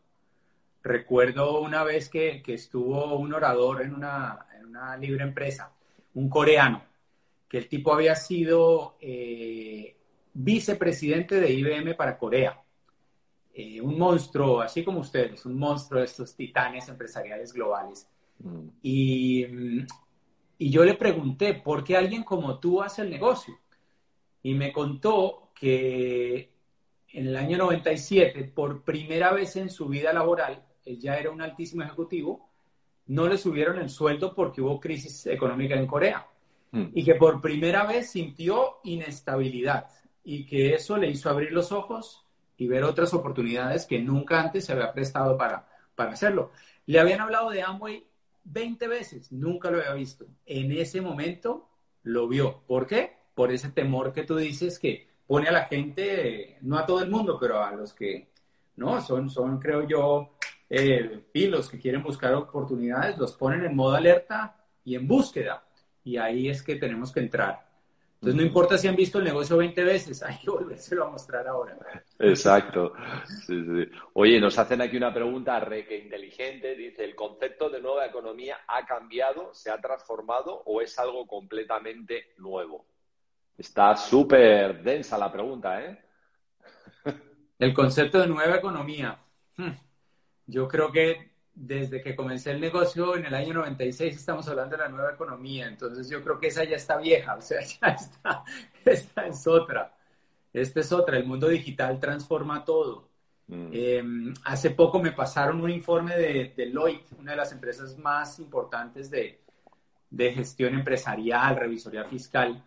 Recuerdo 0.81 1.61
una 1.61 1.83
vez 1.83 2.09
que, 2.09 2.41
estuvo 2.47 3.15
un 3.17 3.33
orador 3.33 3.81
en 3.81 3.93
una, 3.93 4.47
en 4.57 4.65
una, 4.65 4.97
libre 4.97 5.23
empresa, 5.23 5.71
un 6.13 6.29
coreano, 6.29 6.83
que 7.47 7.57
el 7.57 7.69
tipo 7.69 7.93
había 7.93 8.15
sido 8.15 8.97
eh, 8.99 9.95
vicepresidente 10.33 11.39
de 11.39 11.53
IBM 11.53 11.95
para 11.95 12.17
Corea 12.17 12.63
eh, 13.55 13.79
un 13.79 13.99
monstruo, 13.99 14.61
así 14.61 14.83
como 14.83 15.01
ustedes, 15.01 15.45
un 15.45 15.57
monstruo 15.59 15.99
de 15.99 16.07
estos 16.07 16.35
titanes 16.35 16.89
empresariales 16.89 17.53
globales. 17.53 18.09
Mm. 18.39 18.67
Y, 18.81 19.45
y, 20.57 20.69
yo 20.71 20.83
le 20.83 20.95
pregunté, 20.95 21.53
¿por 21.53 21.83
qué 21.83 21.95
alguien 21.95 22.23
como 22.23 22.59
tú 22.59 22.81
hace 22.81 23.03
el 23.03 23.11
negocio? 23.11 23.59
Y 24.41 24.55
me 24.55 24.73
contó 24.73 25.51
que 25.53 26.51
en 27.09 27.27
el 27.27 27.37
año 27.37 27.59
97, 27.59 28.51
por 28.55 28.83
primera 28.83 29.31
vez 29.31 29.55
en 29.55 29.69
su 29.69 29.87
vida 29.87 30.11
laboral, 30.11 30.65
él 30.83 30.99
ya 30.99 31.15
era 31.17 31.29
un 31.29 31.41
altísimo 31.41 31.83
ejecutivo, 31.83 32.49
no 33.05 33.27
le 33.27 33.37
subieron 33.37 33.77
el 33.77 33.89
sueldo 33.89 34.33
porque 34.33 34.61
hubo 34.61 34.79
crisis 34.79 35.27
económica 35.27 35.75
en 35.75 35.85
Corea. 35.85 36.27
Mm. 36.71 36.85
Y 36.95 37.03
que 37.03 37.15
por 37.15 37.39
primera 37.39 37.85
vez 37.85 38.09
sintió 38.09 38.79
inestabilidad 38.83 39.87
y 40.23 40.45
que 40.47 40.73
eso 40.73 40.97
le 40.97 41.11
hizo 41.11 41.29
abrir 41.29 41.51
los 41.51 41.71
ojos 41.71 42.22
y 42.57 42.67
ver 42.67 42.83
otras 42.83 43.13
oportunidades 43.13 43.85
que 43.85 43.99
nunca 43.99 44.41
antes 44.41 44.65
se 44.65 44.73
había 44.73 44.93
prestado 44.93 45.37
para, 45.37 45.67
para 45.95 46.11
hacerlo. 46.11 46.51
Le 46.85 46.99
habían 46.99 47.21
hablado 47.21 47.49
de 47.49 47.61
Amway 47.61 48.05
20 48.45 48.87
veces, 48.87 49.31
nunca 49.31 49.71
lo 49.71 49.77
había 49.79 49.93
visto. 49.93 50.25
En 50.45 50.71
ese 50.71 51.01
momento 51.01 51.69
lo 52.03 52.27
vio. 52.27 52.61
¿Por 52.67 52.85
qué? 52.85 53.17
Por 53.33 53.51
ese 53.51 53.69
temor 53.69 54.11
que 54.11 54.23
tú 54.23 54.35
dices 54.35 54.79
que 54.79 55.07
pone 55.25 55.47
a 55.47 55.51
la 55.51 55.65
gente, 55.65 56.57
no 56.61 56.77
a 56.77 56.85
todo 56.85 57.01
el 57.01 57.09
mundo, 57.09 57.37
pero 57.39 57.63
a 57.63 57.71
los 57.71 57.93
que, 57.93 58.29
¿no? 58.75 59.01
Son, 59.01 59.29
son 59.29 59.59
creo 59.59 59.87
yo, 59.87 60.35
eh, 60.69 61.23
pilos 61.31 61.69
que 61.69 61.79
quieren 61.79 62.03
buscar 62.03 62.33
oportunidades, 62.33 63.17
los 63.17 63.33
ponen 63.33 63.63
en 63.65 63.75
modo 63.75 63.95
alerta 63.95 64.57
y 64.83 64.95
en 64.95 65.07
búsqueda. 65.07 65.63
Y 66.03 66.17
ahí 66.17 66.49
es 66.49 66.61
que 66.61 66.75
tenemos 66.75 67.11
que 67.11 67.21
entrar. 67.21 67.72
Entonces, 68.23 68.39
no 68.39 68.47
importa 68.47 68.77
si 68.77 68.87
han 68.87 68.95
visto 68.95 69.17
el 69.17 69.25
negocio 69.25 69.57
20 69.57 69.83
veces, 69.83 70.23
hay 70.23 70.37
que 70.37 70.49
volvérselo 70.49 71.03
a 71.03 71.09
mostrar 71.09 71.45
ahora. 71.45 71.77
Exacto. 72.19 72.93
Oye, 74.13 74.39
nos 74.39 74.57
hacen 74.57 74.79
aquí 74.79 74.95
una 74.95 75.13
pregunta 75.13 75.59
re 75.59 75.85
que 75.85 75.97
inteligente. 75.97 76.73
Dice, 76.73 77.03
¿el 77.03 77.15
concepto 77.15 77.69
de 77.69 77.81
nueva 77.81 78.05
economía 78.05 78.59
ha 78.65 78.85
cambiado, 78.85 79.53
se 79.53 79.69
ha 79.69 79.81
transformado 79.81 80.63
o 80.65 80.79
es 80.79 80.97
algo 80.99 81.27
completamente 81.27 82.33
nuevo? 82.37 82.85
Está 83.57 83.97
súper 83.97 84.81
densa 84.81 85.17
la 85.17 85.29
pregunta, 85.29 85.83
¿eh? 85.83 85.99
El 87.59 87.73
concepto 87.73 88.21
de 88.21 88.27
nueva 88.27 88.55
economía. 88.55 89.19
Hmm. 89.57 89.73
Yo 90.45 90.69
creo 90.69 90.93
que 90.93 91.32
desde 91.55 92.01
que 92.01 92.15
comencé 92.15 92.51
el 92.51 92.61
negocio 92.61 93.15
en 93.15 93.25
el 93.25 93.33
año 93.33 93.53
96 93.53 94.15
estamos 94.15 94.47
hablando 94.47 94.75
de 94.75 94.83
la 94.83 94.89
nueva 94.89 95.11
economía, 95.13 95.67
entonces 95.67 96.09
yo 96.09 96.21
creo 96.23 96.39
que 96.39 96.47
esa 96.47 96.63
ya 96.63 96.77
está 96.77 96.97
vieja, 96.97 97.35
o 97.35 97.41
sea, 97.41 97.61
ya 97.81 97.87
está, 97.89 98.43
esta 98.83 99.27
es 99.27 99.47
otra, 99.47 99.95
esta 100.51 100.79
es 100.79 100.91
otra, 100.91 101.17
el 101.17 101.25
mundo 101.25 101.47
digital 101.47 101.99
transforma 101.99 102.65
todo. 102.65 103.09
Mm. 103.47 103.69
Em, 103.71 104.33
hace 104.45 104.71
poco 104.71 105.01
me 105.01 105.11
pasaron 105.11 105.61
un 105.61 105.69
informe 105.69 106.17
de 106.17 106.53
Deloitte, 106.55 107.11
una 107.19 107.31
de 107.31 107.37
las 107.37 107.51
empresas 107.51 107.97
más 107.97 108.39
importantes 108.39 109.11
de, 109.11 109.41
de 110.09 110.33
gestión 110.33 110.73
empresarial, 110.73 111.55
revisoría 111.55 112.05
fiscal, 112.05 112.63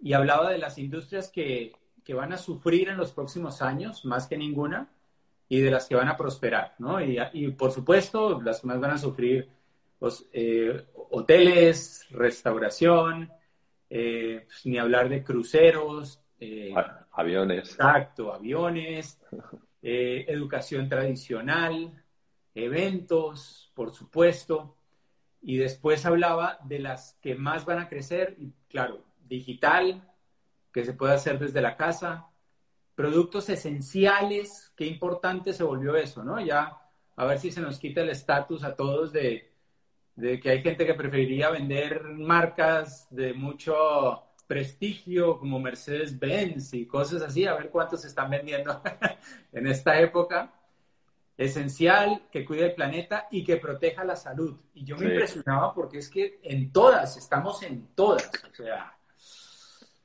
y 0.00 0.12
hablaba 0.12 0.50
de 0.50 0.58
las 0.58 0.78
industrias 0.78 1.28
que, 1.28 1.72
que 2.04 2.14
van 2.14 2.32
a 2.32 2.38
sufrir 2.38 2.88
en 2.88 2.96
los 2.96 3.12
próximos 3.12 3.62
años, 3.62 4.04
más 4.04 4.26
que 4.26 4.36
ninguna, 4.36 4.88
y 5.48 5.60
de 5.60 5.70
las 5.70 5.86
que 5.86 5.94
van 5.94 6.08
a 6.08 6.16
prosperar, 6.16 6.74
¿no? 6.78 7.00
Y, 7.00 7.18
y 7.32 7.48
por 7.52 7.70
supuesto, 7.70 8.40
las 8.40 8.60
que 8.60 8.66
más 8.66 8.80
van 8.80 8.92
a 8.92 8.98
sufrir, 8.98 9.48
los 10.04 10.26
eh, 10.32 10.86
hoteles, 11.10 12.06
restauración, 12.10 13.30
eh, 13.88 14.42
pues, 14.46 14.66
ni 14.66 14.76
hablar 14.76 15.08
de 15.08 15.22
cruceros. 15.24 16.20
Eh, 16.38 16.74
aviones. 17.12 17.70
Exacto, 17.70 18.32
aviones, 18.32 19.18
educación 19.82 20.90
tradicional, 20.90 22.02
eventos, 22.54 23.72
por 23.74 23.94
supuesto. 23.94 24.76
Y 25.40 25.56
después 25.56 26.04
hablaba 26.06 26.58
de 26.64 26.80
las 26.80 27.18
que 27.22 27.34
más 27.34 27.64
van 27.64 27.78
a 27.78 27.88
crecer, 27.88 28.36
y 28.38 28.52
claro, 28.68 29.04
digital, 29.26 30.06
que 30.70 30.84
se 30.84 30.92
puede 30.92 31.14
hacer 31.14 31.38
desde 31.38 31.62
la 31.62 31.76
casa, 31.76 32.26
productos 32.94 33.48
esenciales, 33.48 34.72
qué 34.76 34.86
importante 34.86 35.52
se 35.52 35.64
volvió 35.64 35.96
eso, 35.96 36.22
¿no? 36.22 36.40
Ya 36.40 36.78
a 37.16 37.24
ver 37.24 37.38
si 37.38 37.50
se 37.50 37.60
nos 37.60 37.78
quita 37.78 38.02
el 38.02 38.10
estatus 38.10 38.64
a 38.64 38.74
todos 38.74 39.12
de, 39.12 39.52
que 40.16 40.50
hay 40.50 40.62
gente 40.62 40.86
que 40.86 40.94
preferiría 40.94 41.50
vender 41.50 42.02
marcas 42.04 43.06
de 43.10 43.34
mucho 43.34 44.22
prestigio 44.46 45.38
como 45.38 45.58
Mercedes-Benz 45.58 46.74
y 46.74 46.86
cosas 46.86 47.22
así, 47.22 47.46
a 47.46 47.54
ver 47.54 47.70
cuántos 47.70 48.02
se 48.02 48.08
están 48.08 48.30
vendiendo 48.30 48.80
en 49.52 49.66
esta 49.66 49.98
época. 50.00 50.52
Esencial, 51.36 52.28
que 52.30 52.44
cuide 52.44 52.66
el 52.66 52.74
planeta 52.74 53.26
y 53.28 53.42
que 53.42 53.56
proteja 53.56 54.04
la 54.04 54.14
salud. 54.14 54.56
Y 54.72 54.84
yo 54.84 54.96
me 54.96 55.06
impresionaba 55.06 55.74
porque 55.74 55.98
es 55.98 56.08
que 56.08 56.38
en 56.44 56.70
todas, 56.70 57.16
estamos 57.16 57.60
en 57.64 57.88
todas. 57.96 58.30
O 58.52 58.54
sea, 58.54 58.96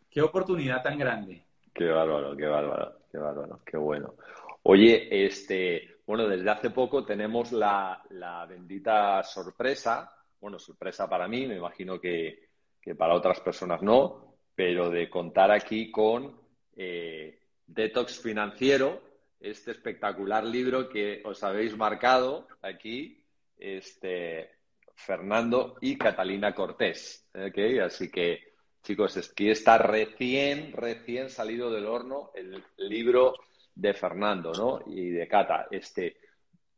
qué 0.10 0.24
oportunidad 0.24 0.82
tan 0.82 0.98
grande. 0.98 1.46
Qué 1.80 1.88
bárbaro, 1.88 2.36
qué 2.36 2.46
bárbaro, 2.46 2.94
qué 3.10 3.18
bárbaro, 3.18 3.62
qué 3.66 3.78
bueno. 3.78 4.16
Oye, 4.64 5.08
este, 5.26 6.02
bueno, 6.06 6.28
desde 6.28 6.50
hace 6.50 6.72
poco 6.72 7.06
tenemos 7.06 7.54
la, 7.54 8.04
bendita 8.50 9.24
sorpresa, 9.24 10.14
bueno, 10.42 10.60
sorpresa 10.60 11.10
para 11.10 11.30
mí, 11.30 11.48
me 11.48 11.56
imagino 11.56 11.98
que, 11.98 12.50
para 12.98 13.16
otras 13.16 13.40
personas 13.40 13.82
no, 13.82 14.40
pero 14.54 14.90
de 14.90 15.10
contar 15.10 15.52
aquí 15.52 15.90
con 15.90 16.38
eh, 16.76 17.40
Detox 17.66 18.20
Financiero, 18.20 19.02
este 19.40 19.72
espectacular 19.72 20.44
libro 20.44 20.90
que 20.90 21.22
os 21.24 21.42
habéis 21.46 21.78
marcado 21.78 22.46
aquí, 22.62 23.24
este, 23.58 24.50
Fernando 24.96 25.78
y 25.80 25.98
Catalina 25.98 26.54
Cortés. 26.54 27.26
¿okay? 27.34 27.80
Así 27.80 28.12
que 28.12 28.49
Chicos, 28.84 29.18
aquí 29.18 29.50
está 29.50 29.78
recién, 29.78 30.72
recién 30.74 31.30
salido 31.30 31.72
del 31.72 31.86
horno 31.86 32.32
el 32.34 32.64
libro 32.78 33.36
de 33.76 33.94
Fernando, 33.94 34.52
¿no? 34.54 34.82
Y 34.88 35.10
de 35.10 35.28
Cata. 35.28 35.68
Este, 35.72 36.18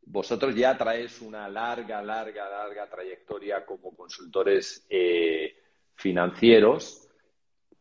vosotros 0.04 0.54
ya 0.54 0.76
traéis 0.76 1.20
una 1.20 1.48
larga, 1.48 2.02
larga, 2.02 2.48
larga 2.48 2.88
trayectoria 2.88 3.64
como 3.64 3.94
consultores 3.94 4.86
eh, 4.88 5.56
financieros 5.94 7.08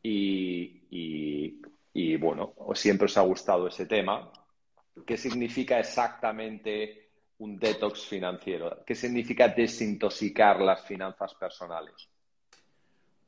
y, 0.03 1.59
y, 1.93 2.15
bueno, 2.17 2.53
siempre 2.73 3.05
os 3.05 3.17
ha 3.17 3.21
gustado 3.21 3.67
ese 3.67 3.85
tema. 3.85 4.31
¿Qué 5.05 5.17
significa 5.17 5.79
exactamente 5.79 7.09
un 7.39 7.57
detox 7.57 8.05
financiero? 8.05 8.83
¿Qué 8.85 8.95
significa 8.95 9.47
desintoxicar 9.47 10.61
las 10.61 10.83
finanzas 10.85 11.33
personales? 11.35 12.09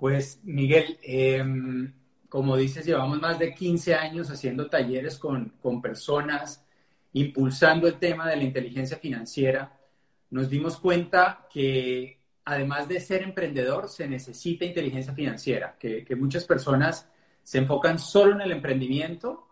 Pues 0.04 0.42
Miguel, 0.44 1.00
em, 1.02 1.94
como 2.28 2.58
dices, 2.58 2.86
llevamos 2.86 3.22
más 3.22 3.40
de 3.40 3.54
15 3.54 3.96
años 3.96 4.30
haciendo 4.30 4.70
talleres 4.70 5.18
con, 5.18 5.54
personas, 5.82 6.66
impulsando 7.14 7.88
el 7.88 8.00
tema 8.00 8.30
de 8.30 8.36
la 8.36 8.44
inteligencia 8.44 8.98
financiera. 8.98 9.80
Nos 10.30 10.50
dimos 10.50 10.78
cuenta 10.78 11.48
que 11.50 12.20
además 12.44 12.90
de 12.90 13.00
ser 13.00 13.22
emprendedor, 13.22 13.88
se 13.88 14.06
necesita 14.06 14.66
inteligencia 14.66 15.14
financiera, 15.14 15.78
que, 15.80 16.06
muchas 16.18 16.44
personas 16.44 17.08
se 17.42 17.60
enfocan 17.60 17.98
solo 17.98 18.34
en 18.34 18.42
el 18.42 18.52
emprendimiento, 18.52 19.48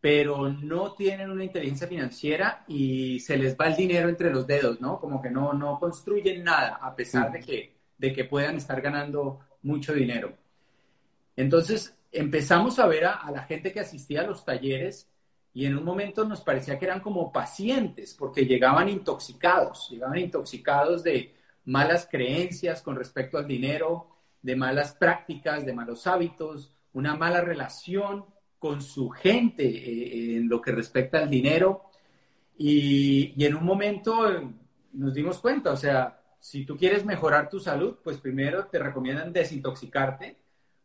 pero 0.00 0.48
no 0.50 0.94
tienen 0.94 1.30
una 1.30 1.44
inteligencia 1.44 1.86
financiera 1.86 2.64
y 2.66 3.20
se 3.20 3.36
les 3.36 3.54
va 3.54 3.66
el 3.66 3.76
dinero 3.76 4.08
entre 4.08 4.32
los 4.32 4.46
dedos, 4.46 4.80
¿no? 4.80 4.98
Como 4.98 5.20
que 5.20 5.28
no, 5.28 5.52
no 5.52 5.78
construyen 5.78 6.42
nada, 6.42 6.78
a 6.80 6.96
pesar 6.96 7.30
de 7.30 7.40
que, 7.40 7.76
de 7.98 8.14
que 8.14 8.24
puedan 8.24 8.56
estar 8.56 8.80
ganando 8.80 9.40
mucho 9.64 9.92
dinero. 9.92 10.36
Entonces 11.36 11.96
empezamos 12.12 12.78
a 12.78 12.86
ver 12.86 13.06
a, 13.06 13.28
la 13.32 13.42
gente 13.42 13.72
que 13.72 13.80
asistía 13.80 14.20
a 14.20 14.26
los 14.26 14.44
talleres 14.44 15.10
y 15.52 15.66
en 15.66 15.76
un 15.76 15.84
momento 15.84 16.24
nos 16.24 16.42
parecía 16.42 16.78
que 16.78 16.84
eran 16.84 17.00
como 17.00 17.32
pacientes 17.32 18.14
porque 18.14 18.46
llegaban 18.46 18.88
intoxicados, 18.88 19.88
llegaban 19.90 20.18
intoxicados 20.18 21.02
de 21.02 21.34
malas 21.64 22.06
creencias 22.08 22.82
con 22.82 22.94
respecto 22.94 23.38
al 23.38 23.48
dinero, 23.48 24.08
de 24.42 24.54
malas 24.54 24.94
prácticas, 24.94 25.64
de 25.64 25.72
malos 25.72 26.06
hábitos, 26.06 26.72
una 26.92 27.16
mala 27.16 27.40
relación 27.40 28.26
con 28.58 28.80
su 28.80 29.10
gente 29.10 29.64
eh, 29.66 30.36
en 30.36 30.48
lo 30.48 30.60
que 30.60 30.72
respecta 30.72 31.18
al 31.18 31.30
dinero. 31.30 31.90
Y, 32.56 33.32
y, 33.36 33.44
en 33.44 33.56
un 33.56 33.64
momento 33.64 34.54
nos 34.92 35.14
dimos 35.14 35.38
cuenta, 35.40 35.72
o 35.72 35.76
sea, 35.76 36.23
si 36.44 36.66
tú 36.66 36.76
quieres 36.76 37.06
mejorar 37.06 37.48
tu 37.48 37.58
salud, 37.58 37.96
pues 38.04 38.18
primero 38.18 38.66
te 38.66 38.78
recomiendan 38.78 39.32
desintoxicarte, 39.32 40.36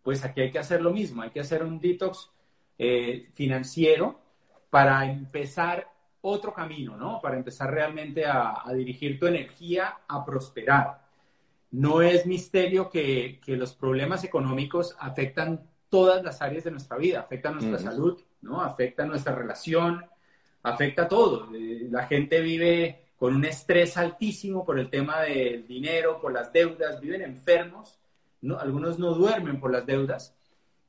pues 0.01 0.23
aquí 0.23 0.39
hay 0.39 0.51
que 0.51 0.59
hacer 0.59 0.81
lo 0.81 0.91
mismo, 0.91 1.21
hay 1.21 1.31
que 1.31 1.41
hacer 1.41 1.65
un 1.65 1.81
detox 1.81 2.31
eh, 2.77 3.27
financiero 3.33 4.21
para 4.69 5.03
empezar 5.11 5.91
otro 6.21 6.53
camino, 6.53 6.95
¿no? 6.95 7.19
Para 7.21 7.35
empezar 7.35 7.73
realmente 7.73 8.25
a, 8.25 8.63
dirigir 8.73 9.19
tu 9.19 9.27
energía 9.27 9.97
a 10.07 10.23
prosperar. 10.23 11.01
No 11.71 12.01
es 12.01 12.25
misterio 12.25 12.89
que, 12.89 13.41
los 13.45 13.73
problemas 13.73 14.23
económicos 14.23 14.95
afectan 14.97 15.69
todas 15.89 16.23
las 16.23 16.41
áreas 16.41 16.63
de 16.63 16.71
nuestra 16.71 16.95
vida, 16.95 17.19
afectan 17.19 17.55
nuestra 17.55 17.79
salud, 17.79 18.17
¿no? 18.41 18.61
Afecta 18.61 19.05
nuestra 19.05 19.35
relación, 19.35 20.05
afecta 20.63 21.09
todo. 21.09 21.53
Eh, 21.53 21.89
la 21.91 22.07
gente 22.07 22.39
vive 22.39 23.08
con 23.19 23.35
un 23.35 23.43
estrés 23.43 23.97
altísimo 23.97 24.65
por 24.65 24.79
el 24.79 24.89
tema 24.89 25.21
del 25.21 25.67
dinero, 25.67 26.21
por 26.21 26.31
las 26.31 26.53
deudas, 26.53 27.01
viven 27.01 27.21
enfermos, 27.21 27.99
¿no? 28.41 28.57
algunos 28.57 28.97
no 28.97 29.13
duermen 29.13 29.59
por 29.59 29.71
las 29.71 29.85
deudas. 29.85 30.33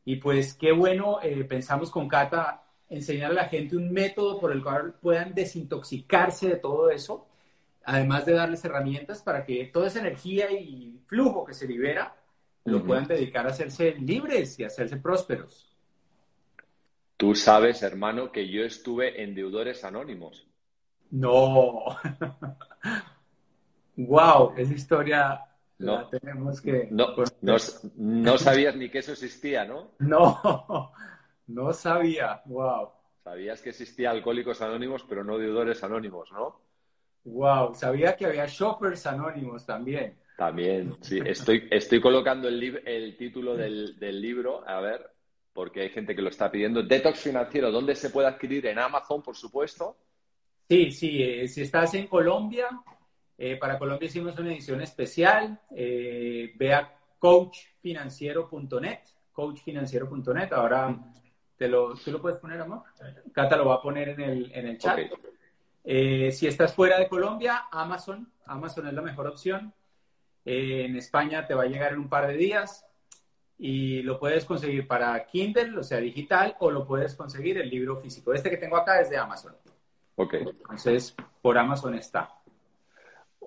Y 0.05 0.17
pues 0.17 0.55
qué 0.55 0.71
bueno, 0.71 1.19
eh, 1.23 1.43
pensamos 1.45 1.91
con 1.91 2.09
Cata, 2.09 2.63
enseñar 2.89 3.33
a 3.33 3.35
la 3.35 3.45
gente 3.47 3.77
un 3.77 3.93
método 3.93 4.39
por 4.39 4.53
el 4.53 4.63
cual 4.63 4.95
puedan 4.95 5.35
desintoxicarse 5.35 6.49
de 6.49 6.57
todo 6.57 6.91
eso, 6.91 7.27
además 7.85 8.27
de 8.27 8.35
darles 8.35 8.65
herramientas 8.65 9.23
para 9.23 9.45
que 9.45 9.65
toda 9.67 9.89
esa 9.89 9.99
energía 9.99 10.53
y 10.53 11.01
flujo 11.07 11.45
que 11.45 11.55
se 11.55 11.67
libera 11.67 12.15
lo 12.65 12.85
puedan 12.85 13.09
dedicar 13.09 13.47
a 13.47 13.51
hacerse 13.51 13.97
libres 13.97 14.57
y 14.61 14.65
a 14.65 14.69
hacerse 14.69 14.99
prósperos. 14.99 15.67
Tú 17.17 17.35
sabes, 17.35 17.83
hermano, 17.83 18.31
que 18.31 18.49
yo 18.49 18.63
estuve 18.63 19.23
en 19.23 19.35
Deudores 19.35 19.83
Anónimos. 19.83 20.47
No. 21.11 21.97
Wow, 23.97 24.55
esa 24.57 24.73
historia 24.73 25.45
no, 25.81 26.09
tenemos 26.09 26.61
que... 26.61 26.89
No, 26.91 27.15
no, 27.97 28.39
sabías 28.39 28.77
ni 28.77 28.89
que 28.91 28.99
eso 28.99 29.13
existía, 29.13 29.65
¿no? 29.65 29.93
No, 29.99 30.93
no 31.47 31.73
sabía, 31.73 32.43
wow. 32.47 32.91
Sabías 33.25 33.61
que 33.61 33.71
existía 33.71 34.11
Alcohólicos 34.11 34.61
Anónimos, 34.63 35.05
pero 35.09 35.25
no 35.25 35.39
Deudores 35.39 35.83
Anónimos, 35.83 36.31
¿no? 36.33 36.61
Wow, 37.25 37.75
sabía 37.75 38.17
que 38.17 38.27
había 38.27 38.47
Shoppers 38.47 39.07
Anónimos 39.07 39.67
también. 39.67 40.19
También, 40.37 40.95
sí. 41.03 41.21
Estoy, 41.25 41.69
estoy 41.71 42.01
colocando 42.01 42.49
el, 42.49 42.83
el 42.87 43.17
título 43.17 43.57
del, 43.57 43.99
del, 43.99 44.21
libro, 44.21 44.67
a 44.67 44.81
ver, 44.81 45.11
porque 45.53 45.83
hay 45.83 45.91
gente 45.91 46.17
que 46.17 46.23
lo 46.23 46.31
está 46.31 46.51
pidiendo. 46.51 46.83
Detox 46.83 47.21
Financiero, 47.21 47.71
¿dónde 47.71 47.95
se 47.95 48.09
puede 48.09 48.29
adquirir? 48.29 48.67
En 48.67 48.79
Amazon, 48.79 49.23
por 49.23 49.37
supuesto. 49.37 49.97
Sí, 50.71 50.93
sí. 50.93 51.21
Eh, 51.21 51.49
si 51.49 51.63
estás 51.63 51.95
en 51.95 52.07
Colombia, 52.07 52.69
eh, 53.37 53.57
para 53.57 53.77
Colombia 53.77 54.07
hicimos 54.07 54.39
una 54.39 54.53
edición 54.53 54.81
especial. 54.81 55.61
Eh, 55.75 56.53
ve 56.57 56.73
a 56.73 56.97
coachfinanciero.net, 57.19 59.01
coachfinanciero.net. 59.33 60.53
Ahora 60.53 60.97
te 61.57 61.67
lo, 61.67 61.97
¿tú 61.97 62.13
lo 62.13 62.23
puedes 62.23 62.39
poner, 62.39 62.61
amor? 62.61 62.85
Cata 63.33 63.57
lo 63.57 63.65
va 63.65 63.75
a 63.75 63.83
poner 63.83 64.11
en 64.11 64.21
el, 64.21 64.53
en 64.55 64.69
el 64.69 64.79
chat. 64.79 65.01
Eh, 65.83 66.31
si 66.31 66.47
estás 66.47 66.73
fuera 66.73 67.01
de 67.01 67.09
Colombia, 67.09 67.65
Amazon. 67.73 68.33
Amazon 68.47 68.87
es 68.87 68.95
la 68.95 69.03
mejor 69.03 69.27
opción. 69.27 69.75
en 70.45 70.95
España 70.95 71.49
te 71.49 71.55
va 71.55 71.65
a 71.65 71.67
llegar 71.67 71.95
en 71.95 71.99
un 71.99 72.09
par 72.09 72.29
de 72.29 72.35
días 72.35 72.87
y 73.59 74.03
lo 74.03 74.21
puedes 74.21 74.45
conseguir 74.45 74.87
para 74.87 75.27
Kindle, 75.27 75.77
o 75.77 75.83
sea, 75.83 75.99
digital, 75.99 76.57
o 76.61 76.71
lo 76.71 76.87
puedes 76.87 77.17
conseguir 77.17 77.59
el 77.59 77.69
libro 77.69 77.97
físico. 77.97 78.33
Este 78.33 78.51
que 78.51 78.57
tengo 78.57 78.77
acá 78.77 79.01
es 79.01 79.11
de 79.11 79.17
Amazon. 79.17 79.57
Ok. 80.21 80.35
Entonces, 80.35 81.17
por 81.41 81.57
Amazon 81.57 81.95
está. 81.95 82.29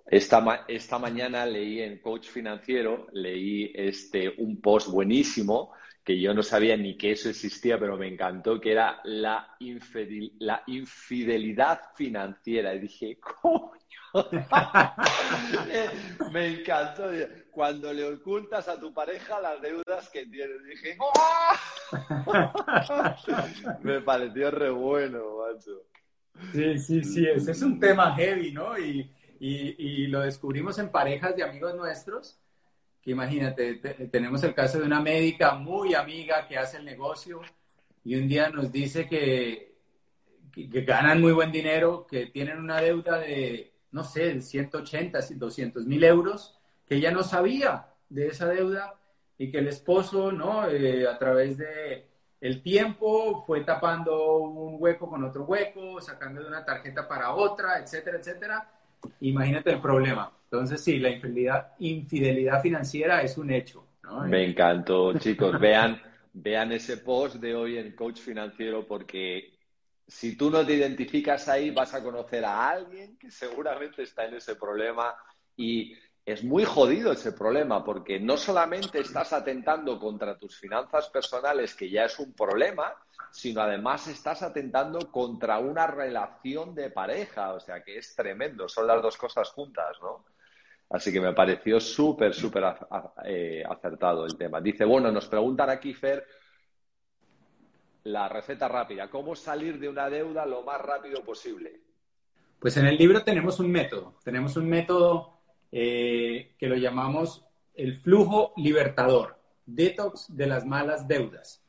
Esta, 0.08 0.66
esta 0.68 0.98
mañana 0.98 1.46
leí 1.46 1.82
en 1.82 2.00
Coach 2.00 2.30
Financiero, 2.30 3.06
leí 3.12 3.72
este, 3.76 4.34
un 4.40 4.60
post 4.60 4.90
buenísimo 4.90 5.72
que 6.04 6.20
yo 6.20 6.34
no 6.34 6.42
sabía 6.42 6.76
ni 6.76 6.98
que 6.98 7.12
eso 7.12 7.30
existía, 7.30 7.80
pero 7.80 7.96
me 7.96 8.08
encantó, 8.08 8.60
que 8.60 8.72
era 8.72 9.00
la, 9.04 9.56
la 10.40 10.64
infidelidad 10.66 11.82
financiera. 11.96 12.74
Y 12.74 12.80
dije, 12.80 13.20
coño, 13.20 13.80
me 16.32 16.48
encantó. 16.48 17.04
Cuando 17.52 17.94
le 17.94 18.06
ocultas 18.06 18.68
a 18.68 18.80
tu 18.80 18.92
pareja 18.92 19.40
las 19.40 19.62
deudas 19.62 20.10
que 20.10 20.26
tienes, 20.26 20.64
dije, 20.66 20.98
me 23.84 24.02
pareció 24.02 24.50
re 24.50 24.72
bueno, 24.72 25.38
macho. 25.38 25.93
Sí, 26.52 26.78
sí, 26.80 27.04
sí, 27.04 27.26
ese 27.26 27.52
es 27.52 27.62
un 27.62 27.80
tema 27.80 28.16
heavy, 28.16 28.52
¿no? 28.52 28.78
Y, 28.78 29.10
y, 29.40 30.08
lo 30.08 30.22
descubrimos 30.22 30.80
en 30.80 30.90
parejas 30.90 31.36
de 31.36 31.44
amigos 31.44 31.76
nuestros, 31.76 32.40
que 33.02 33.12
imagínate, 33.12 33.76
tenemos 34.12 34.44
el 34.44 34.54
caso 34.54 34.80
de 34.80 34.86
una 34.86 35.02
médica 35.02 35.56
muy 35.56 35.94
amiga 35.94 36.48
que 36.48 36.58
hace 36.58 36.78
el 36.78 36.86
negocio 36.86 37.42
y 38.06 38.16
un 38.16 38.28
día 38.28 38.50
nos 38.50 38.72
dice 38.72 39.08
que, 39.08 39.76
que, 40.52 40.82
ganan 40.82 41.20
muy 41.20 41.34
buen 41.34 41.52
dinero, 41.52 42.08
que 42.08 42.28
tienen 42.28 42.60
una 42.60 42.80
deuda 42.80 43.20
de, 43.20 43.74
no 43.92 44.04
sé, 44.04 44.40
180, 44.40 45.20
200 45.36 45.86
mil 45.86 46.04
euros, 46.04 46.58
que 46.86 46.96
ella 46.96 47.12
no 47.12 47.24
sabía 47.24 47.88
de 48.10 48.28
esa 48.28 48.48
deuda 48.48 48.96
y 49.38 49.52
que 49.52 49.58
el 49.60 49.68
esposo, 49.68 50.32
¿no? 50.32 50.70
Eh, 50.70 51.08
a 51.08 51.18
través 51.18 51.58
de 51.58 52.13
el 52.44 52.62
tiempo 52.62 53.44
fue 53.48 53.62
tapando 53.62 54.38
un 54.38 54.76
hueco 54.78 55.10
con 55.10 55.24
otro 55.24 55.46
hueco, 55.46 56.02
sacando 56.02 56.42
de 56.42 56.48
una 56.48 56.66
tarjeta 56.66 57.08
para 57.08 57.34
otra, 57.34 57.80
etcétera, 57.80 58.18
etcétera 58.18 58.70
Imagínate 59.22 59.72
el 59.72 59.80
problema. 59.80 60.30
Entonces, 60.46 60.82
sí, 60.82 61.00
la 61.00 61.10
infidelidad, 61.10 61.74
infidelidad 61.80 62.62
financiera 62.62 63.22
es 63.22 63.38
un 63.38 63.52
hecho. 63.52 63.86
Me 64.26 64.44
encantó, 64.44 65.18
chicos. 65.18 65.58
Vean, 65.58 66.02
vean 66.34 66.74
ese 66.74 66.98
post 66.98 67.36
de 67.36 67.56
hoy 67.56 67.78
en 67.78 67.94
Coach 67.94 68.20
Financiero 68.20 68.86
porque 68.86 69.54
si 70.06 70.36
tú 70.36 70.52
no 70.52 70.66
te 70.66 70.74
identificas 70.74 71.48
ahí, 71.48 71.72
vas 71.72 71.94
a 71.94 72.04
conocer 72.04 72.44
a 72.44 72.70
alguien 72.70 73.18
que 73.18 73.32
seguramente 73.32 74.04
está 74.04 74.26
en 74.26 74.36
ese 74.36 74.56
problema 74.56 75.16
y 75.56 75.96
es 76.26 76.44
muy 76.44 76.64
jodido 76.64 77.12
ese 77.12 77.34
problema 77.34 77.84
porque 77.84 78.20
no 78.20 78.38
solamente 78.38 79.00
estás 79.00 79.34
atentando 79.34 80.00
contra 80.00 80.38
tus 80.38 80.58
finanzas 80.58 81.10
personales, 81.10 81.76
que 81.76 81.90
ya 81.90 82.06
es 82.06 82.18
un 82.20 82.34
problema, 82.34 82.94
sino 83.32 83.62
además 83.62 84.08
estás 84.08 84.42
atentando 84.42 85.12
contra 85.12 85.60
una 85.60 85.86
relación 85.88 86.74
de 86.74 86.92
pareja, 86.92 87.54
o 87.54 87.60
sea 87.60 87.84
que 87.84 87.98
es 87.98 88.16
tremendo, 88.16 88.70
son 88.70 88.88
las 88.88 89.02
dos 89.02 89.18
cosas 89.18 89.50
juntas, 89.50 89.98
¿no? 90.02 90.26
Así 90.90 91.12
que 91.12 91.20
me 91.20 91.34
pareció 91.34 91.80
súper, 91.80 92.34
súper 92.34 92.64
eh, 93.26 93.64
acertado 93.68 94.26
el 94.26 94.38
tema. 94.38 94.62
Dice, 94.62 94.86
bueno, 94.86 95.12
nos 95.12 95.28
preguntan 95.28 95.70
aquí, 95.72 95.94
Fer, 95.94 96.26
la 98.04 98.30
receta 98.30 98.68
rápida, 98.68 99.10
¿cómo 99.10 99.36
salir 99.36 99.80
de 99.80 99.90
una 99.90 100.10
deuda 100.10 100.46
lo 100.46 100.62
más 100.62 100.80
rápido 100.80 101.24
posible? 101.24 101.82
Pues 102.60 102.78
en 102.78 102.86
el 102.86 102.96
libro 102.96 103.24
tenemos 103.24 103.60
un 103.60 103.72
método, 103.72 104.20
tenemos 104.24 104.56
un 104.56 104.70
método 104.70 105.43
eh, 105.76 106.54
que 106.60 106.68
lo 106.68 106.76
llamamos 106.76 107.44
el 107.74 108.00
flujo 108.00 108.54
libertador, 108.58 109.40
detox 109.66 110.28
de 110.30 110.46
las 110.46 110.68
malas 110.68 111.08
deudas. 111.08 111.64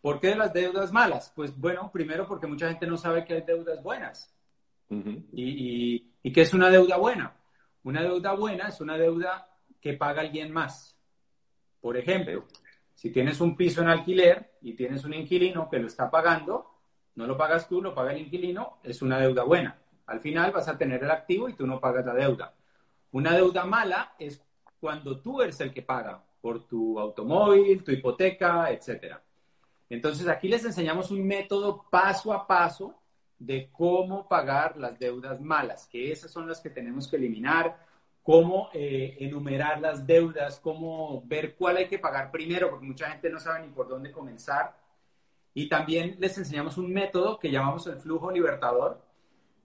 ¿Por 0.00 0.18
qué 0.18 0.30
de 0.30 0.34
las 0.34 0.52
deudas 0.52 0.92
malas? 0.92 1.32
Pues 1.36 1.56
bueno, 1.56 1.88
primero 1.92 2.26
porque 2.26 2.48
mucha 2.48 2.68
gente 2.68 2.88
no 2.88 2.96
sabe 2.96 3.24
que 3.24 3.34
hay 3.34 3.42
deudas 3.42 3.80
buenas. 3.80 4.34
y, 4.90 6.04
y, 6.20 6.32
qué 6.32 6.40
es 6.40 6.52
una 6.52 6.68
deuda 6.68 6.96
buena? 6.96 7.36
Una 7.84 8.02
deuda 8.02 8.32
buena 8.32 8.68
es 8.68 8.80
una 8.80 8.98
deuda 8.98 9.48
que 9.80 9.92
paga 9.92 10.22
alguien 10.22 10.50
más. 10.52 10.98
Por 11.80 11.96
ejemplo, 11.96 12.44
si 12.94 13.12
tienes 13.12 13.40
un 13.40 13.56
piso 13.56 13.82
en 13.82 13.88
alquiler 13.88 14.54
y 14.62 14.74
tienes 14.74 15.04
un 15.04 15.14
inquilino 15.14 15.70
que 15.70 15.78
lo 15.78 15.86
está 15.86 16.10
pagando, 16.10 16.74
no 17.14 17.24
lo 17.24 17.36
pagas 17.36 17.68
tú, 17.68 17.80
lo 17.80 17.94
paga 17.94 18.10
el 18.10 18.18
inquilino, 18.18 18.78
es 18.82 19.00
una 19.00 19.20
deuda 19.20 19.44
buena. 19.44 19.78
Al 20.06 20.18
final 20.18 20.50
vas 20.50 20.66
a 20.66 20.76
tener 20.76 21.04
el 21.04 21.10
activo 21.12 21.48
y 21.48 21.54
tú 21.54 21.68
no 21.68 21.78
pagas 21.78 22.04
la 22.04 22.14
deuda. 22.14 22.57
Una 23.12 23.32
deuda 23.32 23.64
mala 23.64 24.14
es 24.18 24.42
cuando 24.80 25.20
tú 25.20 25.42
eres 25.42 25.60
el 25.60 25.72
que 25.72 25.82
paga 25.82 26.22
por 26.40 26.66
tu 26.66 26.98
automóvil, 26.98 27.82
tu 27.82 27.90
hipoteca, 27.90 28.70
etcétera. 28.70 29.22
Entonces, 29.90 30.28
aquí 30.28 30.48
les 30.48 30.64
enseñamos 30.64 31.10
un 31.10 31.26
método 31.26 31.84
paso 31.90 32.32
a 32.32 32.46
paso 32.46 32.94
de 33.38 33.70
cómo 33.72 34.28
pagar 34.28 34.76
las 34.76 34.98
deudas 34.98 35.40
malas, 35.40 35.86
que 35.86 36.12
esas 36.12 36.30
son 36.30 36.46
las 36.48 36.60
que 36.60 36.70
tenemos 36.70 37.08
que 37.08 37.16
eliminar, 37.16 37.86
cómo 38.22 38.68
eh, 38.74 39.16
enumerar 39.20 39.80
las 39.80 40.06
deudas, 40.06 40.60
cómo 40.60 41.22
ver 41.24 41.54
cuál 41.54 41.78
hay 41.78 41.88
que 41.88 41.98
pagar 41.98 42.30
primero, 42.30 42.68
porque 42.68 42.86
mucha 42.86 43.10
gente 43.10 43.30
no 43.30 43.40
sabe 43.40 43.66
ni 43.66 43.72
por 43.72 43.88
dónde 43.88 44.12
comenzar. 44.12 44.76
Y 45.54 45.68
también 45.68 46.16
les 46.18 46.36
enseñamos 46.36 46.76
un 46.76 46.92
método 46.92 47.38
que 47.38 47.50
llamamos 47.50 47.86
el 47.86 47.98
flujo 47.98 48.30
libertador, 48.30 49.00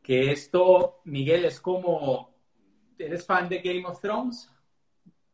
que 0.01 0.32
esto, 0.32 1.01
Miguel, 1.03 1.45
es 1.45 1.60
como, 1.60 2.32
¿eres 2.97 3.25
fan 3.25 3.49
de 3.49 3.60
Game 3.60 3.86
of 3.86 3.99
Thrones? 3.99 4.49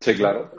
Sí, 0.00 0.14
claro. 0.14 0.50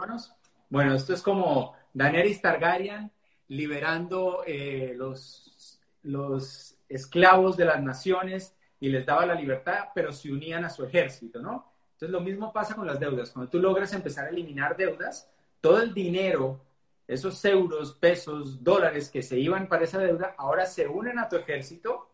Bueno, 0.69 0.95
esto 0.95 1.13
es 1.13 1.21
como 1.21 1.73
Daenerys 1.93 2.41
Targaryen 2.41 3.11
liberando 3.47 4.43
eh, 4.45 4.93
los, 4.95 5.79
los 6.03 6.77
esclavos 6.87 7.57
de 7.57 7.65
las 7.65 7.81
naciones 7.81 8.55
y 8.79 8.89
les 8.89 9.05
daba 9.05 9.25
la 9.25 9.35
libertad, 9.35 9.89
pero 9.93 10.11
se 10.11 10.31
unían 10.31 10.63
a 10.63 10.69
su 10.69 10.83
ejército, 10.85 11.41
¿no? 11.41 11.71
Entonces 11.93 12.09
lo 12.09 12.21
mismo 12.21 12.51
pasa 12.51 12.75
con 12.75 12.87
las 12.87 12.99
deudas. 12.99 13.31
Cuando 13.31 13.49
tú 13.49 13.59
logras 13.59 13.93
empezar 13.93 14.25
a 14.25 14.29
eliminar 14.29 14.75
deudas, 14.75 15.29
todo 15.59 15.81
el 15.81 15.93
dinero, 15.93 16.61
esos 17.07 17.43
euros, 17.45 17.93
pesos, 17.93 18.63
dólares 18.63 19.09
que 19.09 19.21
se 19.21 19.37
iban 19.37 19.67
para 19.67 19.83
esa 19.83 19.99
deuda, 19.99 20.33
ahora 20.37 20.65
se 20.65 20.87
unen 20.87 21.19
a 21.19 21.29
tu 21.29 21.35
ejército, 21.35 22.09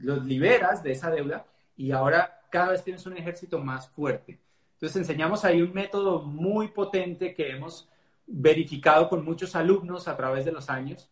los 0.00 0.24
liberas 0.24 0.82
de 0.82 0.92
esa 0.92 1.10
deuda 1.10 1.46
y 1.76 1.92
ahora 1.92 2.42
cada 2.54 2.70
vez 2.70 2.84
tienes 2.84 3.04
un 3.04 3.16
ejército 3.16 3.58
más 3.58 3.88
fuerte. 3.88 4.38
Entonces 4.74 4.94
enseñamos 4.94 5.44
ahí 5.44 5.60
un 5.60 5.74
método 5.74 6.22
muy 6.22 6.68
potente 6.68 7.34
que 7.34 7.50
hemos 7.50 7.88
verificado 8.28 9.08
con 9.08 9.24
muchos 9.24 9.56
alumnos 9.56 10.06
a 10.06 10.16
través 10.16 10.44
de 10.44 10.52
los 10.52 10.70
años 10.70 11.10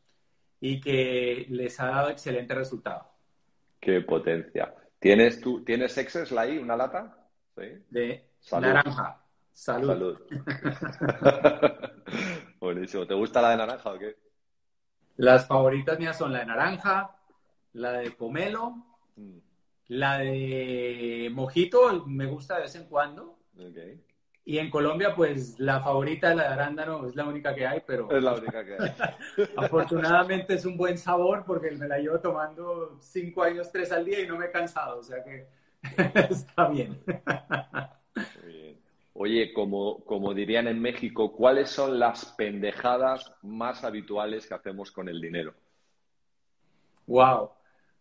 y 0.60 0.80
que 0.80 1.46
les 1.48 1.80
ha 1.80 1.86
dado 1.86 2.10
excelente 2.10 2.54
resultado. 2.54 3.08
Qué 3.80 4.02
potencia. 4.02 4.72
¿Tienes, 5.00 5.40
tú, 5.40 5.64
¿tienes 5.64 5.98
Excel 5.98 6.38
ahí, 6.38 6.58
una 6.58 6.76
lata? 6.76 7.28
¿Sí? 7.56 7.64
De 7.90 8.24
naranja. 8.52 9.20
Salud. 9.52 9.88
Salud. 9.88 10.20
Buenísimo. 12.60 13.04
¿Te 13.04 13.14
gusta 13.14 13.42
la 13.42 13.50
de 13.50 13.56
naranja 13.56 13.90
o 13.90 13.98
qué? 13.98 14.16
Las 15.16 15.48
favoritas 15.48 15.98
mías 15.98 16.16
son 16.16 16.32
la 16.32 16.38
de 16.38 16.46
naranja, 16.46 17.16
la 17.72 17.94
de 17.94 18.12
pomelo, 18.12 18.76
mm. 19.16 19.38
La 19.88 20.18
de 20.18 21.30
mojito, 21.32 22.04
me 22.06 22.26
gusta 22.26 22.56
de 22.56 22.62
vez 22.62 22.74
en 22.74 22.86
cuando. 22.86 23.38
Okay. 23.54 24.02
Y 24.44 24.58
en 24.58 24.70
Colombia, 24.70 25.14
pues 25.14 25.60
la 25.60 25.80
favorita 25.80 26.34
la 26.34 26.42
de 26.42 26.48
arándano 26.48 27.06
es 27.06 27.14
la 27.14 27.24
única 27.26 27.54
que 27.54 27.64
hay, 27.64 27.80
pero... 27.86 28.10
Es 28.10 28.22
la 28.22 28.34
única 28.34 28.64
que 28.64 28.76
hay. 28.76 29.46
afortunadamente 29.56 30.54
es 30.54 30.64
un 30.64 30.76
buen 30.76 30.98
sabor 30.98 31.44
porque 31.46 31.70
me 31.70 31.86
la 31.86 31.98
llevo 31.98 32.18
tomando 32.18 32.98
cinco 33.00 33.44
años, 33.44 33.70
tres 33.70 33.92
al 33.92 34.04
día 34.04 34.20
y 34.20 34.26
no 34.26 34.36
me 34.36 34.46
he 34.46 34.50
cansado, 34.50 34.98
o 34.98 35.02
sea 35.02 35.22
que 35.22 35.46
está 36.30 36.68
bien. 36.68 37.00
Oye, 39.12 39.52
como, 39.52 40.04
como 40.04 40.34
dirían 40.34 40.66
en 40.66 40.80
México, 40.80 41.32
¿cuáles 41.32 41.70
son 41.70 42.00
las 42.00 42.24
pendejadas 42.36 43.32
más 43.42 43.84
habituales 43.84 44.48
que 44.48 44.54
hacemos 44.54 44.90
con 44.90 45.08
el 45.08 45.20
dinero? 45.20 45.54
Wow. 47.06 47.50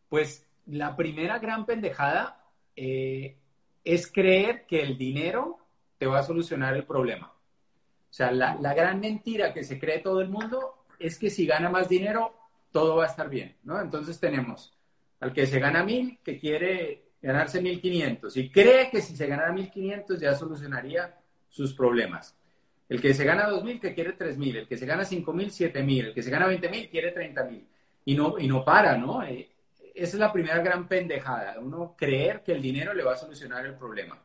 Pues 0.09 0.47
la 0.67 0.95
primera 0.95 1.39
gran 1.39 1.65
pendejada 1.65 2.43
eh, 2.75 3.37
es 3.83 4.11
creer 4.11 4.65
que 4.65 4.81
el 4.81 4.97
dinero 4.97 5.57
te 5.97 6.07
va 6.07 6.19
a 6.19 6.23
solucionar 6.23 6.75
el 6.75 6.85
problema. 6.85 7.27
O 7.27 8.13
sea, 8.13 8.31
la, 8.31 8.55
la, 8.55 8.73
gran 8.73 8.99
mentira 8.99 9.53
que 9.53 9.63
se 9.63 9.79
cree 9.79 9.99
todo 9.99 10.21
el 10.21 10.29
mundo 10.29 10.85
es 10.99 11.17
que 11.17 11.29
si 11.29 11.45
gana 11.45 11.69
más 11.69 11.87
dinero, 11.87 12.35
todo 12.71 12.97
va 12.97 13.05
a 13.05 13.07
estar 13.07 13.29
bien, 13.29 13.55
¿no? 13.63 13.79
Entonces 13.79 14.19
tenemos 14.19 14.77
al 15.21 15.33
que 15.33 15.45
se 15.45 15.59
gana 15.59 15.83
mil, 15.83 16.19
que 16.23 16.37
quiere 16.37 17.11
ganarse 17.21 17.61
1.500 17.61 18.35
y 18.37 18.49
cree 18.49 18.89
que 18.89 19.01
si 19.01 19.15
se 19.15 19.27
ganara 19.27 19.53
1.500 19.53 20.17
ya 20.17 20.33
solucionaría 20.33 21.15
sus 21.47 21.73
problemas. 21.73 22.35
El 22.89 22.99
que 22.99 23.13
se 23.13 23.23
gana 23.23 23.47
2.000 23.47 23.79
que 23.79 23.93
quiere 23.93 24.17
3.000, 24.17 24.55
el 24.57 24.67
que 24.67 24.77
se 24.77 24.85
gana 24.85 25.03
5.000, 25.03 25.71
7.000, 25.73 26.05
el 26.07 26.13
que 26.13 26.23
se 26.23 26.31
gana 26.31 26.47
20.000 26.47 26.89
quiere 26.89 27.15
30.000 27.15 27.63
y 28.05 28.15
no, 28.15 28.37
y 28.39 28.47
no 28.47 28.65
para, 28.65 28.97
¿no? 28.97 29.23
Eh, 29.23 29.50
esa 30.03 30.17
es 30.17 30.19
la 30.19 30.33
primera 30.33 30.59
gran 30.59 30.87
pendejada, 30.87 31.59
uno 31.59 31.95
creer 31.97 32.41
que 32.43 32.53
el 32.53 32.61
dinero 32.61 32.93
le 32.93 33.03
va 33.03 33.13
a 33.13 33.17
solucionar 33.17 33.65
el 33.65 33.75
problema. 33.75 34.21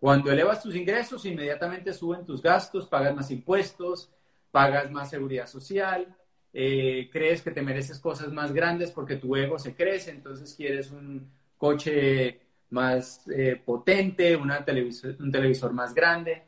Cuando 0.00 0.30
elevas 0.30 0.62
tus 0.62 0.74
ingresos, 0.76 1.24
inmediatamente 1.24 1.92
suben 1.92 2.24
tus 2.24 2.42
gastos, 2.42 2.86
pagas 2.86 3.14
más 3.14 3.30
impuestos, 3.30 4.10
pagas 4.50 4.90
más 4.90 5.10
seguridad 5.10 5.46
social, 5.46 6.14
eh, 6.52 7.08
crees 7.10 7.42
que 7.42 7.50
te 7.50 7.62
mereces 7.62 7.98
cosas 7.98 8.32
más 8.32 8.52
grandes 8.52 8.90
porque 8.90 9.16
tu 9.16 9.34
ego 9.34 9.58
se 9.58 9.74
crece, 9.74 10.10
entonces 10.10 10.54
quieres 10.54 10.90
un 10.90 11.28
coche 11.58 12.40
más 12.70 13.26
eh, 13.28 13.60
potente, 13.64 14.36
una 14.36 14.64
televisor, 14.64 15.16
un 15.18 15.32
televisor 15.32 15.72
más 15.72 15.94
grande. 15.94 16.42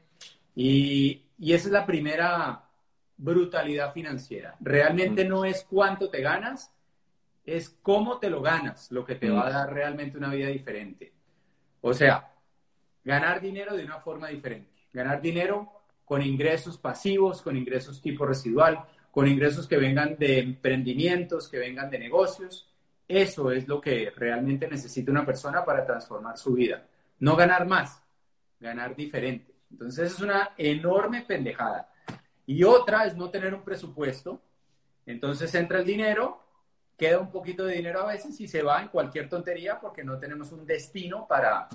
Y, 0.54 1.22
y, 1.38 1.52
esa 1.52 1.68
es 1.68 1.72
la 1.72 1.86
primera 1.86 2.64
brutalidad 3.16 3.92
financiera. 3.92 4.56
Realmente 4.60 5.24
no 5.24 5.44
es 5.44 5.64
cuánto 5.68 6.08
te 6.08 6.20
ganas, 6.20 6.70
es 7.46 7.70
cómo 7.80 8.18
te 8.18 8.28
lo 8.28 8.42
ganas, 8.42 8.90
lo 8.92 9.04
que 9.04 9.14
te 9.14 9.30
va 9.30 9.46
a 9.46 9.50
dar 9.50 9.72
realmente 9.72 10.18
una 10.18 10.32
vida 10.35 10.48
diferente. 10.48 11.12
O 11.80 11.94
sea, 11.94 12.32
ganar 13.04 13.40
dinero 13.40 13.76
de 13.76 13.85
una 13.85 14.00
forma 14.00 14.28
diferente. 14.28 14.70
Ganar 14.92 15.22
dinero 15.22 15.70
con 16.04 16.22
ingresos 16.22 16.76
pasivos, 16.76 17.40
con 17.40 17.56
ingresos 17.56 18.02
tipo 18.02 18.26
residual, 18.26 18.85
con 19.11 19.28
ingresos 19.28 19.66
que 19.66 19.76
vengan 19.76 20.16
de 20.18 20.40
emprendimientos, 20.40 21.48
que 21.48 21.59
vengan 21.59 21.88
de 21.88 21.98
negocios 21.98 22.68
eso 23.09 23.50
es 23.52 23.68
lo 23.68 23.80
que 23.80 24.11
realmente 24.11 24.68
necesita 24.68 25.11
una 25.11 25.24
persona 25.24 25.64
para 25.64 25.85
transformar 25.87 26.37
su 26.37 26.54
vida. 26.54 26.85
No 27.20 27.37
ganar 27.37 27.66
más, 27.66 28.02
ganar 28.59 28.96
diferente. 28.96 29.54
Entonces 29.70 30.12
es 30.12 30.20
una 30.20 30.50
enorme 30.56 31.22
pendejada. 31.22 31.92
Y 32.46 32.64
otra 32.64 33.06
es 33.06 33.16
no 33.16 33.30
tener 33.30 33.54
un 33.54 33.62
presupuesto. 33.62 34.40
Entonces 35.04 35.54
entra 35.54 35.78
el 35.78 35.85
dinero, 35.85 36.45
queda 36.96 37.18
un 37.18 37.30
poquito 37.30 37.64
de 37.64 37.76
dinero 37.76 38.00
a 38.00 38.12
veces 38.12 38.40
y 38.40 38.48
se 38.48 38.62
va 38.62 38.82
en 38.82 38.88
cualquier 38.88 39.28
tontería 39.28 39.78
porque 39.78 40.02
no 40.02 40.18
tenemos 40.18 40.50
un 40.52 40.66
destino 40.66 41.26
para, 41.28 41.68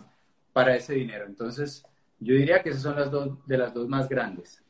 para 0.51 0.75
ese 0.75 0.93
dinero. 0.93 1.25
Entonces 1.25 1.85
yo 2.19 2.35
diría 2.35 2.61
que 2.61 2.69
esas 2.69 2.83
son 2.83 2.95
las 2.95 3.11
dos 3.11 3.45
de 3.45 3.57
las 3.57 3.73
dos 3.73 3.87
más 3.87 4.09
grandes. 4.09 4.63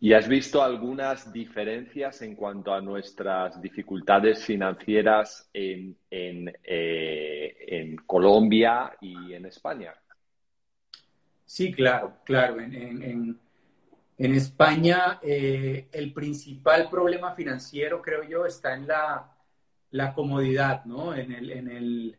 ¿Y 0.00 0.12
has 0.12 0.28
visto 0.28 0.62
algunas 0.62 1.32
diferencias 1.32 2.20
en 2.20 2.34
cuanto 2.34 2.74
a 2.74 2.80
nuestras 2.80 3.60
dificultades 3.60 4.44
financieras 4.44 5.48
en, 5.52 5.96
eh, 6.10 7.96
Colombia 8.04 8.92
y 9.00 9.32
en 9.32 9.46
España? 9.46 9.94
Sí, 11.46 11.72
claro, 11.72 12.18
claro. 12.24 12.60
En, 12.60 13.38
España 14.18 15.20
eh, 15.22 15.88
el 15.90 16.12
principal 16.12 16.88
problema 16.90 17.34
financiero, 17.34 18.02
creo 18.02 18.24
yo, 18.24 18.44
está 18.44 18.74
en 18.74 18.86
la, 18.86 19.33
comodidad, 20.14 20.84
¿no? 20.84 21.14
En, 21.14 21.32
el, 21.32 21.50
en 21.50 21.70
el, 21.70 22.18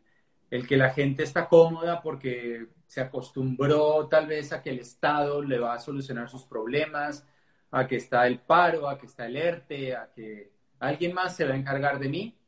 el 0.50 0.66
que 0.66 0.76
la 0.76 0.90
gente 0.90 1.22
está 1.22 1.48
cómoda 1.48 2.00
porque 2.02 2.68
se 2.86 3.00
acostumbró 3.00 4.06
tal 4.08 4.26
vez 4.26 4.52
a 4.52 4.62
que 4.62 4.70
el 4.70 4.80
Estado 4.80 5.42
le 5.42 5.58
va 5.58 5.74
a 5.74 5.78
solucionar 5.78 6.28
sus 6.28 6.44
problemas 6.44 7.26
a 7.70 7.86
que 7.86 7.96
está 7.96 8.26
el 8.26 8.40
paro, 8.40 8.88
a 8.88 8.96
que 8.96 9.06
está 9.06 9.26
el 9.26 9.36
ERTE, 9.36 9.96
a 9.96 10.10
que 10.14 10.52
alguien 10.78 11.12
más 11.12 11.36
se 11.36 11.44
va 11.44 11.54
a 11.54 11.56
encargar 11.56 11.98
de 11.98 12.08
mí. 12.08 12.38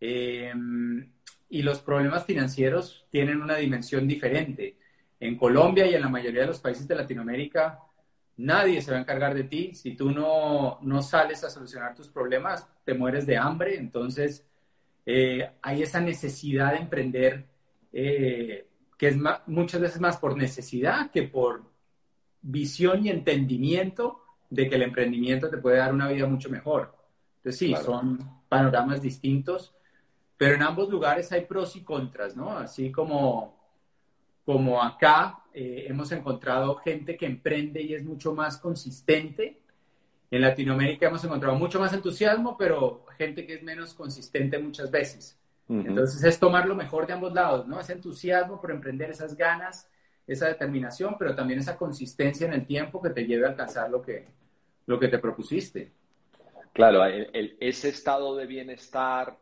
Em, 0.00 1.10
y 1.48 1.62
los 1.62 1.80
problemas 1.80 2.24
financieros 2.24 3.06
tienen 3.10 3.42
una 3.42 3.56
dimensión 3.56 4.06
diferente. 4.06 4.76
En 5.20 5.36
Colombia 5.36 5.86
y 5.86 5.94
en 5.94 6.00
la 6.00 6.08
mayoría 6.08 6.42
de 6.42 6.48
los 6.48 6.60
países 6.60 6.86
de 6.88 6.94
Latinoamérica, 6.94 7.80
nadie 8.36 8.80
se 8.82 8.90
va 8.90 8.98
a 8.98 9.00
encargar 9.00 9.34
de 9.34 9.44
ti. 9.44 9.74
Si 9.74 9.94
tú 9.94 10.10
no, 10.10 10.78
no 10.82 11.02
sales 11.02 11.44
a 11.44 11.50
solucionar 11.50 11.94
tus 11.94 12.08
problemas, 12.08 12.68
te 12.84 12.94
mueres 12.94 13.26
de 13.26 13.36
hambre. 13.36 13.76
Entonces, 13.76 14.46
eh, 15.04 15.50
hay 15.60 15.82
esa 15.82 16.00
necesidad 16.00 16.72
de 16.72 16.78
emprender, 16.78 17.46
eh, 17.92 18.66
que 18.96 19.08
es 19.08 19.16
muchas 19.46 19.80
veces 19.80 20.00
más 20.00 20.16
por 20.16 20.36
necesidad 20.36 21.10
que 21.10 21.24
por 21.24 21.64
visión 22.40 23.04
y 23.04 23.10
entendimiento 23.10 24.22
de 24.50 24.68
que 24.68 24.76
el 24.76 24.82
emprendimiento 24.82 25.48
te 25.48 25.58
puede 25.58 25.78
dar 25.78 25.92
una 25.92 26.08
vida 26.08 26.26
mucho 26.26 26.50
mejor. 26.50 26.94
Entonces 27.38 27.58
sí, 27.58 27.74
son 27.82 28.42
panoramas 28.48 29.00
distintos, 29.00 29.74
pero 30.36 30.54
en 30.54 30.62
ambos 30.62 30.88
lugares 30.88 31.32
hay 31.32 31.46
pros 31.46 31.74
y 31.76 31.82
contras, 31.82 32.36
¿no? 32.36 32.50
Así 32.50 32.92
como, 32.92 33.58
como 34.44 34.82
acá 34.82 35.42
eh, 35.54 35.86
hemos 35.88 36.12
encontrado 36.12 36.76
gente 36.76 37.16
que 37.16 37.26
emprende 37.26 37.82
y 37.82 37.94
es 37.94 38.04
mucho 38.04 38.34
más 38.34 38.58
consistente. 38.58 39.61
En 40.32 40.40
Latinoamérica 40.40 41.08
hemos 41.08 41.22
encontrado 41.24 41.54
mucho 41.56 41.78
más 41.78 41.92
entusiasmo, 41.92 42.56
pero 42.56 43.04
gente 43.18 43.46
que 43.46 43.52
es 43.56 43.62
menos 43.62 43.92
consistente 43.92 44.58
muchas 44.58 44.90
veces. 44.90 45.38
Entonces 45.68 46.24
es 46.24 46.38
tomar 46.38 46.66
lo 46.66 46.74
mejor 46.74 47.06
de 47.06 47.12
ambos 47.12 47.34
lados, 47.34 47.68
¿no? 47.68 47.78
Ese 47.78 47.92
entusiasmo 47.92 48.58
por 48.58 48.70
emprender, 48.70 49.10
esas 49.10 49.36
ganas, 49.36 49.90
esa 50.26 50.48
determinación, 50.48 51.16
pero 51.18 51.34
también 51.34 51.58
esa 51.58 51.76
consistencia 51.76 52.46
en 52.46 52.54
el 52.54 52.66
tiempo 52.66 53.02
que 53.02 53.10
te 53.10 53.26
lleve 53.26 53.44
a 53.44 53.50
alcanzar 53.50 53.90
lo 53.90 54.00
que, 54.00 54.26
lo 54.86 54.98
que 54.98 55.08
te 55.08 55.18
propusiste. 55.18 55.92
Claro, 56.72 57.04
ese 57.04 57.90
estado 57.90 58.34
de 58.34 58.46
bienestar, 58.46 59.36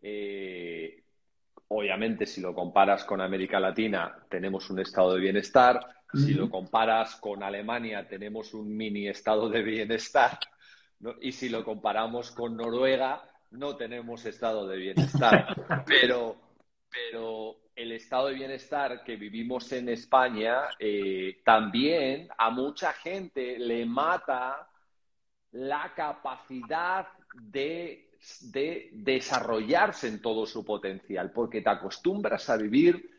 eh, 0.00 1.02
obviamente 1.66 2.24
si 2.24 2.40
lo 2.40 2.54
comparas 2.54 3.04
con 3.04 3.20
América 3.20 3.58
Latina, 3.58 4.16
tenemos 4.28 4.70
un 4.70 4.78
estado 4.78 5.14
de 5.14 5.20
bienestar, 5.20 5.80
si 6.14 6.34
lo 6.34 6.48
comparas 6.48 7.16
con 7.16 7.42
Alemania, 7.42 8.06
tenemos 8.08 8.54
un 8.54 8.76
mini 8.76 9.08
estado 9.08 9.48
de 9.48 9.62
bienestar, 9.62 10.38
y 11.20 11.32
si 11.32 11.48
lo 11.48 11.64
comparamos 11.64 12.30
con 12.30 12.56
Noruega, 12.56 13.22
no 13.50 13.76
tenemos 13.76 14.24
estado 14.24 14.66
de 14.66 14.76
bienestar. 14.76 15.46
pero, 15.86 16.36
pero 16.90 17.56
el 17.74 17.92
estado 17.92 18.28
de 18.28 18.34
bienestar 18.34 19.04
que 19.04 19.16
vivimos 19.16 19.70
en 19.72 19.90
España 19.90 20.62
eh, 20.78 21.42
también 21.44 22.28
a 22.36 22.50
mucha 22.50 22.92
gente 22.94 23.58
le 23.58 23.84
mata 23.84 24.68
la 25.52 25.92
capacidad 25.94 27.06
de, 27.34 28.02
desarrollarse 28.92 30.08
en 30.08 30.20
todo 30.20 30.46
su 30.46 30.64
potencial, 30.64 31.30
porque 31.32 31.60
te 31.60 31.70
acostumbras 31.70 32.48
a 32.50 32.56
vivir 32.56 33.15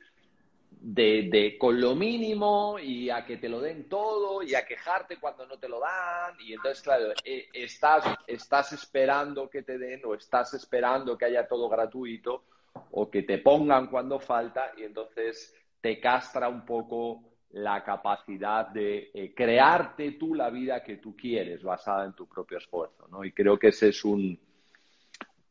de, 0.79 1.57
con 1.59 1.79
lo 1.79 1.95
mínimo 1.95 2.77
y 2.79 3.09
a 3.09 3.25
que 3.25 3.37
te 3.37 3.49
lo 3.49 3.59
den 3.59 3.89
todo 3.89 4.43
y 4.43 4.55
a 4.55 4.65
quejarte 4.65 5.17
cuando 5.17 5.45
no 5.45 5.57
te 5.57 5.67
lo 5.67 5.79
dan. 5.79 6.35
Y 6.39 6.53
entonces, 6.53 6.81
claro, 6.81 7.11
eh, 7.23 7.47
estás, 7.53 8.05
estás 8.27 8.73
esperando 8.73 9.49
que 9.49 9.63
te 9.63 9.77
den 9.77 10.01
o 10.05 10.13
estás 10.13 10.53
esperando 10.53 11.17
que 11.17 11.25
haya 11.25 11.47
todo 11.47 11.67
gratuito 11.69 12.43
o 12.91 13.09
que 13.09 13.23
te 13.23 13.39
pongan 13.39 13.87
cuando 13.87 14.19
falta 14.19 14.71
y 14.77 14.83
entonces 14.83 15.55
te 15.81 15.99
castra 15.99 16.47
un 16.49 16.65
poco 16.65 17.23
la 17.51 17.83
capacidad 17.83 18.67
de 18.67 19.09
eh, 19.13 19.33
crearte 19.33 20.11
tú 20.11 20.35
la 20.35 20.49
vida 20.49 20.83
que 20.83 20.97
tú 20.97 21.15
quieres 21.15 21.63
basada 21.63 22.05
en 22.05 22.13
tu 22.13 22.27
propio 22.27 22.57
esfuerzo, 22.57 23.07
¿no? 23.07 23.23
Y 23.23 23.31
creo 23.31 23.57
que 23.57 23.69
ese 23.69 23.89
es 23.89 24.03
un, 24.03 24.37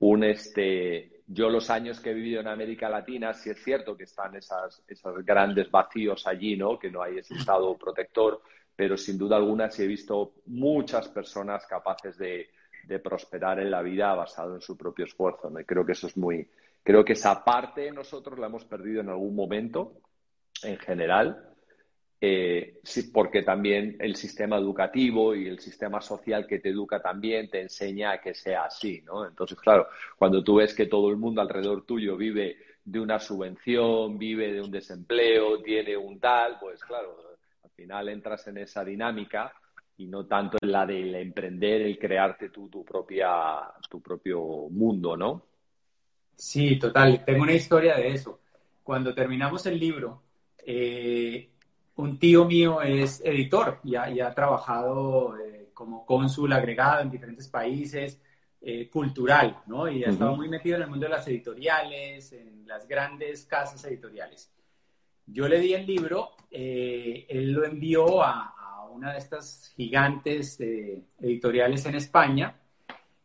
un 0.01 0.25
este, 0.25 1.16
yo 1.27 1.51
los 1.51 1.71
años 1.71 2.01
que 2.01 2.11
he 2.11 2.15
vivido 2.15 2.41
en 2.41 2.49
América 2.49 2.89
Latina, 2.89 3.35
sí 3.35 3.51
es 3.51 3.63
cierto 3.63 3.97
que 3.97 4.05
están 4.05 4.37
esas, 4.37 4.83
esos 4.87 5.25
grandes 5.25 5.71
vacíos 5.71 6.27
allí, 6.27 6.57
¿no? 6.57 6.79
Que 6.79 6.91
no 6.91 7.03
hay 7.03 7.19
ese 7.19 7.35
estado 7.35 7.77
protector, 7.77 8.41
pero 8.77 8.97
sin 8.97 9.19
duda 9.19 9.37
alguna 9.37 9.71
sí 9.71 9.83
he 9.83 9.87
visto 9.87 10.35
muchas 10.47 11.09
personas 11.09 11.67
capaces 11.67 12.17
de, 12.19 12.49
prosperar 13.03 13.59
en 13.59 13.73
la 13.73 13.83
vida 13.83 14.15
basado 14.15 14.55
en 14.55 14.61
su 14.61 14.77
propio 14.77 15.07
esfuerzo, 15.07 15.51
¿no? 15.51 15.59
Creo 15.67 15.85
que 15.85 15.93
eso 15.93 16.07
es 16.07 16.17
muy, 16.17 16.49
creo 16.85 17.05
que 17.05 17.15
esa 17.15 17.43
parte 17.45 17.91
nosotros 17.91 18.39
la 18.39 18.47
hemos 18.47 18.65
perdido 18.65 19.01
en 19.01 19.09
algún 19.09 19.35
momento, 19.35 19.95
en 20.63 20.79
general, 20.79 21.56
eh, 22.21 22.81
sí, 22.83 23.11
porque 23.13 23.43
también 23.43 23.97
el 24.01 24.17
sistema 24.17 24.57
educativo 24.57 25.35
y 25.35 25.47
el 25.47 25.59
sistema 25.59 26.01
social 26.01 26.47
que 26.47 26.59
te 26.59 26.71
educa 26.71 27.01
también 27.01 27.51
te 27.51 27.61
enseña 27.61 28.13
a 28.13 28.21
que 28.21 28.35
sea 28.35 28.65
así, 28.65 29.03
¿no? 29.05 29.27
Entonces, 29.27 29.59
claro, 29.61 29.89
cuando 30.17 30.43
tú 30.43 30.57
ves 30.57 30.75
que 30.75 30.87
todo 30.87 31.11
el 31.11 31.17
mundo 31.17 31.43
alrededor 31.43 31.85
tuyo 31.85 32.17
vive 32.17 32.57
de 32.85 33.01
una 33.01 33.19
subvención, 33.19 34.17
vive 34.17 34.53
de 34.53 34.63
un 34.63 34.71
desempleo, 34.71 35.61
tiene 35.61 35.97
un 35.97 36.19
tal, 36.19 36.59
pues 36.59 36.83
claro, 36.85 37.17
al 37.63 37.71
final 37.71 38.09
entras 38.09 38.47
en 38.47 38.59
esa 38.59 38.85
dinámica 38.85 39.53
y 39.99 40.07
no 40.07 40.27
tanto 40.27 40.57
en 40.63 40.73
la 40.73 40.87
del 40.87 41.15
emprender, 41.15 41.83
el 41.83 41.99
crearte 41.99 42.49
tú 42.49 42.69
tu, 42.69 42.85
propia, 42.85 43.61
tu 43.91 44.01
propio 44.01 44.69
mundo, 44.71 45.17
¿no? 45.17 45.43
Sí, 46.35 46.79
total. 46.79 47.25
Tengo 47.25 47.43
una 47.43 47.55
historia 47.55 47.97
de 47.97 48.09
eso. 48.09 48.41
Cuando 48.83 49.15
terminamos 49.15 49.67
el 49.67 49.81
libro, 49.81 50.23
eh, 50.59 51.51
un 51.97 52.19
tío 52.19 52.45
mío 52.45 52.83
es 52.83 53.21
editor 53.25 53.81
y 53.85 53.97
ha, 53.97 54.35
trabajado 54.35 55.39
eh, 55.39 55.71
como 55.73 56.05
cónsul 56.05 56.53
agregado 56.53 57.03
en 57.03 57.11
diferentes 57.11 57.49
países, 57.49 58.21
eh, 58.61 58.89
cultural, 58.89 59.63
¿no? 59.67 59.89
Y 59.89 60.05
ha 60.05 60.11
estado 60.11 60.37
muy 60.37 60.49
metido 60.49 60.77
en 60.77 60.83
el 60.83 60.89
mundo 60.89 61.07
de 61.07 61.11
las 61.11 61.27
editoriales, 61.29 62.33
en 62.33 62.67
las 62.67 62.87
grandes 62.87 63.47
casas 63.47 63.85
editoriales. 63.85 64.53
Yo 65.27 65.49
le 65.49 65.61
di 65.61 65.75
el 65.75 65.87
libro, 65.87 66.31
él 66.51 67.53
lo 67.53 67.65
envió 67.65 68.23
a, 68.23 68.53
una 68.91 69.13
de 69.13 69.19
estas 69.19 69.75
gigantes 69.77 70.59
editoriales 70.59 71.85
en 71.85 71.97
España 71.97 72.57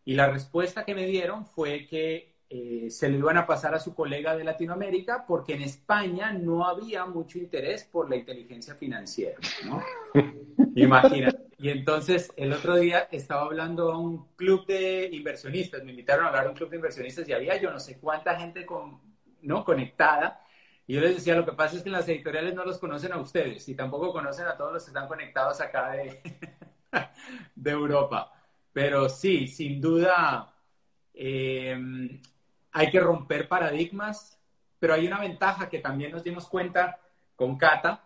y 0.04 0.16
la 0.16 0.30
respuesta 0.30 0.84
que 0.84 0.94
me 0.94 1.06
dieron 1.06 1.46
fue 1.46 1.88
que 1.88 2.31
eh, 2.54 2.90
se 2.90 3.08
lo 3.08 3.18
iban 3.18 3.38
a 3.38 3.48
pasar 3.48 3.74
a 3.74 3.80
su 3.80 3.96
colega 3.96 4.36
de 4.36 4.44
Latinoamérica 4.44 5.24
porque 5.26 5.54
en 5.54 5.62
España 5.62 6.34
no 6.34 6.66
había 6.66 7.06
mucho 7.06 7.38
interés 7.38 7.86
por 7.86 8.10
la 8.10 8.18
inteligencia 8.18 8.76
financiera, 8.76 9.38
¿no? 9.64 9.82
Imagínate. 10.76 11.48
Y 11.58 11.70
entonces 11.70 12.34
el 12.36 12.52
otro 12.52 12.76
día 12.76 13.08
estaba 13.10 13.44
hablando 13.44 13.94
a 13.94 13.98
un 13.98 14.34
club 14.36 14.66
de 14.66 15.08
inversionistas, 15.14 15.82
me 15.86 15.92
invitaron 15.92 16.26
a 16.26 16.28
hablar 16.28 16.48
a 16.48 16.50
un 16.50 16.56
club 16.56 16.70
de 16.70 16.76
inversionistas 16.76 17.26
y 17.30 17.32
había 17.32 17.56
yo 17.56 17.72
no 17.72 17.80
sé 17.80 17.98
cuánta 18.02 18.38
gente 18.38 18.66
con, 18.66 19.00
¿no? 19.44 19.64
conectada. 19.64 20.42
Y 20.86 20.96
yo 20.96 21.00
les 21.00 21.16
decía, 21.16 21.38
lo 21.38 21.46
que 21.46 21.54
pasa 21.54 21.78
es 21.78 21.84
que 21.84 21.90
las 21.90 22.10
editoriales 22.10 22.54
no 22.54 22.66
los 22.66 22.80
conocen 22.80 23.14
a 23.14 23.18
ustedes 23.18 23.70
y 23.70 23.76
tampoco 23.76 24.12
conocen 24.12 24.48
a 24.48 24.58
todos 24.58 24.74
los 24.74 24.84
que 24.84 24.90
están 24.90 25.08
conectados 25.08 25.62
acá 25.62 25.92
de, 25.92 26.22
de 27.56 27.72
Europa. 27.72 28.30
Pero 28.74 29.08
sí, 29.08 29.48
sin 29.48 29.80
duda, 29.80 30.54
eh, 31.14 31.80
hay 32.72 32.90
que 32.90 33.00
romper 33.00 33.48
paradigmas, 33.48 34.40
pero 34.80 34.94
hay 34.94 35.08
una 35.08 35.20
ventaja 35.20 35.70
que 35.70 35.80
también 35.80 36.12
nos 36.12 36.24
dimos 36.24 36.48
cuenta 36.48 37.00
con 37.36 37.58
Cata. 37.58 38.04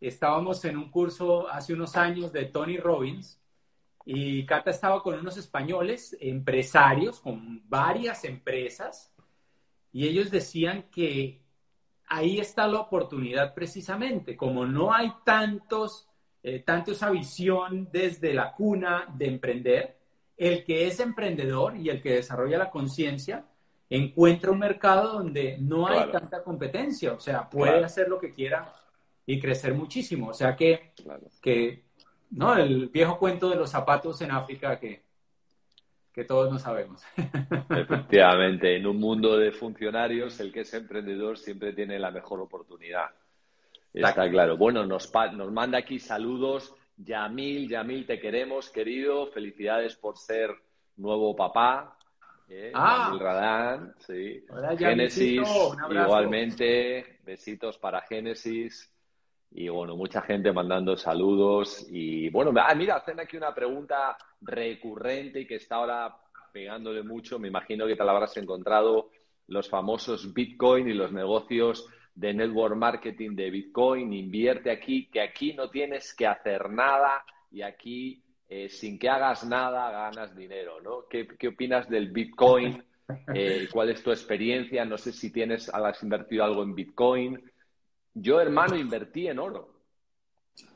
Estábamos 0.00 0.64
en 0.64 0.76
un 0.76 0.90
curso 0.90 1.48
hace 1.48 1.72
unos 1.72 1.96
años 1.96 2.32
de 2.32 2.46
Tony 2.46 2.76
Robbins 2.76 3.40
y 4.04 4.44
Cata 4.46 4.70
estaba 4.70 5.02
con 5.02 5.18
unos 5.18 5.36
españoles, 5.36 6.16
empresarios, 6.20 7.20
con 7.20 7.68
varias 7.68 8.24
empresas, 8.24 9.12
y 9.92 10.06
ellos 10.06 10.30
decían 10.30 10.84
que 10.90 11.42
ahí 12.06 12.40
está 12.40 12.66
la 12.66 12.80
oportunidad 12.80 13.54
precisamente, 13.54 14.36
como 14.36 14.66
no 14.66 14.92
hay 14.92 15.12
tantos, 15.24 16.08
eh, 16.42 16.60
tanto 16.60 16.92
esa 16.92 17.10
visión 17.10 17.88
desde 17.92 18.34
la 18.34 18.52
cuna 18.52 19.06
de 19.14 19.26
emprender, 19.26 19.98
el 20.36 20.64
que 20.64 20.86
es 20.86 20.98
emprendedor 20.98 21.76
y 21.76 21.90
el 21.90 22.02
que 22.02 22.14
desarrolla 22.14 22.58
la 22.58 22.70
conciencia, 22.70 23.46
encuentra 23.96 24.50
un 24.50 24.58
mercado 24.58 25.12
donde 25.12 25.58
no 25.58 25.86
hay 25.86 26.10
tanta 26.10 26.42
competencia, 26.42 27.12
o 27.12 27.20
sea, 27.20 27.48
puede 27.48 27.84
hacer 27.84 28.08
lo 28.08 28.18
que 28.18 28.32
quiera 28.32 28.72
y 29.26 29.38
crecer 29.38 29.74
muchísimo. 29.74 30.28
O 30.28 30.32
sea 30.32 30.56
que, 30.56 30.92
que, 31.42 31.84
¿no? 32.30 32.56
El 32.56 32.88
viejo 32.88 33.18
cuento 33.18 33.50
de 33.50 33.56
los 33.56 33.70
zapatos 33.70 34.22
en 34.22 34.30
África 34.30 34.78
que, 34.80 35.02
que 36.10 36.24
todos 36.24 36.50
no 36.50 36.58
sabemos. 36.58 37.02
Efectivamente, 37.68 38.76
en 38.76 38.86
un 38.86 38.98
mundo 38.98 39.36
de 39.36 39.52
funcionarios, 39.52 40.40
el 40.40 40.52
que 40.52 40.60
es 40.60 40.72
emprendedor 40.72 41.36
siempre 41.36 41.74
tiene 41.74 41.98
la 41.98 42.10
mejor 42.10 42.40
oportunidad. 42.40 43.10
Está 43.92 44.30
claro. 44.30 44.56
Bueno, 44.56 44.86
nos, 44.86 45.12
nos 45.34 45.52
manda 45.52 45.76
aquí 45.76 45.98
saludos. 45.98 46.74
Yamil, 46.96 47.68
Yamil, 47.68 48.06
te 48.06 48.18
queremos, 48.18 48.70
querido. 48.70 49.26
Felicidades 49.26 49.96
por 49.96 50.16
ser 50.16 50.50
nuevo 50.96 51.36
papá. 51.36 51.98
Ah, 52.74 53.16
Radán, 53.18 53.94
sí. 53.98 54.44
Génesis, 54.78 55.48
igualmente, 55.90 57.18
besitos 57.24 57.78
para 57.78 58.02
Génesis. 58.02 58.92
Y 59.54 59.68
bueno, 59.68 59.96
mucha 59.96 60.22
gente 60.22 60.52
mandando 60.52 60.96
saludos. 60.96 61.86
Y 61.90 62.30
bueno, 62.30 62.52
ah, 62.56 62.74
mira, 62.74 62.96
hacen 62.96 63.20
aquí 63.20 63.36
una 63.36 63.54
pregunta 63.54 64.16
recurrente 64.40 65.40
y 65.40 65.46
que 65.46 65.56
está 65.56 65.76
ahora 65.76 66.16
pegándole 66.52 67.02
mucho. 67.02 67.38
Me 67.38 67.48
imagino 67.48 67.86
que 67.86 67.96
te 67.96 68.04
la 68.04 68.12
habrás 68.12 68.36
encontrado 68.36 69.10
los 69.48 69.68
famosos 69.68 70.32
Bitcoin 70.32 70.88
y 70.88 70.94
los 70.94 71.12
negocios 71.12 71.86
de 72.14 72.34
network 72.34 72.76
marketing 72.76 73.34
de 73.34 73.50
Bitcoin. 73.50 74.12
Invierte 74.12 74.70
aquí, 74.70 75.08
que 75.10 75.20
aquí 75.20 75.52
no 75.54 75.68
tienes 75.70 76.14
que 76.14 76.26
hacer 76.26 76.70
nada 76.70 77.24
y 77.50 77.62
aquí 77.62 78.22
eh, 78.54 78.68
sin 78.68 78.98
que 78.98 79.08
hagas 79.08 79.44
nada 79.44 79.90
ganas 79.90 80.36
dinero, 80.36 80.78
¿no? 80.82 81.06
¿Qué, 81.08 81.48
opinas 81.48 81.88
del 81.88 82.10
Bitcoin? 82.10 82.84
Eh, 83.34 83.66
¿Cuál 83.72 83.88
es 83.88 84.02
tu 84.02 84.10
experiencia? 84.10 84.84
No 84.84 84.98
sé 84.98 85.10
si 85.10 85.32
tienes, 85.32 85.70
has 85.70 86.02
invertido 86.02 86.44
algo 86.44 86.62
en 86.62 86.74
Bitcoin. 86.74 87.50
Yo, 88.12 88.42
hermano, 88.42 88.76
invertí 88.76 89.26
en 89.26 89.38
oro. 89.38 89.74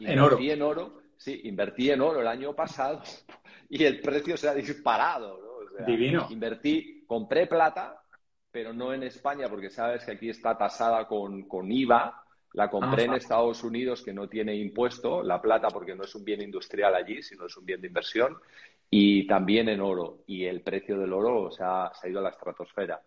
¿En 0.00 0.18
oro? 0.18 0.38
en 0.40 0.62
oro, 0.62 1.02
sí, 1.18 1.42
invertí 1.44 1.90
en 1.90 2.00
oro 2.00 2.22
el 2.22 2.28
año 2.28 2.54
pasado 2.54 3.02
y 3.68 3.84
el 3.84 4.00
precio 4.00 4.38
se 4.38 4.48
ha 4.48 4.54
disparado, 4.54 5.38
¿no? 5.38 5.84
Divino. 5.84 6.28
Invertí, 6.30 7.04
compré 7.06 7.46
plata, 7.46 8.02
pero 8.50 8.72
no 8.72 8.94
en 8.94 9.02
España 9.02 9.50
porque 9.50 9.68
sabes 9.68 10.02
que 10.02 10.12
aquí 10.12 10.30
está 10.30 10.56
tasada 10.56 11.06
con, 11.06 11.42
con 11.42 11.70
IVA 11.70 12.24
la 12.56 12.70
compré 12.70 13.04
en 13.04 13.12
Estados 13.12 13.62
Unidos 13.62 14.02
que 14.02 14.14
no 14.14 14.30
tiene 14.30 14.56
impuesto, 14.56 15.22
la 15.22 15.42
plata 15.42 15.68
porque 15.68 15.94
no 15.94 16.04
es 16.04 16.14
un 16.14 16.24
bien 16.24 16.40
industrial 16.40 16.94
allí, 16.94 17.22
sino 17.22 17.44
es 17.44 17.56
un 17.58 17.66
bien 17.66 17.82
de 17.82 17.88
inversión, 17.88 18.34
y 18.88 19.26
también 19.26 19.68
en 19.68 19.82
oro. 19.82 20.22
Y 20.26 20.46
el 20.46 20.62
precio 20.62 20.98
del 20.98 21.12
oro 21.12 21.50
se 21.50 21.62
ha, 21.62 21.92
ido 22.08 22.20
a 22.20 22.22
la 22.22 22.30
estratosfera. 22.30 23.02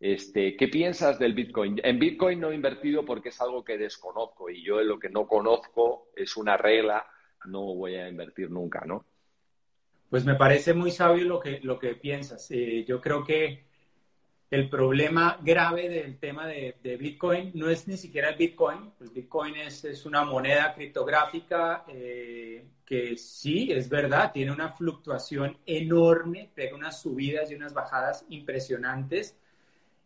Este, 0.00 0.56
¿Qué 0.56 0.68
piensas 0.68 1.18
del 1.18 1.34
Bitcoin? 1.34 1.78
En 1.84 1.98
Bitcoin 1.98 2.40
no 2.40 2.50
he 2.50 2.54
invertido 2.54 3.04
porque 3.04 3.28
es 3.28 3.40
algo 3.42 3.62
que 3.62 3.76
desconozco 3.76 4.48
y 4.48 4.62
yo 4.62 4.80
en 4.80 4.88
lo 4.88 4.98
que 4.98 5.10
no 5.10 5.26
conozco 5.26 6.08
es 6.16 6.34
una 6.38 6.56
regla, 6.56 7.06
no 7.44 7.74
voy 7.74 7.96
a 7.96 8.08
invertir 8.08 8.50
nunca, 8.50 8.82
¿no? 8.86 9.04
Pues 10.08 10.24
me 10.24 10.36
parece 10.36 10.72
muy 10.72 10.90
sabio 10.90 11.26
lo 11.26 11.38
que, 11.38 11.60
lo 11.60 11.78
que 11.78 11.96
piensas. 11.96 12.50
Eh, 12.50 12.82
yo 12.88 12.98
creo 13.02 13.22
que 13.22 13.66
el 14.50 14.68
problema 14.68 15.38
grave 15.42 15.88
del 15.88 16.18
tema 16.18 16.46
de, 16.46 16.74
Bitcoin 16.98 17.50
no 17.54 17.68
es 17.68 17.88
ni 17.88 17.96
siquiera 17.96 18.30
el 18.30 18.36
Bitcoin. 18.36 18.92
El 19.00 19.10
Bitcoin 19.10 19.56
es, 19.56 20.06
una 20.06 20.24
moneda 20.24 20.72
criptográfica 20.72 21.84
eh, 21.88 22.64
que 22.84 23.16
sí, 23.16 23.72
es 23.72 23.88
verdad, 23.88 24.30
tiene 24.32 24.52
una 24.52 24.70
fluctuación 24.70 25.58
enorme, 25.66 26.48
pega 26.54 26.76
unas 26.76 27.00
subidas 27.00 27.50
y 27.50 27.56
unas 27.56 27.74
bajadas 27.74 28.24
impresionantes. 28.28 29.36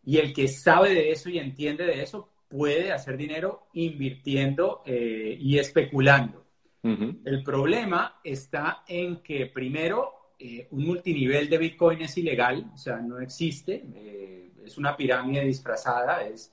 Y 0.07 0.16
el 0.16 0.32
que 0.32 0.49
sabe 0.49 0.95
de 0.95 1.11
eso 1.11 1.28
y 1.28 1.38
entiende 1.38 1.84
de 1.84 2.03
eso 2.03 2.30
puede 2.49 2.93
hacer 2.93 3.18
dinero 3.18 3.66
invirtiendo 3.74 4.82
eh, 4.86 5.36
y 5.38 5.59
especulando. 5.59 6.41
El 6.82 7.43
problema 7.45 8.20
está 8.24 8.84
en 8.88 9.22
que 9.22 9.45
primero 9.45 10.20
eh, 10.43 10.68
un 10.70 10.86
multinivel 10.86 11.51
de 11.51 11.59
Bitcoin 11.59 12.01
es 12.01 12.16
ilegal, 12.16 12.70
o 12.72 12.78
sea, 12.78 12.97
no 12.97 13.20
existe, 13.20 13.84
eh, 13.95 14.53
es 14.64 14.78
una 14.78 14.97
pirámide 14.97 15.45
disfrazada, 15.45 16.24
es 16.24 16.51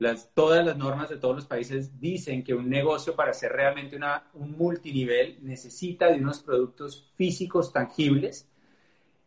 las, 0.00 0.32
todas 0.34 0.66
las 0.66 0.76
normas 0.76 1.08
de 1.08 1.18
todos 1.18 1.36
los 1.36 1.46
países 1.46 2.00
dicen 2.00 2.42
que 2.42 2.52
un 2.52 2.68
negocio 2.68 3.14
para 3.14 3.32
ser 3.32 3.52
realmente 3.52 3.94
una, 3.94 4.24
un 4.34 4.56
multinivel 4.58 5.38
necesita 5.42 6.08
de 6.08 6.18
unos 6.18 6.40
productos 6.42 7.12
físicos 7.14 7.72
tangibles. 7.72 8.48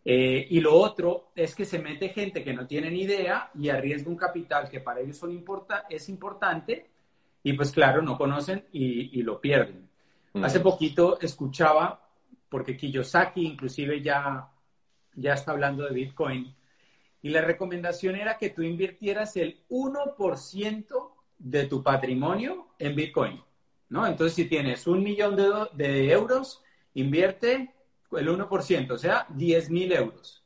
Eh, 0.03 0.47
y 0.49 0.59
lo 0.59 0.75
otro 0.75 1.31
es 1.35 1.55
que 1.55 1.63
se 1.63 1.79
mete 1.79 2.09
gente 2.09 2.43
que 2.43 2.53
no 2.53 2.67
tiene 2.67 2.91
ni 2.91 3.03
idea 3.03 3.49
y 3.53 3.69
arriesga 3.69 4.09
un 4.09 4.17
capital 4.17 4.67
que 4.67 4.79
para 4.81 4.99
ellos 4.99 5.17
son 5.17 5.31
importa 5.31 5.85
es 5.89 6.09
importante 6.09 6.89
y 7.43 7.53
pues 7.53 7.71
claro, 7.71 8.01
no 8.01 8.17
conocen 8.17 8.65
y, 8.73 9.17
y 9.19 9.23
lo 9.23 9.39
pierden. 9.39 9.89
Hace 10.33 10.59
poquito 10.59 11.19
escuchaba 11.19 12.00
porque 12.51 12.75
Kiyosaki 12.75 13.45
inclusive 13.45 14.01
ya, 14.01 14.51
ya 15.15 15.33
está 15.33 15.53
hablando 15.53 15.85
de 15.85 15.93
Bitcoin. 15.93 16.53
Y 17.21 17.29
la 17.29 17.41
recomendación 17.41 18.17
era 18.17 18.37
que 18.37 18.49
tú 18.49 18.61
invirtieras 18.61 19.37
el 19.37 19.63
1% 19.69 21.11
de 21.39 21.65
tu 21.67 21.81
patrimonio 21.81 22.67
en 22.77 22.93
Bitcoin. 22.93 23.41
¿no? 23.87 24.05
Entonces, 24.05 24.35
si 24.35 24.45
tienes 24.45 24.85
un 24.85 25.01
millón 25.01 25.37
de, 25.37 25.49
de 25.73 26.11
euros, 26.11 26.61
invierte 26.93 27.73
el 28.11 28.27
1%, 28.27 28.91
o 28.91 28.97
sea, 28.97 29.25
10 29.29 29.69
mil 29.69 29.93
euros. 29.93 30.43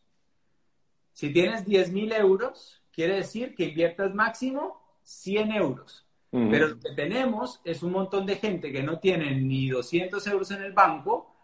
Si 1.11 1.33
tienes 1.33 1.65
10 1.65 1.91
mil 1.91 2.11
euros, 2.11 2.83
quiere 2.91 3.15
decir 3.15 3.55
que 3.55 3.63
inviertas 3.65 4.13
máximo 4.13 4.79
100 5.01 5.51
euros. 5.53 6.05
Pero 6.29 6.67
lo 6.67 6.79
que 6.79 6.91
tenemos 6.91 7.61
es 7.63 7.81
un 7.81 7.93
montón 7.93 8.25
de 8.25 8.35
gente 8.35 8.69
que 8.69 8.83
no 8.83 8.99
tiene 8.99 9.33
ni 9.35 9.69
200 9.69 10.27
euros 10.27 10.51
en 10.51 10.63
el 10.63 10.73
banco 10.73 11.34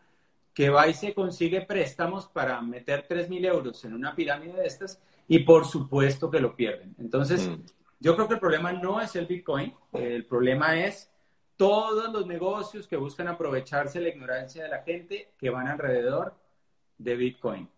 que 0.54 0.70
va 0.70 0.88
y 0.88 0.94
se 0.94 1.14
consigue 1.14 1.62
préstamos 1.62 2.28
para 2.28 2.62
meter 2.62 3.08
3.000 3.08 3.46
euros 3.46 3.86
en 3.86 3.94
una 3.94 4.16
pirámide 4.16 4.54
de 4.54 4.68
estas 4.68 5.02
y 5.28 5.40
por 5.40 5.66
supuesto 5.66 6.30
que 6.30 6.40
lo 6.40 6.56
pierden. 6.56 6.96
Entonces, 7.00 7.48
mm. 7.48 7.62
yo 8.00 8.16
creo 8.16 8.28
que 8.28 8.34
el 8.36 8.40
problema 8.40 8.74
no 8.74 9.00
es 9.00 9.16
el 9.16 9.28
Bitcoin, 9.28 9.74
el 9.94 10.26
problema 10.26 10.78
es 10.78 11.10
todos 11.56 12.12
los 12.12 12.26
negocios 12.26 12.88
que 12.88 12.98
buscan 12.98 13.28
aprovecharse 13.28 14.00
de 14.00 14.06
la 14.06 14.12
ignorancia 14.12 14.64
de 14.64 14.70
la 14.70 14.82
gente 14.84 15.34
que 15.38 15.50
van 15.50 15.68
alrededor 15.68 16.34
de 16.98 17.16
Bitcoin. 17.16 17.70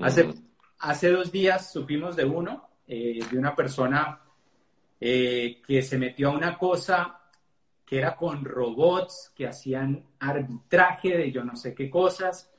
Hace, 0.00 0.32
hace 0.78 1.10
dos 1.10 1.30
días 1.30 1.72
supimos 1.72 2.16
de 2.16 2.24
uno, 2.24 2.68
eh, 2.86 3.18
de 3.30 3.38
una 3.38 3.54
persona 3.54 4.20
eh, 5.00 5.60
que 5.66 5.82
se 5.82 5.98
metió 5.98 6.30
a 6.30 6.36
una 6.36 6.56
cosa 6.56 7.21
que 7.92 7.98
era 7.98 8.16
con 8.16 8.42
robots 8.42 9.34
que 9.36 9.46
hacían 9.46 10.02
arbitraje 10.18 11.14
de 11.14 11.30
yo 11.30 11.44
no 11.44 11.54
sé 11.56 11.74
qué 11.74 11.90
cosas 11.90 12.50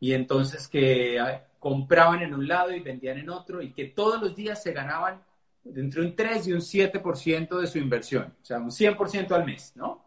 y 0.00 0.14
entonces 0.14 0.68
que 0.68 1.20
ah, 1.20 1.46
compraban 1.58 2.22
en 2.22 2.32
un 2.32 2.48
lado 2.48 2.72
y 2.72 2.80
vendían 2.80 3.18
en 3.18 3.28
otro 3.28 3.60
y 3.60 3.74
que 3.74 3.88
todos 3.88 4.22
los 4.22 4.34
días 4.34 4.62
se 4.62 4.72
ganaban 4.72 5.22
entre 5.66 6.00
un 6.00 6.16
3 6.16 6.46
y 6.46 6.52
un 6.54 6.60
7% 6.60 7.60
de 7.60 7.66
su 7.66 7.76
inversión, 7.76 8.34
o 8.40 8.42
sea, 8.42 8.56
un 8.56 8.70
100% 8.70 9.32
al 9.32 9.44
mes, 9.44 9.74
¿no? 9.76 10.02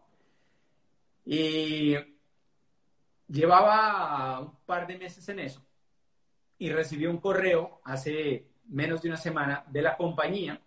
Y 1.24 1.94
llevaba 3.28 4.40
un 4.40 4.56
par 4.66 4.88
de 4.88 4.98
meses 4.98 5.28
en 5.28 5.38
eso 5.38 5.64
y 6.58 6.68
recibió 6.70 7.12
un 7.12 7.18
correo 7.18 7.80
hace 7.84 8.48
menos 8.70 9.02
de 9.02 9.08
una 9.10 9.18
semana 9.18 9.62
de 9.68 9.82
la 9.82 9.96
compañía 9.96 10.60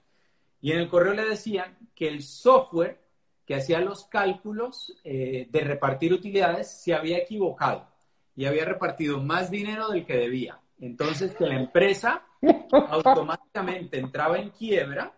y 0.61 0.71
en 0.71 0.79
el 0.79 0.87
correo 0.87 1.11
le 1.11 1.25
decían 1.27 1.77
que 1.93 2.07
el 2.07 2.23
software 2.23 3.05
que 3.47 3.55
hacía 3.55 3.79
los 3.79 4.03
cálculos 4.05 4.93
eh, 5.05 5.47
de 5.49 5.61
repartir 5.61 6.11
utilidades 6.11 6.69
se 6.69 6.93
había 6.93 7.19
equivocado 7.19 7.87
y 8.35 8.45
había 8.45 8.65
repartido 8.65 9.21
más 9.21 9.49
dinero 9.49 9.87
del 9.87 10.05
que 10.05 10.17
debía. 10.17 10.59
Entonces 10.81 11.33
que 11.33 11.45
la 11.45 11.55
empresa 11.55 12.23
automáticamente 12.71 13.99
entraba 13.99 14.37
en 14.37 14.49
quiebra 14.49 15.13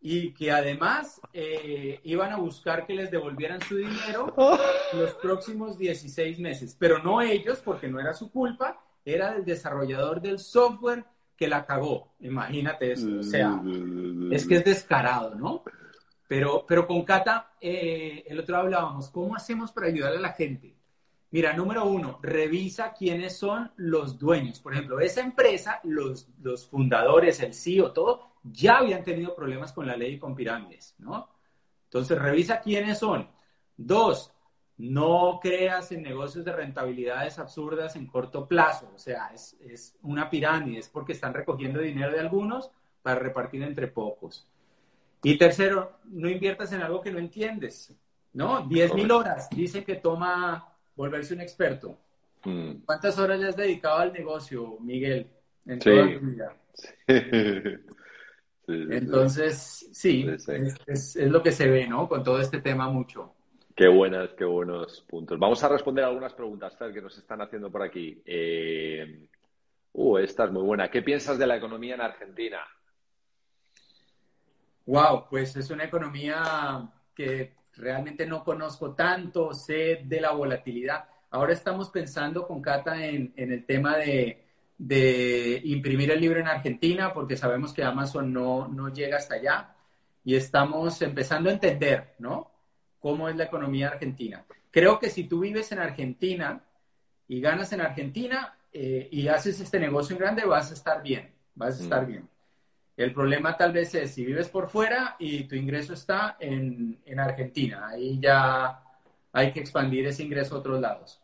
y 0.00 0.32
que 0.32 0.50
además 0.50 1.20
eh, 1.34 2.00
iban 2.04 2.32
a 2.32 2.36
buscar 2.38 2.86
que 2.86 2.94
les 2.94 3.10
devolvieran 3.10 3.60
su 3.60 3.76
dinero 3.76 4.34
los 4.94 5.14
próximos 5.14 5.76
16 5.76 6.38
meses, 6.38 6.74
pero 6.78 7.02
no 7.02 7.20
ellos 7.20 7.60
porque 7.62 7.88
no 7.88 8.00
era 8.00 8.14
su 8.14 8.30
culpa, 8.30 8.80
era 9.04 9.34
el 9.34 9.44
desarrollador 9.44 10.22
del 10.22 10.38
software 10.38 11.04
que 11.36 11.48
la 11.48 11.66
cagó. 11.66 12.14
Imagínate 12.20 12.92
eso, 12.92 13.08
o 13.20 13.22
sea, 13.22 13.60
es 14.30 14.46
que 14.46 14.56
es 14.56 14.64
descarado, 14.64 15.34
¿no? 15.34 15.62
Pero, 16.28 16.66
pero 16.68 16.86
con 16.86 17.02
Cata, 17.04 17.54
eh, 17.58 18.22
el 18.28 18.38
otro 18.38 18.58
hablábamos, 18.58 19.08
¿cómo 19.08 19.34
hacemos 19.34 19.72
para 19.72 19.86
ayudar 19.86 20.12
a 20.12 20.20
la 20.20 20.34
gente? 20.34 20.76
Mira, 21.30 21.54
número 21.54 21.86
uno, 21.86 22.20
revisa 22.22 22.92
quiénes 22.92 23.36
son 23.36 23.72
los 23.76 24.18
dueños. 24.18 24.60
Por 24.60 24.74
ejemplo, 24.74 25.00
esa 25.00 25.22
empresa, 25.22 25.80
los, 25.84 26.28
los 26.42 26.66
fundadores, 26.66 27.40
el 27.40 27.54
CEO, 27.54 27.92
todo, 27.92 28.32
ya 28.44 28.78
habían 28.78 29.02
tenido 29.02 29.34
problemas 29.34 29.72
con 29.72 29.86
la 29.86 29.96
ley 29.96 30.14
y 30.14 30.18
con 30.18 30.34
pirámides, 30.34 30.94
¿no? 30.98 31.30
Entonces, 31.84 32.18
revisa 32.18 32.60
quiénes 32.60 32.98
son. 32.98 33.26
Dos, 33.76 34.32
no 34.76 35.40
creas 35.42 35.92
en 35.92 36.02
negocios 36.02 36.44
de 36.44 36.52
rentabilidades 36.52 37.38
absurdas 37.38 37.96
en 37.96 38.06
corto 38.06 38.46
plazo. 38.46 38.90
O 38.94 38.98
sea, 38.98 39.28
es, 39.34 39.56
es 39.60 39.96
una 40.02 40.28
pirámide, 40.28 40.78
es 40.78 40.88
porque 40.88 41.12
están 41.12 41.32
recogiendo 41.32 41.80
dinero 41.80 42.12
de 42.12 42.20
algunos 42.20 42.70
para 43.02 43.18
repartir 43.18 43.62
entre 43.62 43.88
pocos. 43.88 44.46
Y 45.22 45.36
tercero, 45.36 45.98
no 46.04 46.28
inviertas 46.28 46.72
en 46.72 46.82
algo 46.82 47.00
que 47.00 47.10
no 47.10 47.18
entiendes, 47.18 47.94
¿no? 48.32 48.66
10 48.66 48.94
mil 48.94 49.10
horas, 49.10 49.48
dice 49.50 49.84
que 49.84 49.96
toma 49.96 50.72
volverse 50.94 51.34
un 51.34 51.40
experto. 51.40 51.98
Mm. 52.44 52.84
¿Cuántas 52.84 53.18
horas 53.18 53.40
le 53.40 53.48
has 53.48 53.56
dedicado 53.56 53.98
al 53.98 54.12
negocio, 54.12 54.78
Miguel, 54.80 55.26
en 55.66 55.78
toda 55.78 56.04
tu 56.04 56.26
vida? 56.26 56.56
Entonces, 58.68 59.88
sí, 59.92 60.26
es, 60.86 61.16
lo 61.16 61.42
que 61.42 61.52
se 61.52 61.68
ve, 61.68 61.88
¿no? 61.88 62.08
Con 62.08 62.22
todo 62.22 62.40
este 62.40 62.60
tema 62.60 62.88
mucho. 62.88 63.34
Qué 63.74 63.88
buenas, 63.88 64.30
qué 64.34 64.44
buenos 64.44 65.04
puntos. 65.08 65.38
Vamos 65.38 65.62
a 65.64 65.68
responder 65.68 66.04
algunas 66.04 66.34
preguntas, 66.34 66.76
Fer, 66.76 66.92
que 66.92 67.00
nos 67.00 67.16
están 67.16 67.40
haciendo 67.40 67.70
por 67.70 67.82
aquí. 67.82 68.22
Eh... 68.24 69.28
Uh, 69.92 70.18
esta 70.18 70.44
es 70.44 70.52
muy 70.52 70.62
buena. 70.62 70.88
¿Qué 70.90 71.02
piensas 71.02 71.38
de 71.38 71.46
la 71.46 71.56
economía 71.56 71.96
en 71.96 72.02
Argentina? 72.02 72.60
Wow, 74.88 75.26
pues 75.28 75.54
es 75.54 75.68
una 75.68 75.84
economía 75.84 76.90
que 77.14 77.52
realmente 77.74 78.26
no 78.26 78.42
conozco 78.42 78.94
tanto, 78.94 79.52
sé 79.52 80.00
de 80.02 80.18
la 80.18 80.32
volatilidad. 80.32 81.04
Ahora 81.28 81.52
estamos 81.52 81.90
pensando 81.90 82.46
con 82.46 82.62
Cata 82.62 83.04
en 83.04 83.32
el 83.36 83.66
tema 83.66 83.98
de, 83.98 84.46
de 84.78 85.60
imprimir 85.64 86.10
el 86.10 86.22
libro 86.22 86.40
en 86.40 86.48
Argentina 86.48 87.12
porque 87.12 87.36
sabemos 87.36 87.74
que 87.74 87.84
Amazon 87.84 88.32
no, 88.32 88.66
no 88.66 88.88
llega 88.90 89.18
hasta 89.18 89.34
allá 89.34 89.74
y 90.24 90.36
estamos 90.36 91.02
empezando 91.02 91.50
a 91.50 91.52
entender, 91.52 92.14
¿no? 92.18 92.50
Cómo 92.98 93.28
es 93.28 93.36
la 93.36 93.44
economía 93.44 93.88
argentina. 93.88 94.42
Creo 94.70 94.98
que 94.98 95.10
si 95.10 95.24
tú 95.24 95.40
vives 95.40 95.70
en 95.70 95.80
Argentina 95.80 96.64
y 97.28 97.42
ganas 97.42 97.74
en 97.74 97.82
Argentina 97.82 98.56
eh, 98.72 99.06
y 99.12 99.28
haces 99.28 99.60
este 99.60 99.78
negocio 99.78 100.16
en 100.16 100.20
grande, 100.20 100.46
vas 100.46 100.70
a 100.70 100.74
estar 100.74 101.02
bien, 101.02 101.30
vas 101.54 101.78
a 101.78 101.82
estar 101.82 102.04
mm. 102.04 102.06
bien. 102.06 102.28
El 102.98 103.14
problema 103.14 103.56
tal 103.56 103.72
vez 103.72 103.94
es 103.94 104.12
si 104.12 104.24
vives 104.24 104.48
por 104.48 104.66
fuera 104.66 105.14
y 105.20 105.44
tu 105.44 105.54
ingreso 105.54 105.94
está 105.94 106.36
en, 106.40 107.00
en 107.06 107.20
Argentina. 107.20 107.90
Ahí 107.90 108.18
ya 108.20 108.82
hay 109.30 109.52
que 109.52 109.60
expandir 109.60 110.04
ese 110.08 110.24
ingreso 110.24 110.56
a 110.56 110.58
otros 110.58 110.80
lados. 110.80 111.22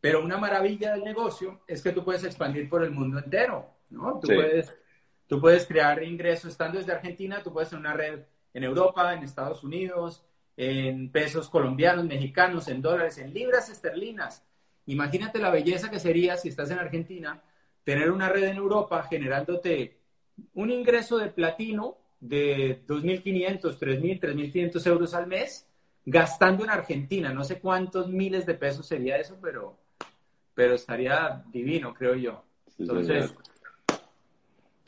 Pero 0.00 0.22
una 0.22 0.38
maravilla 0.38 0.92
del 0.92 1.02
negocio 1.02 1.62
es 1.66 1.82
que 1.82 1.90
tú 1.90 2.04
puedes 2.04 2.22
expandir 2.22 2.68
por 2.68 2.84
el 2.84 2.92
mundo 2.92 3.18
entero, 3.18 3.74
¿no? 3.90 4.20
Tú, 4.20 4.28
puedes, 4.28 4.80
tú 5.26 5.40
puedes 5.40 5.66
crear 5.66 6.00
ingresos 6.00 6.52
estando 6.52 6.78
desde 6.78 6.92
Argentina, 6.92 7.42
tú 7.42 7.52
puedes 7.52 7.70
tener 7.70 7.80
una 7.80 7.94
red 7.94 8.20
en 8.54 8.62
Europa, 8.62 9.12
en 9.12 9.24
Estados 9.24 9.64
Unidos, 9.64 10.24
en 10.56 11.10
pesos 11.10 11.50
colombianos, 11.50 12.04
mexicanos, 12.04 12.68
en 12.68 12.80
dólares, 12.80 13.18
en 13.18 13.34
libras 13.34 13.68
esterlinas. 13.68 14.46
Imagínate 14.86 15.40
la 15.40 15.50
belleza 15.50 15.90
que 15.90 15.98
sería 15.98 16.36
si 16.36 16.50
estás 16.50 16.70
en 16.70 16.78
Argentina, 16.78 17.42
tener 17.82 18.12
una 18.12 18.28
red 18.28 18.44
en 18.44 18.58
Europa 18.58 19.02
generándote 19.10 19.99
un 20.54 20.70
ingreso 20.70 21.18
de 21.18 21.28
platino 21.28 21.96
de 22.20 22.84
2.500, 22.86 23.78
3.000, 23.78 24.20
3.500 24.20 24.86
euros 24.86 25.14
al 25.14 25.26
mes, 25.26 25.66
gastando 26.04 26.64
en 26.64 26.70
Argentina. 26.70 27.32
No 27.32 27.44
sé 27.44 27.60
cuántos 27.60 28.08
miles 28.08 28.46
de 28.46 28.54
pesos 28.54 28.86
sería 28.86 29.16
eso, 29.16 29.38
pero 29.40 29.78
pero 30.60 30.74
estaría 30.74 31.42
divino, 31.50 31.94
creo 31.94 32.14
yo. 32.14 32.44
Entonces. 32.78 33.34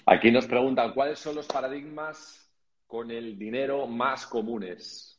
Aquí 0.05 0.30
nos 0.30 0.46
preguntan 0.46 0.92
cuáles 0.92 1.18
son 1.18 1.36
los 1.36 1.46
paradigmas 1.46 2.50
con 2.86 3.11
el 3.11 3.38
dinero 3.38 3.86
más 3.86 4.26
comunes. 4.26 5.18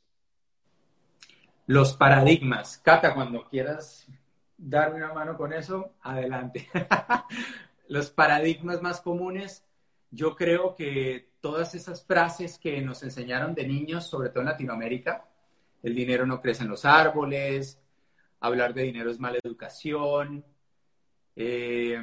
Los 1.65 1.93
paradigmas. 1.93 2.77
Cata, 2.77 3.15
cuando 3.15 3.45
quieras 3.45 4.07
darme 4.55 4.97
una 4.97 5.11
mano 5.11 5.37
con 5.37 5.53
eso, 5.53 5.93
adelante. 6.01 6.69
los 7.87 8.11
paradigmas 8.11 8.79
más 8.79 9.01
comunes, 9.01 9.65
yo 10.13 10.35
creo 10.35 10.75
que 10.75 11.31
todas 11.41 11.73
esas 11.73 12.05
frases 12.05 12.59
que 12.59 12.81
nos 12.81 13.01
enseñaron 13.03 13.55
de 13.55 13.67
niños, 13.67 14.07
sobre 14.07 14.29
todo 14.29 14.41
en 14.41 14.49
Latinoamérica, 14.49 15.25
el 15.81 15.95
dinero 15.95 16.25
no 16.25 16.39
crece 16.39 16.63
en 16.63 16.69
los 16.69 16.85
árboles, 16.85 17.81
hablar 18.39 18.73
de 18.73 18.83
dinero 18.83 19.09
es 19.09 19.19
mala 19.19 19.39
educación, 19.43 20.45
eh, 21.35 21.99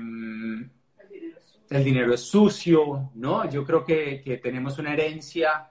el, 1.71 1.85
dinero 1.85 2.13
es 2.13 2.21
sucio, 2.23 3.13
¿no? 3.15 3.49
Yo 3.49 3.65
creo 3.65 3.85
que, 3.85 4.41
tenemos 4.43 4.79
una 4.79 4.93
herencia 4.93 5.71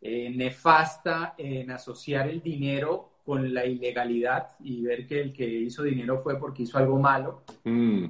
eh, 0.00 0.30
nefasta 0.30 1.34
en 1.38 1.70
asociar 1.70 2.28
el 2.28 2.42
dinero 2.42 3.14
con 3.24 3.52
la 3.54 3.64
ilegalidad 3.64 4.56
y 4.60 4.82
ver 4.82 5.06
que 5.06 5.20
el 5.20 5.32
que 5.32 5.46
hizo 5.46 5.82
dinero 5.82 6.18
fue 6.18 6.38
porque 6.38 6.64
hizo 6.64 6.76
algo 6.76 6.98
malo. 6.98 7.44
Mm. 7.64 8.06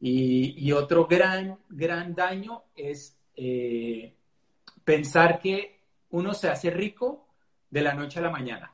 Y, 0.00 0.72
otro 0.72 1.06
gran, 1.06 1.58
gran 1.68 2.14
daño 2.14 2.62
es 2.74 3.17
eh, 3.40 4.16
pensar 4.82 5.38
que 5.38 5.80
uno 6.10 6.34
se 6.34 6.48
hace 6.48 6.70
rico 6.70 7.28
de 7.70 7.82
la 7.82 7.94
noche 7.94 8.18
a 8.18 8.22
la 8.22 8.30
mañana, 8.30 8.72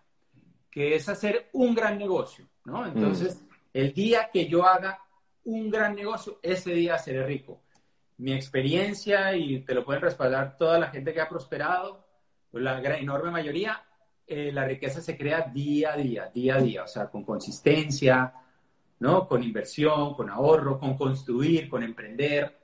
que 0.71 0.95
es 0.95 1.07
hacer 1.07 1.51
un 1.53 1.75
gran 1.75 1.99
negocio. 1.99 2.49
¿no? 2.65 2.87
Entonces, 2.87 3.43
mm. 3.43 3.47
el 3.75 3.93
día 3.93 4.31
que 4.33 4.49
yo 4.49 4.65
haga 4.65 4.99
un 5.45 5.71
gran 5.71 5.95
negocio, 5.95 6.39
ese 6.43 6.73
día 6.73 6.97
seré 6.97 7.27
rico. 7.27 7.61
Mi 8.17 8.33
experiencia, 8.33 9.37
y 9.37 9.61
te 9.61 9.75
lo 9.75 9.85
pueden 9.85 10.01
respaldar 10.01 10.57
toda 10.57 10.79
la 10.79 10.89
gente 10.89 11.13
que 11.13 11.21
ha 11.21 11.29
prosperado, 11.29 12.07
la 12.53 12.81
gran, 12.81 13.01
enorme 13.01 13.31
mayoría, 13.31 13.83
eh, 14.27 14.51
la 14.51 14.65
riqueza 14.65 15.03
se 15.03 15.19
crea 15.19 15.43
día 15.53 15.93
a 15.93 15.97
día, 15.99 16.31
día 16.33 16.55
a 16.55 16.61
día, 16.61 16.85
o 16.85 16.89
sea, 16.89 17.11
con 17.11 17.23
consistencia, 17.23 18.33
¿no? 19.01 19.29
Con 19.29 19.43
inversión, 19.43 20.15
con 20.15 20.31
ahorro, 20.31 20.79
con 20.79 20.97
construir, 20.97 21.69
con 21.69 21.83
emprender. 21.83 22.64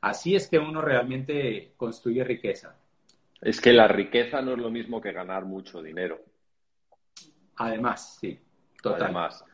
Así 0.00 0.34
es 0.34 0.48
que 0.48 0.58
uno 0.58 0.80
realmente 0.80 1.72
construye 1.76 2.24
riqueza. 2.24 2.76
Es 3.40 3.60
que 3.60 3.72
la 3.72 3.88
riqueza 3.88 4.40
no 4.42 4.52
es 4.52 4.58
lo 4.58 4.70
mismo 4.70 5.00
que 5.00 5.12
ganar 5.12 5.44
mucho 5.44 5.82
dinero. 5.82 6.20
Además, 7.56 8.18
sí. 8.20 8.38
Además, 8.84 9.44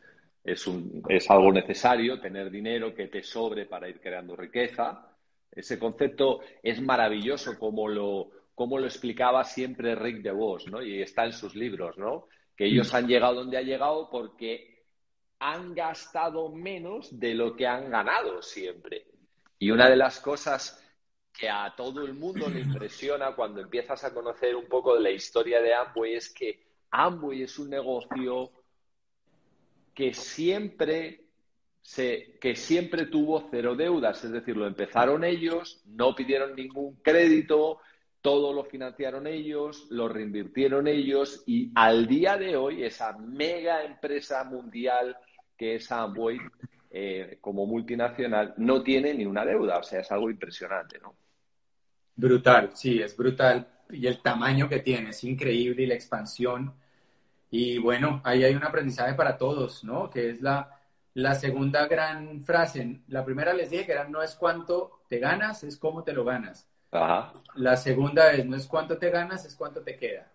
es, 0.43 0.67
un, 0.67 1.03
es 1.09 1.29
algo 1.29 1.51
necesario 1.51 2.19
tener 2.19 2.49
dinero 2.49 2.95
que 2.95 3.07
te 3.07 3.23
sobre 3.23 3.65
para 3.65 3.89
ir 3.89 3.99
creando 3.99 4.35
riqueza. 4.35 5.09
Ese 5.51 5.77
concepto 5.77 6.41
es 6.63 6.81
maravilloso 6.81 7.57
como 7.59 7.87
lo, 7.87 8.29
como 8.55 8.77
lo 8.77 8.85
explicaba 8.85 9.43
siempre 9.43 9.95
Rick 9.95 10.21
DeVos, 10.21 10.67
¿no? 10.67 10.81
Y 10.81 11.01
está 11.01 11.25
en 11.25 11.33
sus 11.33 11.55
libros, 11.55 11.97
¿no? 11.97 12.27
que 12.57 12.65
ellos 12.65 12.93
han 12.93 13.07
llegado 13.07 13.35
donde 13.35 13.57
han 13.57 13.65
llegado 13.65 14.09
porque 14.09 14.83
han 15.39 15.75
gastado 15.75 16.49
menos 16.49 17.19
de 17.19 17.35
lo 17.35 17.55
que 17.55 17.67
han 17.67 17.91
ganado 17.91 18.41
siempre. 18.41 19.05
Y 19.59 19.71
una 19.71 19.89
de 19.89 19.95
las 19.95 20.19
cosas 20.19 20.83
que 21.33 21.49
a 21.49 21.73
todo 21.75 22.03
el 22.03 22.13
mundo 22.13 22.49
le 22.49 22.61
impresiona 22.61 23.35
cuando 23.35 23.61
empiezas 23.61 24.03
a 24.03 24.13
conocer 24.13 24.55
un 24.55 24.65
poco 24.65 24.95
de 24.95 25.01
la 25.01 25.11
historia 25.11 25.61
de 25.61 25.73
Amway 25.73 26.15
es 26.15 26.29
que 26.29 26.63
Amway 26.91 27.43
es 27.43 27.59
un 27.59 27.69
negocio 27.69 28.51
que 29.93 30.13
siempre 30.13 31.25
se, 31.81 32.37
que 32.41 32.55
siempre 32.55 33.05
tuvo 33.05 33.47
cero 33.49 33.75
deudas, 33.75 34.23
es 34.23 34.31
decir, 34.31 34.57
lo 34.57 34.67
empezaron 34.67 35.23
ellos, 35.23 35.81
no 35.85 36.15
pidieron 36.15 36.55
ningún 36.55 36.95
crédito, 36.97 37.79
todo 38.21 38.51
lo 38.53 38.65
financiaron 38.65 39.25
ellos, 39.25 39.87
lo 39.89 40.09
reinvirtieron 40.09 40.87
ellos 40.87 41.43
y 41.45 41.71
al 41.75 42.07
día 42.07 42.37
de 42.37 42.57
hoy 42.57 42.83
esa 42.83 43.17
mega 43.17 43.83
empresa 43.83 44.43
mundial 44.43 45.17
que 45.55 45.75
es 45.75 45.91
Amway 45.91 46.39
eh, 46.99 47.37
como 47.41 47.67
multinacional 47.67 48.55
no 48.57 48.81
tiene 48.81 49.13
ni 49.13 49.23
una 49.23 49.45
deuda, 49.45 49.77
o 49.77 49.83
sea, 49.83 49.99
es 49.99 50.11
algo 50.11 50.31
impresionante, 50.31 50.97
¿no? 50.99 51.15
Brutal, 52.15 52.71
sí, 52.73 52.99
es 52.99 53.15
brutal 53.15 53.67
y 53.91 54.07
el 54.07 54.19
tamaño 54.19 54.67
que 54.67 54.79
tiene 54.79 55.11
es 55.11 55.23
increíble 55.23 55.83
y 55.83 55.85
la 55.85 55.93
expansión. 55.93 56.73
Y 57.51 57.77
bueno, 57.77 58.19
ahí 58.23 58.43
hay 58.43 58.55
un 58.55 58.63
aprendizaje 58.63 59.13
para 59.13 59.37
todos, 59.37 59.83
¿no? 59.83 60.09
Que 60.09 60.31
es 60.31 60.41
la, 60.41 60.81
la 61.13 61.35
segunda 61.35 61.85
gran 61.85 62.43
frase. 62.43 63.01
La 63.09 63.23
primera 63.23 63.53
les 63.53 63.69
dije 63.69 63.85
que 63.85 63.91
era 63.91 64.05
no 64.05 64.23
es 64.23 64.33
cuánto 64.33 65.01
te 65.07 65.19
ganas, 65.19 65.63
es 65.63 65.77
cómo 65.77 66.03
te 66.03 66.13
lo 66.13 66.25
ganas. 66.25 66.67
La 67.53 67.77
segunda 67.77 68.31
es, 68.31 68.43
no 68.43 68.55
es 68.55 68.65
cuánto 68.65 68.97
te 68.97 69.11
ganas, 69.11 69.45
es 69.45 69.55
cuánto 69.55 69.83
te 69.83 69.97
queda. 69.97 70.31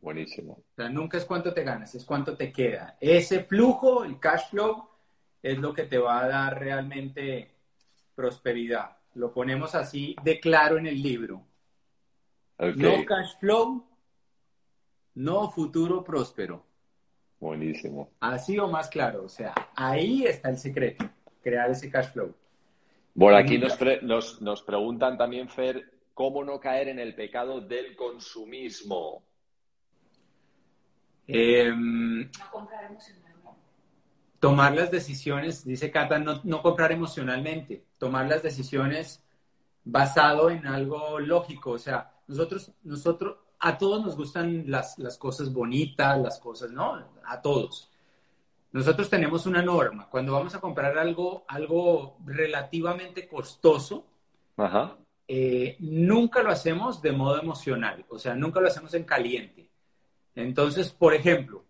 Buenísimo. 0.00 0.54
O 0.54 0.74
sea, 0.74 0.88
nunca 0.88 1.18
es 1.18 1.26
cuánto 1.26 1.52
te 1.52 1.64
ganas, 1.64 1.94
es 1.94 2.04
cuánto 2.06 2.34
te 2.34 2.50
queda. 2.50 2.96
Ese 2.98 3.44
flujo, 3.44 4.04
el 4.04 4.18
cash 4.18 4.48
flow, 4.48 4.95
es 5.46 5.58
lo 5.58 5.72
que 5.72 5.84
te 5.84 5.98
va 5.98 6.24
a 6.24 6.28
dar 6.28 6.58
realmente 6.58 7.50
prosperidad. 8.14 8.96
Lo 9.14 9.32
ponemos 9.32 9.74
así 9.76 10.16
de 10.24 10.40
claro 10.40 10.76
en 10.76 10.86
el 10.86 11.00
libro. 11.00 11.42
No 12.58 13.04
cash 13.04 13.38
flow, 13.38 13.86
no 15.14 15.50
futuro 15.50 16.02
próspero. 16.02 16.64
Buenísimo. 17.38 18.10
Así 18.20 18.58
o 18.58 18.66
más 18.66 18.88
claro. 18.88 19.24
O 19.24 19.28
sea, 19.28 19.54
ahí 19.76 20.24
está 20.24 20.48
el 20.48 20.58
secreto, 20.58 21.08
crear 21.42 21.70
ese 21.70 21.90
cash 21.90 22.08
flow. 22.08 22.34
Bueno, 23.14 23.38
aquí 23.38 23.58
nos, 24.02 24.42
nos, 24.42 24.62
preguntan 24.62 25.16
también, 25.16 25.48
Fer, 25.48 25.92
¿cómo 26.12 26.42
no 26.44 26.58
caer 26.58 26.88
en 26.88 26.98
el 26.98 27.14
pecado 27.14 27.60
del 27.60 27.94
consumismo? 27.94 29.22
Em, 31.26 32.22
no 32.22 32.50
comprar 32.50 32.84
emocionalmente. 32.84 33.25
Tomar 34.40 34.74
las 34.74 34.90
decisiones, 34.90 35.64
dice 35.64 35.90
Cata, 35.90 36.18
no, 36.18 36.62
comprar 36.62 36.92
emocionalmente, 36.92 37.84
tomar 37.98 38.26
las 38.26 38.42
decisiones 38.42 39.24
basado 39.84 40.50
en 40.50 40.66
algo 40.66 41.18
lógico. 41.20 41.72
O 41.72 41.78
sea, 41.78 42.12
nosotros, 42.26 42.72
nosotros, 42.82 43.36
a 43.58 43.78
todos 43.78 44.04
nos 44.04 44.16
gustan 44.16 44.64
las, 44.70 44.98
las 44.98 45.16
cosas 45.16 45.52
bonitas, 45.52 46.20
las 46.20 46.38
cosas, 46.38 46.70
¿no? 46.70 47.02
A 47.24 47.40
todos. 47.40 47.90
Nosotros 48.72 49.08
tenemos 49.08 49.46
una 49.46 49.62
norma. 49.62 50.08
Cuando 50.10 50.32
vamos 50.32 50.54
a 50.54 50.60
comprar 50.60 50.98
algo, 50.98 51.44
algo 51.48 52.18
relativamente 52.26 53.26
costoso, 53.26 54.04
eh, 55.28 55.76
nunca 55.80 56.42
lo 56.42 56.50
hacemos 56.50 57.02
de 57.02 57.12
modo 57.12 57.40
emocional, 57.40 58.04
o 58.08 58.18
sea, 58.18 58.34
nunca 58.34 58.60
lo 58.60 58.68
hacemos 58.68 58.94
en 58.94 59.04
caliente. 59.04 59.70
Entonces, 60.36 60.92
por 60.92 61.14
ejemplo, 61.14 61.64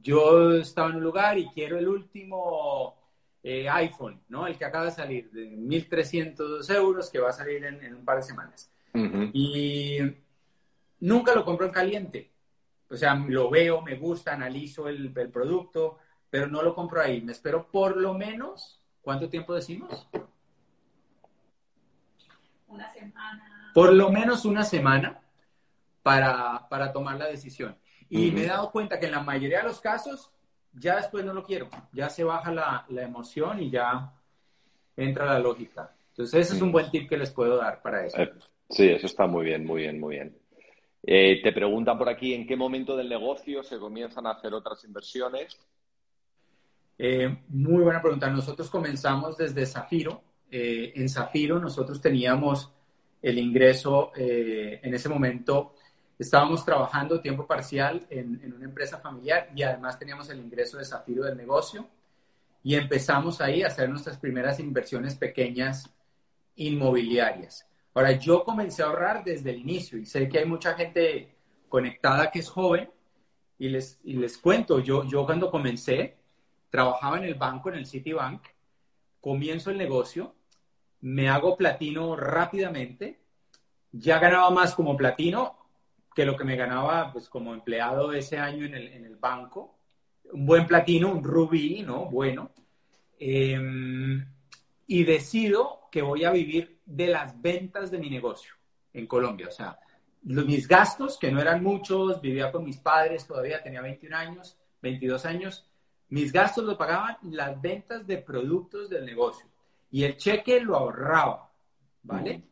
yo 0.00 0.52
estaba 0.52 0.90
en 0.90 0.96
un 0.96 1.02
lugar 1.02 1.36
y 1.36 1.48
quiero 1.48 1.76
el 1.76 1.88
último 1.88 2.96
eh, 3.42 3.68
iPhone, 3.68 4.22
¿no? 4.28 4.46
El 4.46 4.56
que 4.56 4.64
acaba 4.64 4.86
de 4.86 4.92
salir, 4.92 5.30
de 5.32 5.50
1.300 5.50 6.70
euros, 6.74 7.10
que 7.10 7.18
va 7.18 7.30
a 7.30 7.32
salir 7.32 7.64
en, 7.64 7.94
un 7.94 8.04
par 8.04 8.18
de 8.18 8.22
semanas. 8.22 8.70
Y 9.32 9.98
nunca 11.00 11.34
lo 11.34 11.44
compro 11.44 11.66
en 11.66 11.72
caliente. 11.72 12.30
O 12.88 12.96
sea, 12.96 13.16
lo 13.16 13.50
veo, 13.50 13.82
me 13.82 13.96
gusta, 13.96 14.32
analizo 14.32 14.88
el, 14.88 15.12
el 15.16 15.30
producto, 15.30 15.98
pero 16.30 16.46
no 16.46 16.62
lo 16.62 16.72
compro 16.72 17.02
ahí. 17.02 17.20
Me 17.20 17.32
espero 17.32 17.66
por 17.66 17.96
lo 17.96 18.14
menos, 18.14 18.80
¿cuánto 19.02 19.28
tiempo 19.28 19.54
decimos? 19.54 20.08
Una 22.68 22.88
semana. 22.92 23.72
Por 23.74 23.92
lo 23.92 24.10
menos 24.10 24.44
una 24.44 24.62
semana 24.62 25.20
para, 26.04 26.92
tomar 26.92 27.16
la 27.16 27.26
decisión. 27.26 27.76
Y 28.14 28.30
me 28.30 28.44
he 28.44 28.46
dado 28.46 28.70
cuenta 28.70 29.00
que 29.00 29.06
en 29.06 29.12
la 29.12 29.22
mayoría 29.24 29.58
de 29.58 29.64
los 29.64 29.80
casos, 29.80 30.30
ya 30.72 30.96
después 30.96 31.24
no 31.24 31.34
lo 31.34 31.42
quiero. 31.42 31.68
Ya 31.92 32.08
se 32.08 32.22
baja 32.22 32.52
la, 32.52 32.86
emoción 33.02 33.60
y 33.60 33.70
ya 33.70 34.12
entra 34.96 35.26
la 35.26 35.40
lógica. 35.40 35.92
Entonces, 36.10 36.46
ese 36.46 36.54
es 36.54 36.62
un 36.62 36.70
buen 36.70 36.88
tip 36.92 37.08
que 37.08 37.16
les 37.16 37.32
puedo 37.32 37.56
dar 37.56 37.82
para 37.82 38.06
eso. 38.06 38.22
Eh, 38.22 38.32
sí, 38.70 38.88
eso 38.88 39.06
está 39.06 39.26
muy 39.26 39.46
bien, 39.46 39.66
muy 39.66 39.82
bien, 39.82 39.98
muy 39.98 40.14
bien. 40.14 40.36
Eh, 41.02 41.42
te 41.42 41.52
preguntan 41.52 41.98
por 41.98 42.08
aquí 42.08 42.34
en 42.34 42.46
qué 42.46 42.54
momento 42.54 42.96
del 42.96 43.08
negocio 43.08 43.64
se 43.64 43.78
comienzan 43.78 44.28
a 44.28 44.30
hacer 44.30 44.54
otras 44.54 44.84
inversiones. 44.84 45.58
Eh, 46.96 47.36
muy 47.48 47.82
buena 47.82 48.00
pregunta. 48.00 48.30
Nosotros 48.30 48.70
comenzamos 48.70 49.36
desde 49.36 49.66
Zafiro. 49.66 50.22
En 50.48 51.08
Zafiro 51.08 51.58
nosotros 51.58 52.00
teníamos 52.00 52.72
el 53.20 53.38
ingreso, 53.38 54.12
en 54.14 54.94
ese 54.94 55.08
momento 55.08 55.74
estábamos 56.18 56.64
trabajando 56.64 57.20
tiempo 57.20 57.46
parcial 57.46 58.06
en, 58.10 58.52
una 58.54 58.64
empresa 58.64 58.98
familiar 58.98 59.50
y 59.54 59.62
además 59.62 59.98
teníamos 59.98 60.28
el 60.30 60.40
ingreso 60.40 60.78
de 60.78 60.84
Zafiro 60.84 61.24
del 61.24 61.36
negocio 61.36 61.88
y 62.62 62.76
empezamos 62.76 63.40
ahí 63.40 63.62
a 63.62 63.66
hacer 63.66 63.88
nuestras 63.88 64.16
primeras 64.18 64.60
inversiones 64.60 65.16
pequeñas 65.16 65.90
inmobiliarias. 66.56 67.68
Ahora, 67.92 68.12
yo 68.12 68.44
comencé 68.44 68.82
a 68.82 68.86
ahorrar 68.86 69.22
desde 69.22 69.50
el 69.50 69.58
inicio 69.58 69.98
y 69.98 70.06
sé 70.06 70.28
que 70.28 70.38
hay 70.38 70.46
mucha 70.46 70.74
gente 70.74 71.34
conectada 71.68 72.30
que 72.30 72.38
es 72.38 72.48
joven 72.48 72.90
y 73.58 73.68
les, 73.68 74.00
y 74.04 74.14
les 74.14 74.38
cuento, 74.38 74.80
yo, 74.80 75.04
yo 75.04 75.24
cuando 75.26 75.50
comencé, 75.50 76.16
trabajaba 76.70 77.18
en 77.18 77.24
el 77.24 77.34
banco, 77.34 77.68
en 77.68 77.76
el 77.76 77.86
Citibank, 77.86 78.42
comienzo 79.20 79.70
el 79.70 79.78
negocio, 79.78 80.34
me 81.00 81.28
hago 81.28 81.56
platino 81.56 82.16
rápidamente, 82.16 83.20
ya 83.92 84.18
ganaba 84.18 84.50
más 84.50 84.74
como 84.74 84.96
platino 84.96 85.63
que 86.14 86.24
lo 86.24 86.36
que 86.36 86.44
me 86.44 86.56
ganaba 86.56 87.12
pues, 87.12 87.28
como 87.28 87.52
empleado 87.54 88.12
ese 88.12 88.38
año 88.38 88.64
en 88.66 88.74
el, 88.74 89.16
banco. 89.16 89.78
Un 90.32 90.46
buen 90.46 90.66
platino, 90.66 91.10
un 91.10 91.24
rubí, 91.24 91.82
¿no? 91.82 92.06
Bueno. 92.06 92.50
Em, 93.18 94.24
y 94.86 95.04
decido 95.04 95.88
que 95.90 96.02
voy 96.02 96.24
a 96.24 96.30
vivir 96.30 96.80
de 96.84 97.06
las 97.06 97.40
ventas 97.40 97.90
de 97.90 97.98
mi 97.98 98.10
negocio 98.10 98.54
en 98.92 99.06
Colombia. 99.06 99.48
O 99.48 99.50
sea, 99.50 99.78
mis 100.22 100.66
gastos, 100.66 101.18
que 101.18 101.30
no 101.30 101.40
eran 101.40 101.62
muchos, 101.62 102.20
vivía 102.20 102.50
con 102.50 102.64
mis 102.64 102.78
padres, 102.78 103.26
todavía 103.26 103.62
tenía 103.62 103.80
21 103.80 104.16
años, 104.16 104.58
22 104.82 105.24
años, 105.26 105.66
mis 106.08 106.32
gastos 106.32 106.64
lo 106.64 106.76
pagaban 106.76 107.16
las 107.22 107.60
ventas 107.60 108.06
de 108.06 108.18
productos 108.18 108.90
del 108.90 109.04
negocio 109.04 109.46
y 109.90 110.04
el 110.04 110.16
cheque 110.16 110.60
lo 110.60 110.76
ahorraba, 110.76 111.50
¿vale? 112.02 112.42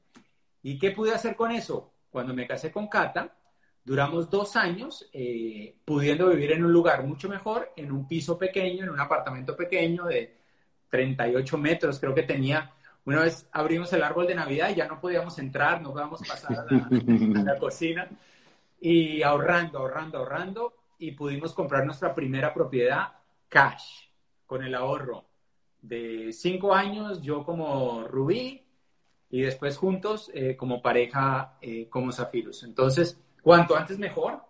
¿Y 0.63 0.79
qué 0.79 0.93
pude 0.93 1.13
hacer 1.13 1.35
con 1.37 1.51
eso? 1.51 1.93
Cuando 2.11 2.35
me 2.35 2.47
casé 2.47 2.71
con 2.71 2.89
Cata, 2.89 3.35
duramos 3.85 4.31
dos 4.31 4.57
años 4.57 5.09
eh, 5.13 5.77
pudiendo 5.85 6.29
vivir 6.29 6.53
en 6.53 6.65
un 6.65 6.73
lugar 6.73 7.05
mucho 7.05 7.29
mejor, 7.29 7.73
en 7.77 7.91
un 7.91 8.07
piso 8.07 8.39
pequeño, 8.39 8.85
en 8.85 8.91
un 8.91 9.01
apartamento 9.01 9.57
pequeño 9.57 10.05
de 10.05 10.37
38 10.89 11.59
metros, 11.59 11.99
creo 11.99 12.15
que 12.15 12.23
tenía. 12.23 12.73
Una 13.05 13.23
vez 13.23 13.49
abrimos 13.53 13.93
el 13.93 14.03
árbol 14.03 14.27
de 14.27 14.35
Navidad 14.35 14.71
y 14.71 14.77
ya 14.77 14.87
no 14.87 15.01
podíamos 15.01 15.39
entrar, 15.39 15.83
no 15.83 15.93
podíamos 15.93 16.21
pasar 16.27 16.59
a 16.59 16.65
la, 16.71 17.41
a 17.41 17.45
la 17.45 17.59
cocina. 17.59 18.09
Y 18.81 19.23
ahorrando, 19.23 19.79
ahorrando, 19.79 20.19
ahorrando, 20.19 20.75
y 20.99 21.13
pudimos 21.13 21.53
comprar 21.53 21.85
nuestra 21.85 22.15
primera 22.15 22.55
propiedad 22.55 23.09
cash, 23.49 24.07
con 24.47 24.63
el 24.63 24.75
ahorro 24.75 25.25
de 25.81 26.31
cinco 26.33 26.75
años, 26.75 27.23
yo 27.23 27.43
como 27.43 28.07
Rubí 28.07 28.67
y 29.31 29.41
después 29.41 29.79
juntos 29.79 30.31
eh, 30.35 30.57
como 30.57 30.83
pareja 30.83 31.57
eh, 31.63 31.89
como 31.89 32.13
Zafiros. 32.13 32.63
Entonces, 32.63 33.19
cuanto 33.43 33.77
antes 33.77 33.99
mejor. 33.99 34.41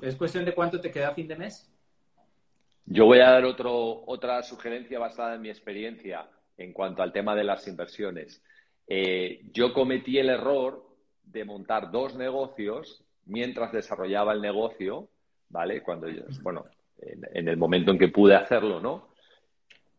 Es 0.00 0.16
cuestión 0.16 0.44
de 0.44 0.54
cuánto 0.54 0.80
te 0.80 0.90
queda 0.90 1.08
a 1.08 1.14
fin 1.14 1.28
de 1.28 1.36
mes. 1.36 1.70
Yo 2.86 3.06
voy 3.06 3.18
a 3.18 3.30
dar 3.30 3.44
otro, 3.44 4.04
otra 4.06 4.42
sugerencia 4.42 4.98
basada 4.98 5.34
en 5.34 5.42
mi 5.42 5.48
experiencia 5.48 6.28
en 6.56 6.72
cuanto 6.72 7.02
al 7.02 7.12
tema 7.12 7.34
de 7.34 7.44
las 7.44 7.66
inversiones. 7.66 8.42
Eh, 8.86 9.42
yo 9.52 9.72
cometí 9.72 10.18
el 10.18 10.30
error 10.30 10.86
de 11.24 11.44
montar 11.44 11.90
dos 11.90 12.14
negocios 12.14 13.04
mientras 13.24 13.72
desarrollaba 13.72 14.32
el 14.32 14.40
negocio, 14.40 15.08
¿vale? 15.48 15.82
Cuando 15.82 16.08
yo, 16.08 16.22
bueno, 16.42 16.66
en, 16.98 17.48
el 17.48 17.56
momento 17.56 17.90
en 17.90 17.98
que 17.98 18.08
pude 18.08 18.36
hacerlo, 18.36 18.80
¿no? 18.80 19.08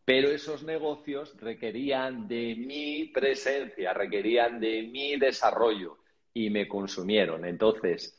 Pero 0.04 0.28
esos 0.30 0.62
negocios 0.62 1.36
requerían 1.38 2.26
de 2.26 2.54
mi 2.56 3.04
presencia, 3.06 3.92
requerían 3.92 4.58
de 4.58 4.84
mi 4.90 5.16
desarrollo 5.16 5.98
y 6.32 6.48
me 6.48 6.66
consumieron. 6.66 7.44
Entonces, 7.44 8.18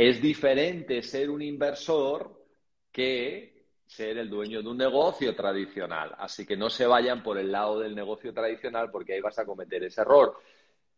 es 0.00 0.22
diferente 0.22 1.02
ser 1.02 1.28
un 1.28 1.42
inversor 1.42 2.42
que 2.90 3.66
ser 3.84 4.16
el 4.16 4.30
dueño 4.30 4.62
de 4.62 4.68
un 4.70 4.78
negocio 4.78 5.36
tradicional. 5.36 6.14
Así 6.16 6.46
que 6.46 6.56
no 6.56 6.70
se 6.70 6.86
vayan 6.86 7.22
por 7.22 7.36
el 7.36 7.52
lado 7.52 7.80
del 7.80 7.94
negocio 7.94 8.32
tradicional 8.32 8.90
porque 8.90 9.12
ahí 9.12 9.20
vas 9.20 9.38
a 9.38 9.44
cometer 9.44 9.84
ese 9.84 10.00
error. 10.00 10.38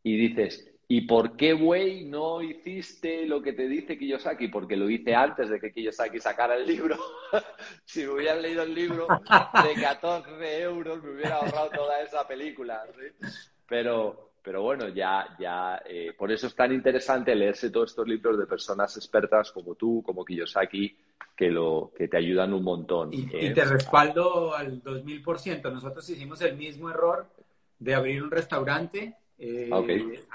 Y 0.05 0.16
dices, 0.16 0.72
¿y 0.86 1.00
por 1.00 1.36
qué, 1.36 1.53
güey, 1.53 2.05
no 2.05 2.42
hiciste 2.42 3.26
lo 3.26 3.42
que 3.42 3.55
te 3.55 3.66
dice 3.66 3.98
Kiyosaki? 3.98 4.46
Porque 4.46 4.76
lo 4.76 4.88
hice 4.88 5.16
antes 5.16 5.50
de 5.50 5.59
que 5.59 5.72
Kiyosaki 5.72 6.20
sacara 6.20 6.55
el 6.55 6.64
libro. 6.64 6.96
si 7.84 8.05
me 8.05 8.11
hubieran 8.11 8.40
leído 8.40 8.62
el 8.62 8.72
libro 8.72 9.09
de 9.09 9.82
14 9.82 10.61
euros, 10.61 11.03
me 11.03 11.11
hubiera 11.11 11.38
ahorrado 11.38 11.70
toda 11.70 12.00
esa 12.03 12.28
película. 12.28 12.84
Pero, 13.66 14.32
pero 14.43 14.62
bueno, 14.62 14.88
ya, 14.88 15.36
ya, 15.38 15.82
eh, 15.88 16.12
por 16.18 16.32
eso 16.32 16.49
es 16.49 16.55
tan 16.55 16.72
interesante 16.72 17.34
leerse 17.34 17.70
todos 17.70 17.90
estos 17.90 18.09
libros 18.09 18.38
de 18.38 18.47
personas 18.47 18.97
expertas 18.97 19.53
como 19.53 19.74
tú, 19.76 20.03
como 20.05 20.24
Kiyosaki, 20.24 20.97
que, 21.36 21.51
lo, 21.51 21.93
que 21.97 22.09
te 22.09 22.16
ayudan 22.16 22.53
un 22.53 22.64
montón. 22.64 23.12
Y, 23.12 23.20
y 23.20 23.55
te 23.55 23.64
respaldo 23.64 24.55
al 24.55 24.82
2000%. 24.82 25.72
Nosotros 25.72 26.09
hicimos 26.11 26.40
el 26.43 26.57
mismo 26.57 26.90
error 26.90 27.26
de 27.78 27.95
abrir 27.95 28.22
un 28.22 28.30
restaurante 28.30 29.16
eh, 29.38 29.70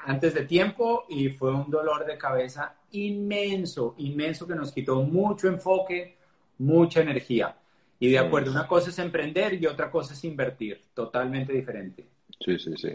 antes 0.06 0.34
de 0.34 0.46
tiempo 0.46 1.06
y 1.08 1.30
fue 1.30 1.54
un 1.54 1.70
dolor 1.70 2.06
de 2.06 2.18
cabeza 2.18 2.76
inmenso, 2.92 3.96
inmenso 4.00 4.46
que 4.46 4.56
nos 4.56 4.74
quitó 4.74 5.02
mucho 5.02 5.48
enfoque, 5.48 6.18
mucha 6.58 7.02
energía. 7.02 7.56
Y 8.00 8.12
de 8.12 8.20
acuerdo, 8.20 8.52
una 8.52 8.68
cosa 8.68 8.90
es 8.90 9.00
emprender 9.00 9.54
y 9.54 9.66
otra 9.66 9.90
cosa 9.90 10.14
es 10.14 10.24
invertir, 10.26 10.82
totalmente 10.94 11.54
diferente. 11.54 12.06
Sí, 12.44 12.60
sí, 12.60 12.74
sí. 12.76 12.90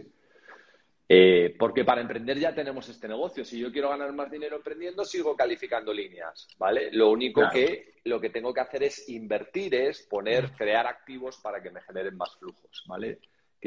Eh, 1.14 1.54
porque 1.58 1.84
para 1.84 2.00
emprender 2.00 2.38
ya 2.38 2.54
tenemos 2.54 2.88
este 2.88 3.06
negocio. 3.06 3.44
Si 3.44 3.58
yo 3.58 3.70
quiero 3.70 3.90
ganar 3.90 4.14
más 4.14 4.30
dinero 4.30 4.56
emprendiendo, 4.56 5.04
sigo 5.04 5.36
calificando 5.36 5.92
líneas, 5.92 6.48
¿vale? 6.56 6.88
Lo 6.90 7.10
único 7.10 7.42
que 7.52 7.96
lo 8.04 8.18
que 8.18 8.30
tengo 8.30 8.54
que 8.54 8.60
hacer 8.60 8.82
es 8.84 9.10
invertir, 9.10 9.74
es 9.74 10.00
poner, 10.00 10.52
crear 10.52 10.86
activos 10.86 11.36
para 11.36 11.62
que 11.62 11.70
me 11.70 11.82
generen 11.82 12.16
más 12.16 12.34
flujos, 12.36 12.84
¿vale? 12.86 13.18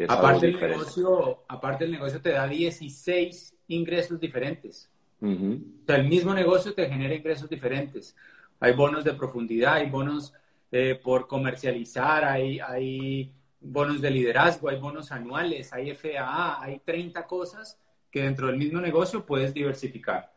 aparte, 0.07 0.47
el 0.47 0.59
negocio, 0.59 1.43
aparte 1.47 1.85
el 1.85 1.91
negocio 1.91 2.19
te 2.19 2.31
da 2.31 2.47
16 2.47 3.55
ingresos 3.67 4.19
diferentes. 4.19 4.89
O 5.21 5.85
sea, 5.85 5.97
el 5.97 6.07
mismo 6.07 6.33
negocio 6.33 6.73
te 6.73 6.89
genera 6.89 7.13
ingresos 7.13 7.47
diferentes. 7.47 8.15
Hay 8.59 8.73
bonos 8.73 9.03
de 9.03 9.13
profundidad, 9.13 9.75
hay 9.75 9.89
bonos 9.91 10.33
eh, 10.71 10.99
por 11.01 11.27
comercializar, 11.27 12.25
hay, 12.25 12.59
hay 12.59 13.31
bonos 13.59 14.01
de 14.01 14.11
liderazgo, 14.11 14.69
hay 14.69 14.79
bonos 14.79 15.11
anuales, 15.11 15.73
hay 15.73 15.91
FAA, 15.91 16.61
hay 16.61 16.79
30 16.79 17.25
cosas 17.25 17.79
que 18.11 18.23
dentro 18.23 18.47
del 18.47 18.57
mismo 18.57 18.79
negocio 18.79 19.25
puedes 19.25 19.53
diversificar. 19.53 20.31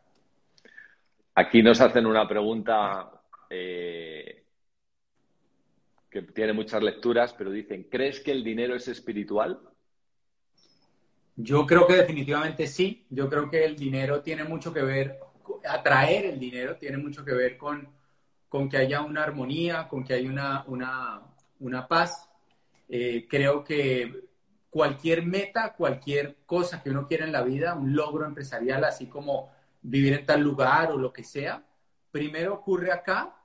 Aquí 1.35 1.63
nos 1.63 1.79
hacen 1.79 2.05
una 2.05 2.27
pregunta 2.27 3.09
eh, 3.49 4.43
que 6.09 6.23
tiene 6.23 6.53
muchas 6.53 6.83
lecturas, 6.83 7.33
pero 7.33 7.51
dicen, 7.51 7.87
¿crees 7.89 8.19
que 8.19 8.31
el 8.31 8.43
dinero 8.43 8.75
es 8.75 8.87
espiritual? 8.87 9.59
Yo 11.35 11.65
creo 11.65 11.87
que 11.87 11.95
definitivamente 11.95 12.67
sí. 12.67 13.05
Yo 13.09 13.29
creo 13.29 13.49
que 13.49 13.63
el 13.63 13.77
dinero 13.77 14.21
tiene 14.21 14.43
mucho 14.43 14.73
que 14.73 14.81
ver, 14.81 15.19
atraer 15.65 16.25
el 16.25 16.39
dinero 16.39 16.75
tiene 16.75 16.97
mucho 16.97 17.23
que 17.23 17.33
ver 17.33 17.57
con, 17.57 17.87
con 18.49 18.67
que 18.67 18.77
haya 18.77 19.01
una 19.01 19.23
armonía, 19.23 19.87
con 19.87 20.03
que 20.03 20.15
haya 20.15 20.29
una, 20.29 20.63
una, 20.67 21.21
una 21.59 21.87
paz. 21.87 22.28
Eh, 22.89 23.27
creo 23.29 23.63
que 23.63 24.29
cualquier 24.69 25.25
meta, 25.25 25.73
cualquier 25.75 26.37
cosa 26.45 26.81
que 26.81 26.89
uno 26.89 27.07
quiera 27.07 27.25
en 27.25 27.31
la 27.31 27.43
vida, 27.43 27.75
un 27.75 27.95
logro 27.95 28.25
empresarial, 28.25 28.83
así 28.83 29.07
como 29.07 29.51
vivir 29.81 30.13
en 30.13 30.25
tal 30.25 30.41
lugar 30.41 30.91
o 30.91 30.97
lo 30.97 31.13
que 31.13 31.23
sea, 31.23 31.63
primero 32.11 32.55
ocurre 32.55 32.91
acá 32.91 33.35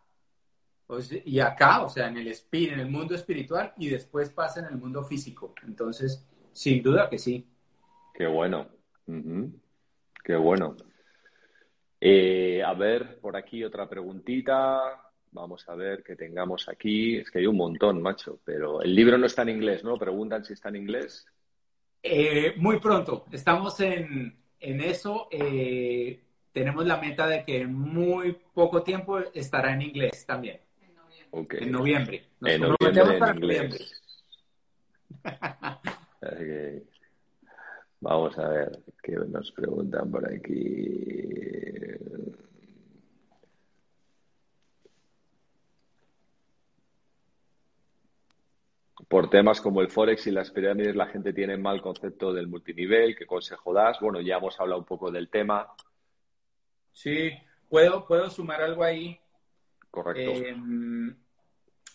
y 1.24 1.40
acá, 1.40 1.82
o 1.82 1.88
sea, 1.88 2.08
en 2.08 2.18
el, 2.18 2.28
en 2.28 2.80
el 2.80 2.90
mundo 2.90 3.14
espiritual 3.14 3.72
y 3.76 3.88
después 3.88 4.30
pasa 4.30 4.60
en 4.60 4.66
el 4.66 4.76
mundo 4.76 5.02
físico. 5.02 5.54
Entonces, 5.66 6.26
sin 6.52 6.82
duda 6.82 7.08
que 7.08 7.18
sí. 7.18 7.46
Qué 8.12 8.26
bueno. 8.26 8.68
Qué 10.22 10.36
bueno. 10.36 10.76
Eh, 12.00 12.62
a 12.62 12.74
ver, 12.74 13.18
por 13.20 13.36
aquí 13.36 13.64
otra 13.64 13.88
preguntita. 13.88 15.03
Vamos 15.34 15.68
a 15.68 15.74
ver 15.74 16.04
qué 16.04 16.14
tengamos 16.14 16.68
aquí. 16.68 17.16
Es 17.16 17.28
que 17.28 17.40
hay 17.40 17.46
un 17.46 17.56
montón, 17.56 18.00
macho. 18.00 18.38
Pero 18.44 18.80
el 18.80 18.94
libro 18.94 19.18
no 19.18 19.26
está 19.26 19.42
en 19.42 19.48
inglés, 19.48 19.82
¿no? 19.82 19.94
Preguntan 19.96 20.44
si 20.44 20.52
está 20.52 20.68
en 20.68 20.76
inglés. 20.76 21.26
Eh, 22.00 22.54
muy 22.56 22.78
pronto. 22.78 23.26
Estamos 23.32 23.80
en, 23.80 24.36
en 24.60 24.80
eso. 24.80 25.26
Eh, 25.32 26.20
tenemos 26.52 26.86
la 26.86 26.98
meta 26.98 27.26
de 27.26 27.44
que 27.44 27.62
en 27.62 27.74
muy 27.74 28.38
poco 28.54 28.84
tiempo 28.84 29.18
estará 29.18 29.74
en 29.74 29.82
inglés 29.82 30.24
también. 30.24 30.60
En 31.32 31.72
noviembre. 31.72 32.28
Nos 32.38 32.50
en 32.52 32.60
noviembre, 32.60 33.18
para 33.18 33.34
noviembre. 33.34 33.84
Vamos 38.00 38.38
a 38.38 38.48
ver 38.50 38.78
qué 39.02 39.16
nos 39.16 39.50
preguntan 39.50 40.12
por 40.12 40.32
aquí. 40.32 41.74
Por 49.08 49.28
temas 49.28 49.60
como 49.60 49.80
el 49.80 49.90
Forex 49.90 50.26
y 50.26 50.30
las 50.30 50.50
pirámides, 50.50 50.96
la 50.96 51.06
gente 51.06 51.32
tiene 51.32 51.56
mal 51.56 51.82
concepto 51.82 52.32
del 52.32 52.48
multinivel. 52.48 53.16
¿Qué 53.16 53.26
consejo 53.26 53.72
das? 53.72 53.98
Bueno, 54.00 54.20
ya 54.20 54.36
hemos 54.36 54.58
hablado 54.60 54.80
un 54.80 54.86
poco 54.86 55.10
del 55.10 55.28
tema. 55.28 55.68
Sí, 56.92 57.30
puedo, 57.68 58.06
puedo 58.06 58.30
sumar 58.30 58.62
algo 58.62 58.84
ahí. 58.84 59.18
Correcto. 59.90 60.46
Em, 60.46 61.16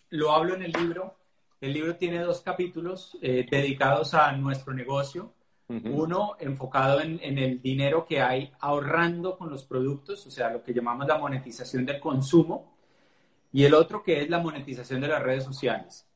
lo 0.09 0.31
hablo 0.31 0.55
en 0.55 0.63
el 0.63 0.71
libro. 0.71 1.17
El 1.61 1.73
libro 1.73 1.95
tiene 1.95 2.19
dos 2.19 2.41
capítulos 2.41 3.17
eh, 3.21 3.45
dedicados 3.49 4.13
a 4.13 4.31
nuestro 4.33 4.73
negocio. 4.73 5.33
Uno 5.67 6.35
enfocado 6.39 6.99
en, 6.99 7.19
el 7.37 7.61
dinero 7.61 8.03
que 8.03 8.19
hay 8.19 8.51
ahorrando 8.59 9.37
con 9.37 9.51
los 9.51 9.65
productos, 9.65 10.25
o 10.25 10.31
sea, 10.31 10.49
lo 10.49 10.63
que 10.63 10.73
llamamos 10.73 11.05
la 11.05 11.19
monetización 11.19 11.85
del 11.85 11.99
consumo. 11.99 12.75
Y 13.51 13.65
el 13.65 13.75
otro 13.75 14.01
que 14.01 14.19
es 14.23 14.29
la 14.31 14.39
monetización 14.39 14.99
de 14.99 15.09
las 15.09 15.21
redes 15.21 15.43
sociales. 15.43 16.08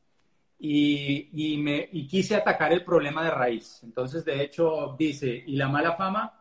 Y, 0.66 1.57
me, 1.57 1.89
quise 2.07 2.36
atacar 2.36 2.72
el 2.72 2.86
problema 2.86 3.24
de 3.24 3.32
raíz. 3.32 3.82
Entonces, 3.84 4.24
de 4.24 4.41
hecho, 4.41 4.95
dice, 4.97 5.43
¿y 5.45 5.57
la 5.57 5.68
mala 5.68 5.95
fama? 5.95 6.39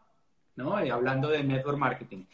¿No? 0.55 0.77
hablando 0.77 1.29
de 1.29 1.43
network 1.43 1.79
marketing. 1.79 2.25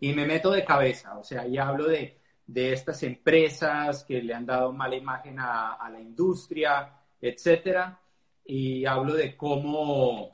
Y 0.00 0.12
me 0.12 0.26
meto 0.26 0.50
de 0.50 0.64
cabeza, 0.64 1.18
o 1.18 1.24
sea, 1.24 1.46
y 1.46 1.58
hablo 1.58 1.86
de 1.86 2.18
de 2.48 2.72
estas 2.72 3.02
empresas 3.02 4.04
que 4.04 4.22
le 4.22 4.34
han 4.34 4.46
dado 4.46 4.72
mala 4.72 4.96
imagen 4.96 5.38
a, 5.38 5.88
la 5.92 6.00
industria, 6.00 6.90
etcétera. 7.20 8.00
Y 8.44 8.86
hablo 8.86 9.14
de 9.14 9.36
cómo, 9.36 10.32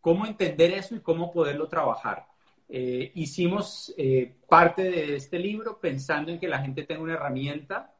cómo 0.00 0.26
entender 0.26 0.72
eso 0.72 0.96
y 0.96 1.00
cómo 1.00 1.32
poderlo 1.32 1.68
trabajar. 1.68 2.26
Eh, 2.68 3.12
hicimos 3.14 3.94
eh, 3.96 4.34
parte 4.48 4.82
de 4.82 5.14
este 5.14 5.38
libro 5.38 5.78
pensando 5.78 6.32
en 6.32 6.40
que 6.40 6.48
la 6.48 6.58
gente 6.58 6.82
tenga 6.82 7.02
una 7.02 7.14
herramienta 7.14 7.93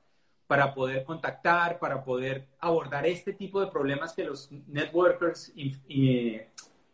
para 0.47 0.75
poder 0.75 1.05
contactar, 1.05 1.79
para 1.79 2.05
poder 2.05 2.47
abordar 2.61 3.07
este 3.07 3.33
tipo 3.33 3.61
de 3.61 3.69
problemas 3.69 4.13
que 4.13 4.25
los 4.25 4.51
networkers 4.69 5.53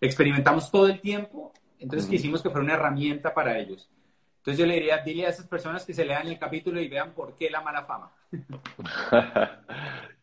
experimentamos 0.00 0.70
todo 0.70 0.86
el 0.86 1.00
tiempo. 1.00 1.52
Entonces 1.78 2.08
quisimos 2.08 2.42
que 2.42 2.50
fuera 2.50 2.64
una 2.64 2.74
herramienta 2.74 3.32
para 3.32 3.58
ellos. 3.58 3.90
Entonces 4.38 4.58
yo 4.58 4.66
le 4.66 4.74
diría, 4.74 4.98
dile 4.98 5.26
a 5.26 5.30
esas 5.30 5.46
personas 5.46 5.84
que 5.84 5.92
se 5.92 6.04
lean 6.04 6.26
el 6.26 6.38
capítulo 6.38 6.80
y 6.80 6.88
vean 6.88 7.12
por 7.12 7.34
qué 7.34 7.50
la 7.50 7.60
mala 7.60 7.84
fama. 7.84 8.12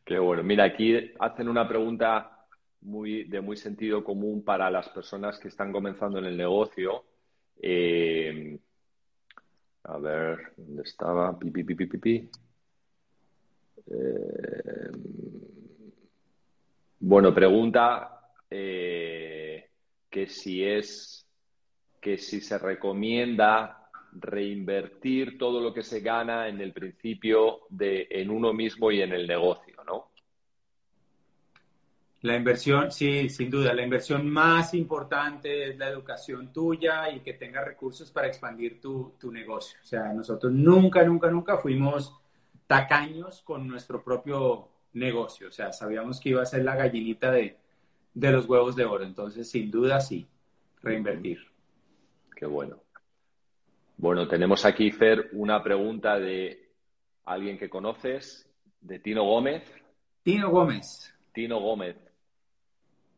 qué 0.05 0.17
bueno. 0.19 0.43
Mira, 0.43 0.63
aquí 0.63 1.11
hacen 1.19 1.49
una 1.49 1.67
pregunta 1.67 2.45
muy, 2.81 3.25
de 3.25 3.41
muy 3.41 3.57
sentido 3.57 4.03
común 4.03 4.43
para 4.43 4.71
las 4.71 4.89
personas 4.89 5.37
que 5.39 5.49
están 5.49 5.71
comenzando 5.71 6.19
en 6.19 6.25
el 6.25 6.37
negocio. 6.37 7.03
Eh, 7.61 8.59
a 9.83 9.97
ver, 9.97 10.53
¿dónde 10.57 10.83
estaba? 10.83 11.37
Pi, 11.37 11.51
pi, 11.51 11.63
pi, 11.63 11.85
pi, 11.85 12.29
eh, 13.89 14.91
bueno, 16.99 17.33
pregunta 17.33 18.31
eh, 18.49 19.69
que 20.09 20.27
si 20.27 20.63
es 20.63 21.25
que 22.01 22.17
si 22.17 22.41
se 22.41 22.57
recomienda 22.57 23.89
reinvertir 24.13 25.37
todo 25.37 25.59
lo 25.59 25.73
que 25.73 25.83
se 25.83 25.99
gana 25.99 26.47
en 26.47 26.61
el 26.61 26.73
principio 26.73 27.61
de 27.69 28.07
en 28.09 28.29
uno 28.29 28.53
mismo 28.53 28.91
y 28.91 29.01
en 29.01 29.13
el 29.13 29.27
negocio, 29.27 29.75
¿no? 29.85 30.11
La 32.21 32.35
inversión, 32.35 32.91
sí, 32.91 33.29
sin 33.29 33.49
duda, 33.49 33.73
la 33.73 33.83
inversión 33.83 34.27
más 34.27 34.73
importante 34.73 35.69
es 35.69 35.77
la 35.77 35.87
educación 35.87 36.51
tuya 36.51 37.11
y 37.11 37.19
que 37.19 37.33
tengas 37.33 37.63
recursos 37.63 38.09
para 38.09 38.27
expandir 38.27 38.81
tu, 38.81 39.13
negocio. 39.31 39.77
O 39.83 39.85
sea, 39.85 40.11
nosotros 40.13 40.51
nunca, 40.51 41.03
nunca, 41.03 41.29
nunca 41.29 41.57
fuimos 41.57 42.13
tacaños 42.67 43.41
con 43.41 43.67
nuestro 43.67 44.03
propio 44.03 44.69
negocio. 44.93 45.47
O 45.47 45.51
sea, 45.51 45.71
sabíamos 45.71 46.19
que 46.19 46.29
iba 46.29 46.41
a 46.41 46.45
ser 46.45 46.63
la 46.63 46.75
gallinita 46.75 47.31
de, 47.31 47.57
de 48.13 48.31
los 48.31 48.47
huevos 48.47 48.75
de 48.75 48.85
oro. 48.85 49.03
Entonces, 49.03 49.49
sin 49.49 49.71
duda, 49.71 49.99
sí, 49.99 50.27
reinvertir. 50.81 51.39
Qué 52.35 52.45
bueno. 52.45 52.81
Bueno, 53.97 54.27
tenemos 54.27 54.63
aquí, 54.65 54.91
Fer, 54.91 55.29
una 55.33 55.63
pregunta 55.63 56.19
de 56.19 56.69
alguien 57.25 57.57
que 57.57 57.69
conoces, 57.69 58.47
de 58.81 58.99
Tino 58.99 59.23
Gómez. 59.23 59.63
Tino 60.21 60.51
Gómez. 60.51 61.13
Tino 61.33 61.59
Gómez, 61.59 61.95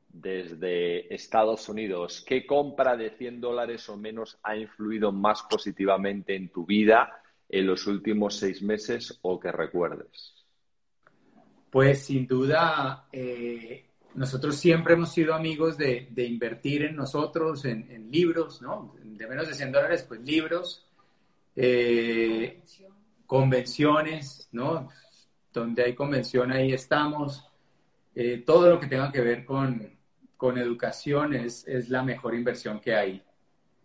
desde 0.09 1.13
Estados 1.13 1.67
Unidos. 1.69 2.23
¿Qué 2.25 2.45
compra 2.45 2.95
de 2.95 3.11
100 3.11 3.41
dólares 3.41 3.87
o 3.89 3.97
menos 3.97 4.39
ha 4.43 4.55
influido 4.55 5.11
más 5.11 5.43
positivamente 5.43 6.35
en 6.35 6.49
tu 6.49 6.65
vida 6.65 7.21
en 7.49 7.65
los 7.65 7.87
últimos 7.87 8.35
seis 8.35 8.61
meses 8.61 9.17
o 9.23 9.39
que 9.39 9.51
recuerdes? 9.51 10.35
Pues 11.69 12.03
sin 12.05 12.27
duda, 12.27 13.07
eh, 13.11 13.85
nosotros 14.15 14.55
siempre 14.55 14.93
hemos 14.93 15.11
sido 15.11 15.33
amigos 15.33 15.77
de, 15.77 16.09
invertir 16.17 16.83
en 16.83 16.95
nosotros, 16.95 17.65
en, 17.65 18.09
libros, 18.11 18.61
¿no? 18.61 18.95
De 19.03 19.27
menos 19.27 19.47
de 19.47 19.53
100 19.53 19.71
dólares, 19.71 20.05
pues 20.07 20.21
libros, 20.21 20.87
eh, 21.55 22.63
convenciones, 23.25 24.49
¿no? 24.51 24.89
Donde 25.53 25.83
hay 25.83 25.95
convención, 25.95 26.51
ahí 26.51 26.73
estamos. 26.73 27.45
Eh, 28.15 28.43
todo 28.45 28.69
lo 28.69 28.79
que 28.79 28.87
tenga 28.87 29.11
que 29.11 29.21
ver 29.21 29.45
con, 29.45 29.97
con 30.37 30.57
educación 30.57 31.35
es, 31.35 31.67
es, 31.67 31.89
la 31.89 32.01
mejor 32.01 32.33
inversión 32.33 32.79
que 32.79 32.95
hay. 32.95 33.23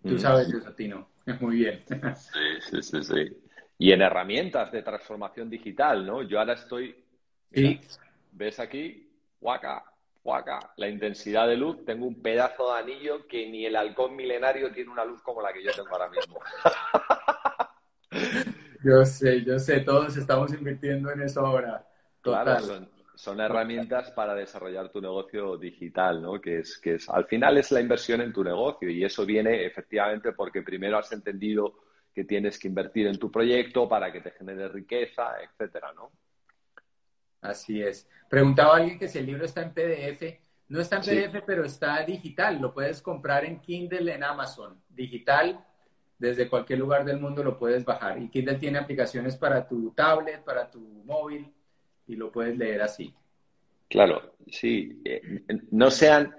Tú 0.02 0.14
mm. 0.14 0.18
sabes 0.18 0.48
eso, 0.48 0.72
Tino. 0.72 1.08
Muy 1.40 1.56
bien. 1.56 1.84
Sí, 1.86 2.40
sí, 2.70 2.82
sí, 2.82 3.04
sí. 3.04 3.43
Y 3.78 3.92
en 3.92 4.02
herramientas 4.02 4.70
de 4.70 4.82
transformación 4.82 5.50
digital, 5.50 6.06
¿no? 6.06 6.22
Yo 6.22 6.38
ahora 6.38 6.54
estoy... 6.54 6.94
sí. 7.52 7.80
¿Ves 8.36 8.58
aquí? 8.58 9.08
Huaca, 9.40 9.84
huaca. 10.24 10.72
La 10.76 10.88
intensidad 10.88 11.46
de 11.46 11.56
luz. 11.56 11.84
Tengo 11.84 12.06
un 12.06 12.20
pedazo 12.20 12.72
de 12.72 12.80
anillo 12.80 13.28
que 13.28 13.48
ni 13.48 13.64
el 13.64 13.76
halcón 13.76 14.16
milenario 14.16 14.72
tiene 14.72 14.90
una 14.90 15.04
luz 15.04 15.22
como 15.22 15.40
la 15.40 15.52
que 15.52 15.62
yo 15.62 15.70
tengo 15.70 15.90
ahora 15.90 16.10
mismo. 16.10 16.40
yo 18.84 19.04
sé, 19.04 19.44
yo 19.44 19.56
sé. 19.60 19.80
Todos 19.80 20.16
estamos 20.16 20.52
invirtiendo 20.52 21.12
en 21.12 21.22
eso 21.22 21.46
ahora. 21.46 21.86
Claro, 22.20 22.88
son 23.14 23.40
herramientas 23.40 24.10
para 24.10 24.34
desarrollar 24.34 24.90
tu 24.90 25.00
negocio 25.00 25.56
digital, 25.56 26.20
¿no? 26.20 26.40
Que 26.40 26.58
es, 26.60 26.78
que 26.78 26.94
es, 26.94 27.08
al 27.08 27.26
final 27.26 27.56
es 27.58 27.70
la 27.70 27.80
inversión 27.80 28.20
en 28.20 28.32
tu 28.32 28.42
negocio 28.42 28.90
y 28.90 29.04
eso 29.04 29.24
viene 29.24 29.64
efectivamente 29.64 30.32
porque 30.32 30.62
primero 30.62 30.98
has 30.98 31.12
entendido 31.12 31.84
que 32.14 32.24
tienes 32.24 32.58
que 32.58 32.68
invertir 32.68 33.06
en 33.08 33.18
tu 33.18 33.30
proyecto 33.30 33.88
para 33.88 34.12
que 34.12 34.20
te 34.20 34.30
genere 34.30 34.68
riqueza, 34.68 35.34
etcétera, 35.42 35.92
¿no? 35.92 36.12
Así 37.40 37.82
es. 37.82 38.08
Preguntaba 38.30 38.76
alguien 38.76 38.98
que 38.98 39.08
si 39.08 39.18
el 39.18 39.26
libro 39.26 39.44
está 39.44 39.62
en 39.62 39.74
PDF. 39.74 40.40
No 40.68 40.80
está 40.80 40.96
en 40.96 41.02
PDF, 41.02 41.42
pero 41.44 41.64
está 41.64 42.02
digital. 42.04 42.58
Lo 42.60 42.72
puedes 42.72 43.02
comprar 43.02 43.44
en 43.44 43.60
Kindle 43.60 44.14
en 44.14 44.24
Amazon. 44.24 44.80
Digital, 44.88 45.62
desde 46.18 46.48
cualquier 46.48 46.78
lugar 46.78 47.04
del 47.04 47.20
mundo 47.20 47.42
lo 47.42 47.58
puedes 47.58 47.84
bajar. 47.84 48.22
Y 48.22 48.30
Kindle 48.30 48.54
tiene 48.54 48.78
aplicaciones 48.78 49.36
para 49.36 49.66
tu 49.66 49.90
tablet, 49.90 50.42
para 50.42 50.70
tu 50.70 50.80
móvil 51.04 51.52
y 52.06 52.16
lo 52.16 52.30
puedes 52.30 52.56
leer 52.56 52.80
así. 52.80 53.12
Claro, 53.88 54.34
sí. 54.48 55.02
Eh, 55.04 55.44
no 55.70 55.90
sean, 55.90 56.34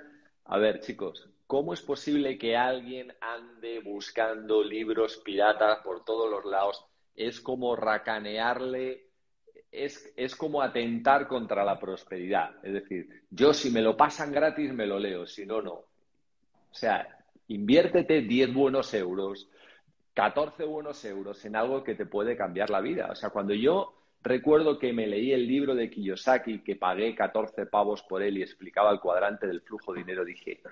a 0.46 0.58
ver 0.58 0.80
chicos, 0.80 1.30
¿cómo 1.48 1.74
es 1.74 1.82
posible 1.82 2.38
que 2.38 2.56
alguien 2.56 3.14
ande 3.22 3.80
buscando 3.80 4.64
libros 4.64 5.18
piratas 5.18 5.80
por 5.84 6.04
todos 6.04 6.30
los 6.30 6.46
lados? 6.46 6.86
Es 7.16 7.40
como 7.40 7.76
racanearle, 7.76 9.08
es, 9.72 10.14
es 10.16 10.36
como 10.36 10.62
atentar 10.62 11.28
contra 11.28 11.64
la 11.64 11.80
prosperidad. 11.80 12.56
Es 12.64 12.74
decir, 12.74 13.24
yo 13.30 13.54
si 13.54 13.70
me 13.70 13.82
lo 13.82 13.96
pasan 13.96 14.32
gratis 14.32 14.74
me 14.74 14.86
lo 14.86 15.00
leo, 15.00 15.26
si 15.26 15.46
no, 15.46 15.62
no. 15.62 15.74
O 15.74 16.78
sea, 16.78 17.18
inviértete 17.48 18.22
10 18.22 18.54
buenos 18.54 18.94
euros, 18.94 19.50
14 20.14 20.66
buenos 20.66 21.04
euros 21.06 21.44
en 21.46 21.56
algo 21.56 21.84
que 21.84 21.96
te 21.96 22.06
puede 22.06 22.36
cambiar 22.36 22.70
la 22.70 22.82
vida. 22.82 23.10
O 23.12 23.16
sea, 23.16 23.30
cuando 23.30 23.54
yo 23.54 23.96
Recuerdo 24.26 24.80
que 24.80 24.92
me 24.92 25.06
leí 25.06 25.34
el 25.34 25.46
libro 25.46 25.76
de 25.76 25.88
Kiyosaki, 25.88 26.64
que 26.64 26.76
pagué 26.76 27.14
14 27.14 27.68
pavos 27.68 28.02
por 28.02 28.24
él 28.24 28.40
y 28.40 28.42
explicaba 28.42 28.90
el 28.90 29.00
cuadrante 29.00 29.46
del 29.46 29.62
flujo 29.62 29.94
de 29.94 30.00
dinero. 30.00 30.26
Dije, 30.26 30.64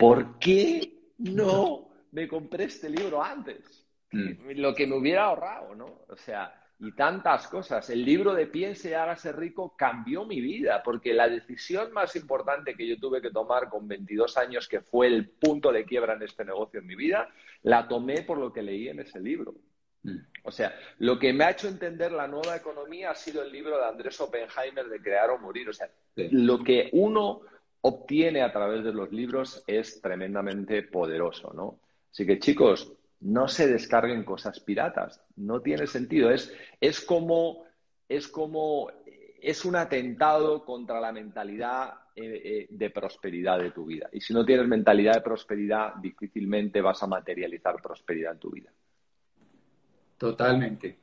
¿por 0.00 0.38
qué 0.38 1.12
no 1.18 1.90
me 2.12 2.26
compré 2.26 2.64
este 2.64 2.88
libro 2.88 3.22
antes? 3.22 3.86
Mm. 4.10 4.52
Lo 4.56 4.74
que 4.74 4.86
me 4.86 4.96
hubiera 4.96 5.26
ahorrado, 5.26 5.74
¿no? 5.74 6.04
O 6.08 6.16
sea, 6.16 6.52
y 6.78 6.92
tantas 6.92 7.46
cosas. 7.46 7.90
El 7.90 8.04
libro 8.04 8.32
de 8.32 8.46
Piense 8.46 8.90
y 8.90 8.94
hágase 8.94 9.32
rico 9.32 9.74
cambió 9.76 10.24
mi 10.24 10.40
vida, 10.40 10.82
porque 10.82 11.12
la 11.12 11.28
decisión 11.28 11.92
más 11.92 12.16
importante 12.16 12.74
que 12.74 12.88
yo 12.88 12.98
tuve 12.98 13.20
que 13.20 13.30
tomar 13.30 13.68
con 13.68 13.86
22 13.86 14.38
años, 14.38 14.66
que 14.66 14.80
fue 14.80 15.06
el 15.06 15.28
punto 15.28 15.70
de 15.70 15.84
quiebra 15.84 16.14
en 16.14 16.22
este 16.22 16.44
negocio 16.44 16.80
en 16.80 16.86
mi 16.86 16.96
vida, 16.96 17.28
la 17.62 17.86
tomé 17.86 18.22
por 18.22 18.38
lo 18.38 18.50
que 18.50 18.62
leí 18.62 18.88
en 18.88 19.00
ese 19.00 19.20
libro. 19.20 19.54
Mm. 20.02 20.16
O 20.44 20.50
sea, 20.50 20.74
lo 20.98 21.18
que 21.18 21.34
me 21.34 21.44
ha 21.44 21.50
hecho 21.50 21.68
entender 21.68 22.12
la 22.12 22.26
nueva 22.26 22.56
economía 22.56 23.10
ha 23.10 23.14
sido 23.14 23.42
el 23.42 23.52
libro 23.52 23.76
de 23.76 23.84
Andrés 23.84 24.18
Oppenheimer 24.18 24.88
de 24.88 25.02
Crear 25.02 25.28
o 25.28 25.38
Morir. 25.38 25.68
O 25.68 25.74
sea, 25.74 25.90
lo 26.16 26.64
que 26.64 26.88
uno 26.92 27.42
obtiene 27.82 28.42
a 28.42 28.52
través 28.52 28.84
de 28.84 28.92
los 28.92 29.10
libros 29.12 29.62
es 29.66 30.00
tremendamente 30.00 30.82
poderoso, 30.82 31.52
¿no? 31.54 31.80
Así 32.10 32.26
que, 32.26 32.38
chicos, 32.38 32.92
no 33.20 33.48
se 33.48 33.68
descarguen 33.68 34.24
cosas 34.24 34.60
piratas. 34.60 35.22
No 35.36 35.60
tiene 35.60 35.86
sentido. 35.86 36.30
Es, 36.30 36.52
es 36.80 37.00
como, 37.00 37.64
es 38.08 38.28
como, 38.28 38.90
es 39.40 39.64
un 39.64 39.76
atentado 39.76 40.64
contra 40.64 41.00
la 41.00 41.12
mentalidad 41.12 41.94
eh, 42.16 42.42
eh, 42.44 42.66
de 42.70 42.90
prosperidad 42.90 43.58
de 43.58 43.70
tu 43.70 43.86
vida. 43.86 44.08
Y 44.12 44.20
si 44.20 44.34
no 44.34 44.44
tienes 44.44 44.66
mentalidad 44.66 45.14
de 45.14 45.20
prosperidad, 45.20 45.94
difícilmente 45.96 46.80
vas 46.80 47.02
a 47.02 47.06
materializar 47.06 47.80
prosperidad 47.80 48.32
en 48.32 48.38
tu 48.38 48.50
vida. 48.50 48.72
Totalmente. 50.18 50.98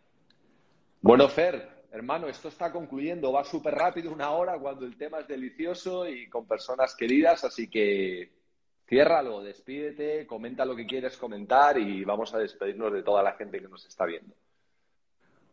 Bueno, 1.02 1.28
Fer, 1.30 1.77
hermano, 1.98 2.28
esto 2.28 2.48
está 2.48 2.72
concluyendo. 2.72 3.32
Va 3.32 3.44
súper 3.44 3.76
rápido, 3.76 4.12
una 4.12 4.32
hora, 4.32 4.58
cuando 4.58 4.86
el 4.86 4.98
tema 4.98 5.20
es 5.20 5.28
delicioso 5.28 6.08
y 6.08 6.30
con 6.30 6.48
personas 6.48 6.96
queridas. 6.96 7.44
Así 7.44 7.70
que 7.70 8.32
ciérralo, 8.88 9.42
despídete, 9.42 10.26
comenta 10.26 10.66
lo 10.66 10.76
que 10.76 10.86
quieres 10.86 11.18
comentar 11.18 11.78
y 11.78 12.04
vamos 12.06 12.34
a 12.34 12.40
despedirnos 12.40 12.94
de 12.94 13.04
toda 13.04 13.22
la 13.22 13.34
gente 13.34 13.60
que 13.60 13.68
nos 13.68 13.86
está 13.86 14.06
viendo. 14.06 14.34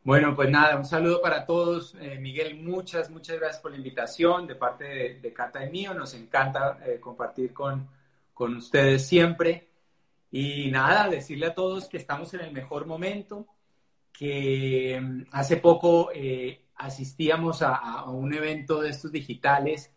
Bueno, 0.05 0.37
pues 0.37 0.51
nada, 0.51 0.77
un 0.77 0.85
saludo 0.85 1.23
para 1.23 1.47
todos. 1.47 1.95
Eh, 1.99 2.19
Miguel, 2.21 2.63
muchas, 2.63 3.11
muchas 3.11 3.39
gracias 3.39 3.63
por 3.63 3.71
la 3.71 3.79
invitación 3.79 4.47
de 4.47 4.55
parte 4.55 5.19
de, 5.21 5.33
Cata 5.33 5.65
y 5.65 5.71
mío. 5.71 5.95
Nos 5.95 6.13
encanta 6.13 6.79
eh, 6.87 7.01
compartir 7.01 7.55
con, 7.55 7.89
con 8.35 8.55
ustedes 8.57 9.07
siempre. 9.07 9.69
Y 10.31 10.71
nada, 10.71 11.09
decirle 11.09 11.47
a 11.47 11.55
todos 11.55 11.89
que 11.89 11.97
estamos 11.97 12.35
en 12.35 12.41
el 12.41 12.53
mejor 12.53 12.87
momento, 12.87 13.47
que 14.17 14.99
mm, 15.03 15.25
hace 15.33 15.59
poco 15.59 16.11
eh, 16.15 16.62
asistíamos 16.77 17.62
a, 17.62 18.05
un 18.05 18.33
evento 18.33 18.81
de 18.81 18.91
estos 18.91 19.12
digitales 19.12 19.93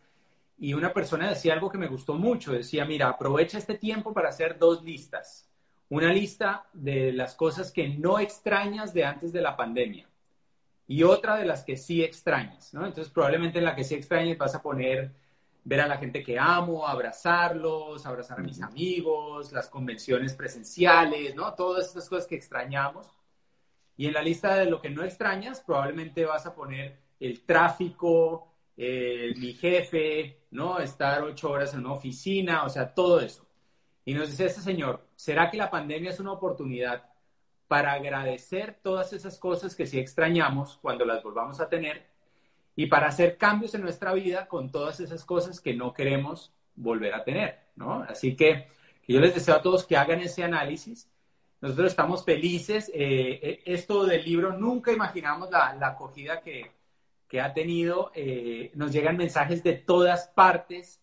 y 0.57 0.74
una 0.74 0.91
persona 0.91 1.30
decía 1.30 1.53
algo 1.53 1.70
que 1.70 1.78
me 1.78 1.88
gustó 1.88 2.15
mucho. 2.15 2.51
Decía, 2.51 2.84
mira, 2.86 3.07
aprovecha 3.09 3.57
este 3.57 3.76
tiempo 3.76 4.13
para 4.13 4.30
hacer 4.30 4.57
dos 4.57 4.84
listas. 4.84 5.49
Una 5.89 6.11
lista 6.11 6.65
de 6.74 7.13
las 7.13 7.36
cosas 7.36 7.72
que 7.72 7.88
no 7.89 8.20
extrañas 8.20 8.93
de 8.93 9.05
antes 9.05 9.32
de 9.32 9.41
la 9.41 9.55
pandemia 9.55 10.09
y 10.88 11.03
otra 11.03 11.38
de 11.38 11.45
las 11.45 11.63
que 11.63 11.78
sí 11.78 12.03
extrañas, 12.03 12.74
¿no? 12.74 12.86
Entonces 12.86 13.13
probablemente 13.13 13.59
en 13.59 13.65
la 13.65 13.76
que 13.76 13.84
sí 13.84 13.95
extrañas 13.95 14.38
vas 14.38 14.55
a 14.55 14.61
poner 14.61 15.11
ver 15.63 15.82
a 15.82 15.88
la 15.88 15.97
gente 15.97 16.24
que 16.24 16.39
amo, 16.39 16.88
abrazarlos, 16.88 18.05
abrazar 18.05 18.39
a 18.39 18.43
mis 18.43 18.61
amigos, 18.61 19.51
las 19.51 19.70
convenciones 19.70 20.34
presenciales, 20.34 21.36
¿no? 21.36 21.53
Todas 21.53 21.88
estas 21.88 22.09
cosas 22.09 22.26
que 22.26 22.36
extrañamos. 22.36 23.07
Y 23.98 24.06
en 24.06 24.14
la 24.14 24.22
lista 24.22 24.56
de 24.56 24.70
lo 24.70 24.80
que 24.80 24.89
no 24.89 25.04
extrañas, 25.04 25.62
probablemente 25.62 26.24
vas 26.24 26.45
a 26.45 26.54
poner 26.54 27.00
el 27.20 27.41
tráfico, 27.43 28.54
mi 28.78 29.54
jefe, 29.54 30.43
¿no? 30.52 30.80
Estar 30.80 31.24
ocho 31.24 31.50
horas 31.50 31.74
en 31.74 31.80
una 31.82 31.93
oficina, 31.93 32.64
o 32.64 32.70
sea, 32.70 32.93
todo 32.93 33.20
eso. 33.20 33.45
Y 34.06 34.14
nos 34.14 34.30
dice 34.30 34.45
este 34.45 34.62
señor, 34.62 35.02
¿será 35.16 35.50
que 35.50 35.58
la 35.58 35.70
pandemia 35.70 36.12
es 36.12 36.20
una 36.20 36.32
oportunidad 36.32 37.10
para 37.68 37.93
agradecer 37.93 38.80
todas 38.82 39.12
esas 39.14 39.38
cosas 39.38 39.76
que 39.76 39.86
sí 39.86 40.00
extrañamos 40.00 40.78
cuando 40.82 41.04
las 41.04 41.22
volvamos 41.24 41.60
a 41.60 41.68
tener 41.68 42.06
y 42.76 42.86
para 42.86 43.08
hacer 43.08 43.38
cambios 43.38 43.74
en 43.74 43.82
nuestra 43.82 44.14
vida 44.14 44.48
con 44.48 44.72
todas 44.72 45.00
esas 45.00 45.26
cosas 45.26 45.60
que 45.60 45.74
no 45.74 45.91
queremos 45.91 46.54
volver 46.76 47.16
a 47.16 47.24
tener, 47.24 47.60
¿no? 47.76 48.04
Así 48.04 48.36
que, 48.36 48.68
que 49.04 49.14
yo 49.14 49.20
les 49.20 49.34
deseo 49.34 49.56
a 49.56 49.62
todos 49.62 49.86
que 49.86 49.98
hagan 49.98 50.22
ese 50.22 50.43
análisis 50.43 51.10
nosotros 51.62 51.88
estamos 51.88 52.24
felices. 52.24 52.91
Eh, 52.93 53.39
eh, 53.41 53.64
esto 53.66 54.05
del 54.05 54.24
libro, 54.24 54.53
nunca 54.53 54.91
imaginamos 54.91 55.49
la, 55.49 55.78
acogida 55.82 56.41
que, 56.41 56.72
ha 57.39 57.53
tenido. 57.53 58.12
Eh, 58.16 58.72
nos 58.76 58.91
llegan 58.91 59.18
mensajes 59.18 59.64
de 59.64 59.74
todas 59.74 60.28
partes. 60.30 61.01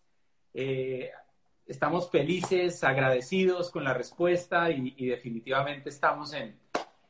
estamos 1.67 2.09
felices, 2.09 2.83
agradecidos 2.83 3.69
con 3.69 3.83
la 3.83 3.93
respuesta 3.93 4.69
y, 4.71 5.07
definitivamente 5.07 5.89
estamos 5.89 6.33
en, 6.33 6.57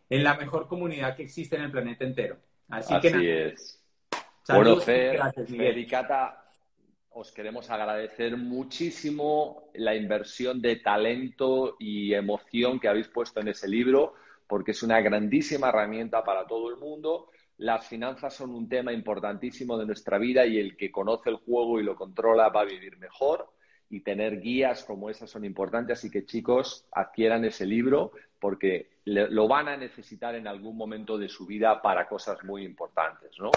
la 0.10 0.36
mejor 0.36 0.68
comunidad 0.68 1.16
que 1.16 1.24
existe 1.24 1.56
en 1.56 1.64
el 1.64 1.72
planeta 1.72 2.06
entero. 2.06 2.38
Así, 2.70 3.00
que 3.00 3.48
es. 3.48 3.84
bueno, 4.48 4.78
Fer, 4.78 5.20
os 7.18 7.32
queremos 7.32 7.70
agradecer 7.70 8.36
muchísimo 8.36 9.70
la 9.74 9.95
inversión 9.95 10.61
de 10.61 10.76
talento 10.76 11.78
y 11.80 12.13
emoción 12.13 12.78
que 12.78 12.89
habéis 12.89 13.07
puesto 13.07 13.39
en 13.39 13.47
ese 13.47 13.70
libro, 13.70 14.16
porque 14.47 14.72
es 14.72 14.84
una 14.84 14.99
grandísima 14.99 15.70
herramienta 15.70 16.26
para 16.26 16.45
todo 16.45 16.70
el 16.70 16.76
mundo. 16.76 17.30
las 17.57 17.88
finanzas 17.88 18.34
son 18.34 18.49
un 18.49 18.68
tema 18.68 18.91
importantísimo 18.91 19.78
de 19.78 19.86
nuestra 19.86 20.18
vida 20.18 20.45
y 20.45 20.57
el 20.57 20.76
que 20.76 20.91
conoce 20.91 21.30
el 21.30 21.38
juego 21.38 21.80
y 21.80 21.84
lo 21.84 21.95
controla 21.95 22.49
va 22.49 22.61
a 22.61 22.66
vivir 22.66 22.97
mejor 22.97 23.49
y 23.96 24.02
tener 24.02 24.41
guías 24.41 24.84
como 24.84 25.10
esas 25.10 25.30
son 25.30 25.46
importantes. 25.46 26.00
Así 26.00 26.12
que 26.12 26.26
chicos, 26.26 26.86
adquieran 26.91 27.46
ese 27.46 27.66
libro 27.66 28.12
porque 28.41 28.89
lo 29.06 29.48
van 29.48 29.70
a 29.70 29.78
necesitar 29.78 30.36
en 30.36 30.48
algún 30.48 30.76
momento 30.76 31.18
de 31.18 31.30
su 31.30 31.46
vida 31.46 31.82
para 31.82 32.10
cosas 32.10 32.43
muy 32.43 32.66
importantes, 32.66 33.32
¿no? 33.39 33.52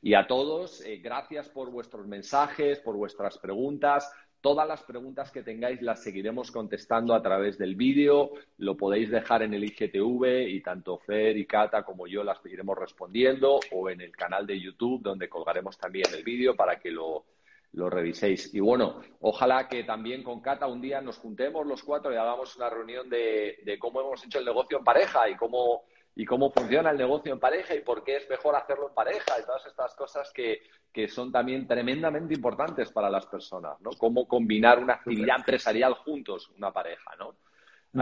Y 0.00 0.14
a 0.14 0.28
todos, 0.28 0.80
eh, 0.82 0.98
gracias 0.98 1.48
por 1.48 1.72
vuestros 1.72 2.06
mensajes, 2.06 2.78
por 2.78 2.96
vuestras 2.96 3.36
preguntas. 3.38 4.12
Todas 4.40 4.68
las 4.68 4.84
preguntas 4.84 5.32
que 5.32 5.42
tengáis 5.42 5.82
las 5.82 6.04
seguiremos 6.04 6.52
contestando 6.52 7.12
a 7.12 7.20
través 7.20 7.58
del 7.58 7.74
vídeo. 7.74 8.30
Lo 8.58 8.76
podéis 8.76 9.10
dejar 9.10 9.42
en 9.42 9.54
el 9.54 9.64
IGTV 9.64 10.48
y 10.48 10.60
tanto 10.60 10.98
Fer 10.98 11.36
y 11.36 11.46
Cata 11.46 11.82
como 11.82 12.06
yo 12.06 12.22
las 12.22 12.38
iremos 12.46 12.78
respondiendo 12.78 13.58
o 13.72 13.90
en 13.90 14.00
el 14.00 14.12
canal 14.12 14.46
de 14.46 14.60
YouTube 14.60 15.02
donde 15.02 15.28
colgaremos 15.28 15.76
también 15.76 16.06
el 16.14 16.22
vídeo 16.22 16.54
para 16.54 16.78
que 16.78 16.90
lo, 16.90 17.24
lo 17.72 17.88
reviséis. 17.88 18.52
Y 18.54 18.60
bueno, 18.60 19.00
ojalá 19.20 19.68
que 19.68 19.84
también 19.84 20.22
con 20.22 20.40
Cata 20.40 20.66
un 20.66 20.80
día 20.80 21.00
nos 21.00 21.18
juntemos 21.18 21.66
los 21.66 21.82
cuatro 21.82 22.12
y 22.12 22.16
hagamos 22.16 22.56
una 22.56 22.68
reunión 22.68 23.08
de, 23.08 23.58
de 23.64 23.78
cómo 23.78 24.00
hemos 24.00 24.24
hecho 24.24 24.38
el 24.38 24.44
negocio 24.44 24.78
en 24.78 24.84
pareja 24.84 25.28
y 25.28 25.36
cómo 25.36 25.84
y 26.14 26.24
cómo 26.24 26.50
funciona 26.50 26.90
el 26.90 26.98
negocio 26.98 27.32
en 27.32 27.40
pareja 27.40 27.74
y 27.74 27.80
por 27.80 28.04
qué 28.04 28.16
es 28.16 28.28
mejor 28.28 28.54
hacerlo 28.54 28.88
en 28.88 28.94
pareja 28.94 29.40
y 29.40 29.44
todas 29.44 29.64
estas 29.66 29.94
cosas 29.94 30.32
que, 30.32 30.60
son 31.08 31.32
también 31.32 31.66
tremendamente 31.66 32.34
importantes 32.34 32.90
para 32.92 33.08
las 33.08 33.24
personas, 33.26 33.80
¿no? 33.80 33.90
Cómo 33.96 34.26
combinar 34.26 34.78
una 34.78 34.94
actividad 34.94 35.38
empresarial 35.38 35.94
juntos, 35.94 36.50
una 36.56 36.72
pareja, 36.72 37.12
¿no? 37.18 37.36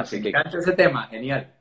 Así 0.00 0.20
que 0.20 0.32
ese 0.52 0.72
tema, 0.72 1.06
genial. 1.06 1.54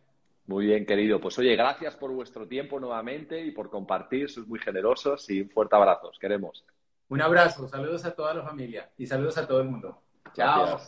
Muy 0.47 0.65
bien, 0.65 0.85
querido. 0.85 1.19
Pues 1.19 1.37
oye, 1.37 1.55
gracias 1.55 1.95
por 1.95 2.11
vuestro 2.11 2.47
tiempo 2.47 2.79
nuevamente 2.79 3.39
y 3.39 3.51
por 3.51 3.69
compartir, 3.69 4.29
sois 4.29 4.47
muy 4.47 4.59
generosos 4.59 5.29
y 5.29 5.41
un 5.41 5.49
fuerte 5.49 5.75
abrazo, 5.75 6.07
os 6.07 6.17
queremos. 6.17 6.65
Un 7.09 7.21
abrazo, 7.21 7.67
saludos 7.67 8.03
a 8.05 8.11
toda 8.11 8.33
la 8.33 8.43
familia 8.43 8.91
y 8.97 9.07
saludos 9.07 9.37
a 9.37 9.47
todo 9.47 9.61
el 9.61 9.69
mundo. 9.69 10.01
Chao. 10.33 10.79